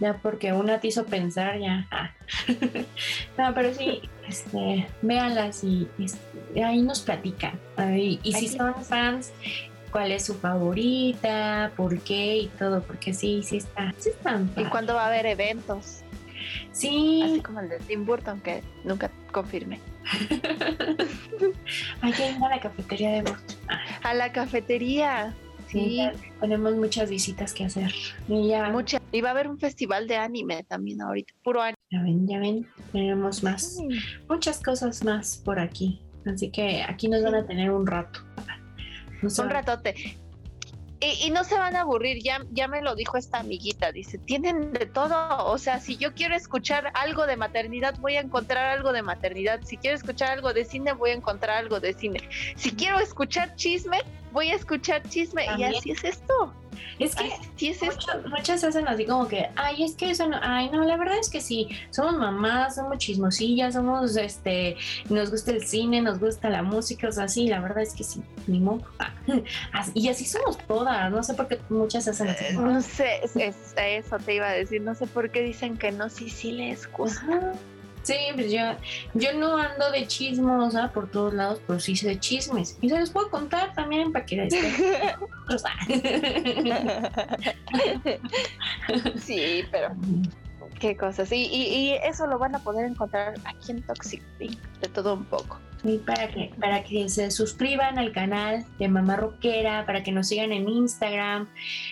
Ya 0.04 0.20
porque 0.22 0.52
una 0.52 0.82
te 0.82 0.90
hizo 0.90 1.06
pensar, 1.06 1.58
ya. 1.60 1.88
Ah. 1.90 2.12
no, 3.38 3.54
pero 3.54 3.74
sí, 3.74 4.02
este, 4.28 4.86
véanlas 5.02 5.64
y, 5.64 5.88
ahí 6.62 6.82
nos 6.82 7.00
platican. 7.00 7.58
y 7.98 8.34
si 8.34 8.50
son 8.50 8.76
fans 8.84 9.32
cuál 9.94 10.12
es 10.12 10.26
su 10.26 10.34
favorita, 10.34 11.72
por 11.78 11.98
qué 12.00 12.36
y 12.40 12.48
todo, 12.48 12.82
porque 12.82 13.14
sí, 13.14 13.44
sí 13.44 13.58
está, 13.58 13.94
sí 13.98 14.10
están. 14.10 14.52
¿Y 14.58 14.66
cuándo 14.66 14.94
va 14.96 15.06
a 15.06 15.08
haber 15.08 15.26
eventos? 15.26 16.02
Sí. 16.74 17.22
Así 17.24 17.42
como 17.42 17.62
el 17.62 17.70
de 17.70 17.80
Tim 17.80 18.06
Burton, 18.06 18.42
que 18.42 18.62
nunca 18.84 19.10
confirme. 19.32 19.80
Hay 22.02 22.12
que 22.12 22.30
ir 22.30 22.44
a 22.44 22.50
la 22.50 22.60
cafetería 22.60 23.12
de 23.12 23.22
Burton. 23.22 23.58
A 24.04 24.14
la 24.14 24.34
cafetería. 24.34 25.34
Sí, 25.74 26.00
tenemos 26.40 26.76
muchas 26.76 27.10
visitas 27.10 27.54
que 27.54 27.66
hacer. 27.66 27.92
Y 28.28 28.48
ya. 28.48 28.70
Mucha. 28.70 29.02
Y 29.12 29.22
va 29.22 29.30
a 29.30 29.32
haber 29.32 29.50
un 29.50 29.60
festival 29.60 30.08
de 30.08 30.16
anime 30.16 30.64
también 30.64 31.02
ahorita, 31.02 31.34
puro 31.44 31.62
anime. 31.62 31.78
Ya 31.92 32.02
ven, 32.02 32.28
ya 32.28 32.40
ven, 32.40 32.68
tenemos 32.92 33.44
más, 33.44 33.78
muchas 34.30 34.62
cosas 34.62 35.04
más 35.04 35.42
por 35.44 35.60
aquí. 35.60 36.02
Así 36.26 36.50
que 36.50 36.84
aquí 36.84 37.10
nos 37.10 37.22
van 37.24 37.36
a 37.36 37.46
tener 37.46 37.70
un 37.70 37.86
rato 37.86 38.22
un 39.24 39.50
ratote. 39.50 40.18
Y, 41.06 41.32
no 41.32 41.44
se 41.44 41.56
van 41.56 41.76
a 41.76 41.82
aburrir, 41.82 42.24
ya, 42.24 42.46
ya 42.52 42.70
me 42.70 42.82
lo 42.82 42.96
dijo 42.96 43.18
esta 43.18 43.40
amiguita, 43.40 43.92
dice, 43.92 44.18
tienen 44.18 44.72
de 44.72 44.86
todo, 44.86 45.46
o 45.46 45.58
sea, 45.58 45.82
si 45.82 45.98
yo 45.98 46.14
quiero 46.14 46.34
escuchar 46.34 46.92
algo 46.94 47.26
de 47.26 47.36
maternidad, 47.36 47.96
voy 48.00 48.16
a 48.16 48.22
encontrar 48.22 48.66
algo 48.70 48.94
de 48.94 49.02
maternidad, 49.02 49.62
si 49.64 49.76
quiero 49.76 49.98
escuchar 49.98 50.32
algo 50.32 50.54
de 50.54 50.64
cine, 50.64 50.94
voy 50.94 51.10
a 51.10 51.16
encontrar 51.16 51.58
algo 51.58 51.82
de 51.82 51.94
cine, 51.94 52.22
si 52.56 52.72
quiero 52.72 53.00
escuchar 53.00 53.56
chisme, 53.56 54.02
voy 54.32 54.52
a 54.52 54.56
escuchar 54.56 55.04
chisme, 55.10 55.46
y 55.58 55.64
así 55.64 55.92
es 55.92 56.04
esto. 56.06 56.54
Es 57.00 57.16
que 57.16 57.32
sí 57.56 57.70
es 57.70 57.82
muchas 58.30 58.64
hacen 58.64 58.88
así 58.88 59.06
como 59.06 59.28
que, 59.28 59.50
ay, 59.56 59.84
es 59.84 59.96
que 59.96 60.12
eso 60.12 60.28
no, 60.28 60.38
ay, 60.42 60.70
no, 60.70 60.84
la 60.84 60.98
verdad 60.98 61.18
es 61.20 61.30
que 61.30 61.42
sí, 61.42 61.70
somos 61.90 62.18
mamás, 62.18 62.76
somos 62.76 62.98
chismosillas, 62.98 63.74
somos, 63.74 64.16
este, 64.16 64.78
nos 65.10 65.32
gusta 65.32 65.52
el 65.52 65.66
cine, 65.66 66.02
nos 66.02 66.20
gusta 66.20 66.50
la 66.50 66.64
música, 66.64 67.08
o 67.08 67.12
sea, 67.12 67.28
sí, 67.28 67.48
la 67.48 67.60
verdad 67.60 67.84
es 67.84 67.94
que 67.94 68.04
sí, 68.04 68.22
ni 68.48 68.60
modo. 68.60 68.84
y 69.94 70.10
así 70.10 70.26
somos 70.26 70.58
todas, 70.60 71.12
no 71.12 71.24
sé 71.24 71.34
por 71.34 71.48
qué 71.48 71.60
muchas 71.70 72.08
hacen 72.08 72.30
así. 72.30 72.46
Eh, 72.46 72.54
no 72.54 72.82
sé, 72.82 73.22
eso 73.24 74.18
te 74.18 74.36
iba 74.36 74.48
a 74.48 74.54
decir, 74.54 74.82
no 74.82 74.96
sé 74.96 75.08
por 75.08 75.30
qué 75.32 75.42
dicen 75.42 75.78
que 75.78 75.92
no, 75.92 76.10
sí, 76.10 76.30
sí 76.30 76.52
les 76.52 76.92
gusta. 76.92 77.54
Sí, 78.04 78.16
pues 78.36 78.52
yo, 78.52 78.60
yo 79.14 79.34
no 79.34 79.58
ando 79.58 79.90
de 79.92 80.06
chismosa 80.06 80.92
por 80.92 81.10
todos 81.10 81.34
lados, 81.34 81.62
pero 81.66 81.80
sí 81.80 81.96
sé 81.96 82.10
de 82.10 82.20
chismes. 82.20 82.78
Y 82.82 82.90
se 82.90 83.00
los 83.00 83.12
puedo 83.12 83.30
contar 83.30 83.74
también 83.74 84.12
para 84.12 84.26
que 84.26 84.50
Sí, 89.18 89.64
pero 89.72 89.96
qué 90.80 90.98
cosas. 90.98 91.32
Y, 91.32 91.46
y, 91.46 91.94
eso 92.04 92.28
lo 92.28 92.38
van 92.38 92.56
a 92.56 92.60
poder 92.60 92.86
encontrar 92.86 93.36
aquí 93.46 93.72
en 93.72 93.82
Toxic 93.84 94.22
de 94.38 94.88
todo 94.94 95.14
un 95.14 95.24
poco. 95.26 95.58
Y 95.84 95.98
para 95.98 96.30
que, 96.30 96.52
para 96.60 96.84
que 96.84 97.10
se 97.10 97.30
suscriban 97.30 98.00
al 98.00 98.14
canal 98.14 98.66
de 98.80 98.88
Mamá 98.88 99.18
Rockera, 99.18 99.86
para 99.86 100.02
que 100.02 100.14
nos 100.14 100.30
sigan 100.30 100.54
en 100.54 100.70
Instagram, 100.70 101.50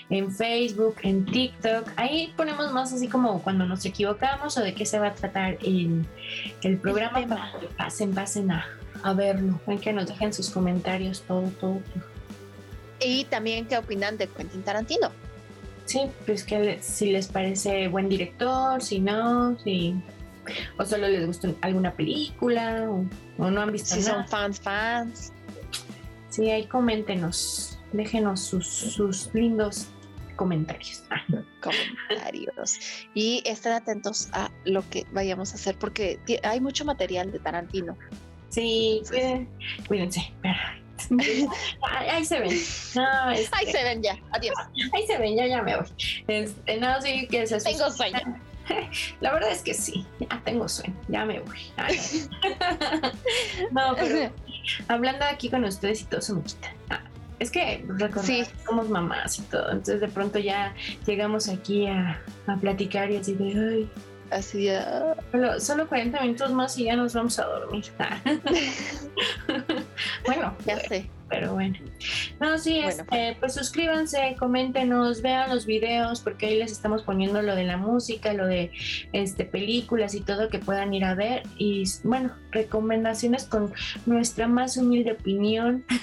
en 0.10 0.32
Facebook, 0.32 0.96
en 1.04 1.26
TikTok. 1.26 1.92
Ahí 1.98 2.34
ponemos 2.38 2.72
más 2.72 2.94
así 2.94 3.10
como 3.10 3.42
cuando 3.42 3.66
nos 3.66 3.84
equivocamos 3.86 4.58
o 4.58 4.62
de 4.62 4.74
qué 4.74 4.86
se 4.86 4.98
va 4.98 5.08
a 5.08 5.14
tratar 5.14 5.58
el, 5.62 6.06
el 6.64 6.78
programa 6.78 7.28
para 7.28 7.52
que 7.60 7.68
pasen, 7.68 8.14
pasen 8.14 8.52
a, 8.52 8.66
a 9.04 9.14
verlo. 9.14 9.60
Que 9.82 9.92
nos 9.92 10.08
dejen 10.08 10.32
sus 10.32 10.50
comentarios, 10.50 11.24
todo, 11.28 11.50
todo. 11.60 11.82
Y 13.02 13.26
también 13.26 13.66
qué 13.66 13.78
opinan 13.78 14.18
de 14.18 14.28
Quentin 14.28 14.64
Tarantino. 14.64 15.12
Sí, 15.86 16.02
pues 16.26 16.46
que 16.46 16.78
si 16.82 17.12
les 17.12 17.28
parece 17.28 17.90
buen 17.90 18.08
director, 18.08 18.82
si 18.82 19.00
no, 19.00 19.60
si 19.60 19.96
o 20.78 20.86
solo 20.86 21.08
les 21.08 21.26
gusta 21.26 21.50
alguna 21.62 21.94
película 21.94 22.90
o, 22.90 23.50
no 23.50 23.62
han 23.62 23.72
visto 23.72 23.96
si 23.96 24.04
son 24.04 24.28
fans, 24.28 24.60
fans. 24.60 25.34
Sí, 26.30 26.50
ahí 26.50 26.66
coméntenos, 26.66 27.80
déjenos 27.92 28.40
sus, 28.42 29.30
lindos 29.34 29.88
comentarios. 30.36 31.04
Comentarios. 31.62 32.80
Y 33.14 33.44
estén 33.46 33.74
atentos 33.74 34.30
a 34.32 34.50
lo 34.66 34.88
que 34.90 35.06
vayamos 35.12 35.52
a 35.52 35.56
hacer 35.56 35.78
porque 35.78 36.20
hay 36.44 36.60
mucho 36.62 36.86
material 36.86 37.32
de 37.32 37.40
Tarantino. 37.40 37.98
Sí, 38.50 39.02
cuídense. 39.88 40.34
Ahí 41.82 42.26
se 42.26 42.40
ven. 42.40 42.52
ahí 43.52 43.66
se 43.72 43.84
ven 43.84 44.04
ya. 44.04 44.18
Adiós. 44.32 44.56
Ahí 44.94 45.08
se 45.08 45.18
ven, 45.18 45.36
ya, 45.36 45.48
ya 45.48 45.62
me 45.62 45.76
voy. 45.76 45.86
Este, 46.28 46.78
no, 46.78 47.02
sí, 47.02 47.28
que 47.28 47.48
se 47.48 47.60
Tengo 47.60 47.90
sueño. 47.92 48.20
La 49.22 49.34
verdad 49.34 49.52
es 49.52 49.62
que 49.62 49.74
sí, 49.74 50.06
ya 50.20 50.42
tengo 50.44 50.68
sueño, 50.68 50.96
ya 51.08 51.26
me 51.26 51.40
voy. 51.40 51.58
no, 53.72 53.96
pero 53.96 54.32
hablando 54.88 55.26
aquí 55.26 55.50
con 55.50 55.64
ustedes 55.64 56.02
y 56.02 56.06
todo 56.06 56.22
se 56.22 56.34
me 56.34 56.42
quita. 56.44 56.74
Ah, 56.90 57.02
es 57.40 57.50
que 57.50 57.84
recordar 57.88 58.48
somos 58.66 58.90
mamás 58.90 59.40
y 59.40 59.42
todo, 59.44 59.72
entonces 59.72 60.02
de 60.02 60.08
pronto 60.08 60.40
ya 60.40 60.76
llegamos 61.06 61.50
aquí 61.50 61.88
a, 61.88 62.22
a 62.48 62.56
platicar 62.58 63.10
y 63.12 63.18
así 63.18 63.34
de, 63.34 63.46
ay, 63.74 63.90
así 64.32 64.66
ya. 64.66 65.16
Solo, 65.60 65.88
40 65.88 66.22
minutos 66.22 66.52
más 66.52 66.78
y 66.78 66.86
ya 66.86 66.96
nos 66.96 67.14
vamos 67.14 67.38
a 67.40 67.46
dormir. 67.46 67.86
Bueno, 70.26 70.56
ya 70.66 70.80
sé 70.80 71.10
pero 71.32 71.54
bueno. 71.54 71.78
No, 72.42 72.60
sí, 72.60 72.80
este, 72.80 73.38
pues 73.40 73.54
suscríbanse, 73.54 74.36
coméntenos, 74.38 75.22
vean 75.22 75.50
los 75.50 75.66
videos, 75.66 76.20
porque 76.20 76.48
ahí 76.48 76.58
les 76.58 76.74
estamos 76.74 77.04
poniendo 77.04 77.42
lo 77.42 77.56
de 77.56 77.64
la 77.64 77.78
música, 77.78 78.34
lo 78.34 78.46
de 78.46 78.72
este 79.14 79.46
películas 79.46 80.14
y 80.14 80.22
todo 80.22 80.50
que 80.50 80.60
puedan 80.60 80.94
ir 80.94 81.06
a 81.06 81.16
ver. 81.16 81.44
Y 81.58 81.86
bueno, 82.04 82.36
recomendaciones 82.52 83.46
con 83.46 83.74
nuestra 84.06 84.48
más 84.48 84.76
humilde 84.76 85.14
opinión. 85.14 85.86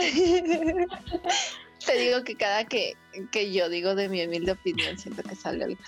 Te 1.86 1.98
digo 1.98 2.22
que 2.24 2.36
cada 2.36 2.64
que, 2.64 2.94
que 3.32 3.52
yo 3.52 3.68
digo 3.68 3.94
de 3.94 4.08
mi 4.08 4.24
humilde 4.24 4.52
opinión, 4.52 4.98
siento 4.98 5.22
que 5.22 5.34
sale 5.34 5.64
algo. 5.64 5.80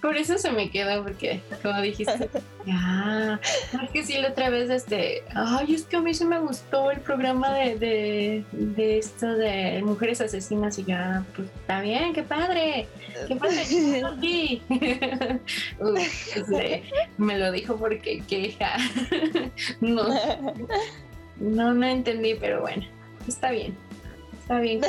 Por 0.00 0.16
eso 0.16 0.38
se 0.38 0.50
me 0.52 0.70
queda, 0.70 1.02
porque 1.02 1.40
como 1.62 1.80
dijiste, 1.80 2.28
ya, 2.66 3.40
es 3.82 3.90
que 3.90 4.04
sí, 4.04 4.18
la 4.18 4.28
otra 4.28 4.50
vez, 4.50 4.70
este, 4.70 5.22
ay, 5.34 5.74
es 5.74 5.84
que 5.84 5.96
a 5.96 6.00
mí 6.00 6.14
sí 6.14 6.24
me 6.24 6.38
gustó 6.38 6.90
el 6.90 7.00
programa 7.00 7.52
de, 7.52 7.76
de, 7.78 8.44
de 8.52 8.98
esto 8.98 9.26
de 9.34 9.82
mujeres 9.84 10.20
asesinas 10.20 10.78
y 10.78 10.84
ya, 10.84 11.24
pues 11.34 11.48
está 11.48 11.80
bien, 11.80 12.12
qué 12.12 12.22
padre, 12.22 12.88
qué 13.28 13.36
padre, 13.36 13.62
aquí. 14.04 14.62
Este, 16.34 16.84
me 17.18 17.38
lo 17.38 17.52
dijo 17.52 17.76
porque 17.76 18.22
queja. 18.26 18.76
no, 19.80 20.08
no, 21.38 21.74
no 21.74 21.86
entendí, 21.86 22.34
pero 22.34 22.60
bueno, 22.60 22.84
está 23.26 23.50
bien. 23.50 23.76
Está 24.40 24.60
bien. 24.60 24.80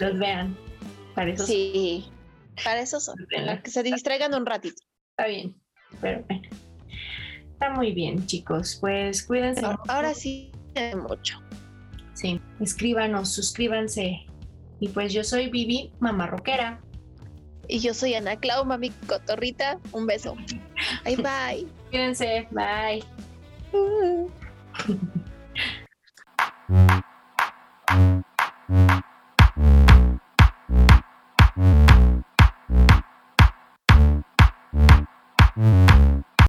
los 0.00 0.18
vean. 0.18 0.56
Para 1.14 1.30
eso 1.30 1.46
sí, 1.46 2.10
para 2.64 2.80
eso 2.80 3.00
son. 3.00 3.16
Para 3.32 3.62
que 3.62 3.70
se 3.70 3.82
distraigan 3.82 4.34
un 4.34 4.46
ratito. 4.46 4.82
Está 5.10 5.28
bien, 5.28 5.54
pero 6.00 6.24
bueno. 6.28 6.48
Está 7.52 7.70
muy 7.70 7.92
bien, 7.92 8.26
chicos. 8.26 8.76
Pues 8.80 9.22
cuídense. 9.22 9.62
Ahora, 9.88 10.12
sí, 10.12 10.52
mucho. 10.96 11.40
Sí, 12.12 12.40
escríbanos, 12.60 13.32
suscríbanse. 13.32 14.26
Y 14.80 14.88
pues 14.88 15.12
yo 15.12 15.24
soy 15.24 15.48
Vivi, 15.48 15.92
mamá 16.00 16.26
rockera. 16.26 16.80
Y 17.68 17.80
yo 17.80 17.94
soy 17.94 18.14
Ana 18.14 18.36
Clau, 18.36 18.64
mami 18.64 18.90
cotorrita. 19.06 19.78
Un 19.92 20.06
beso. 20.06 20.36
Bye 21.04 21.16
bye. 21.22 21.66
Cuídense, 21.90 22.46
bye. 22.50 23.02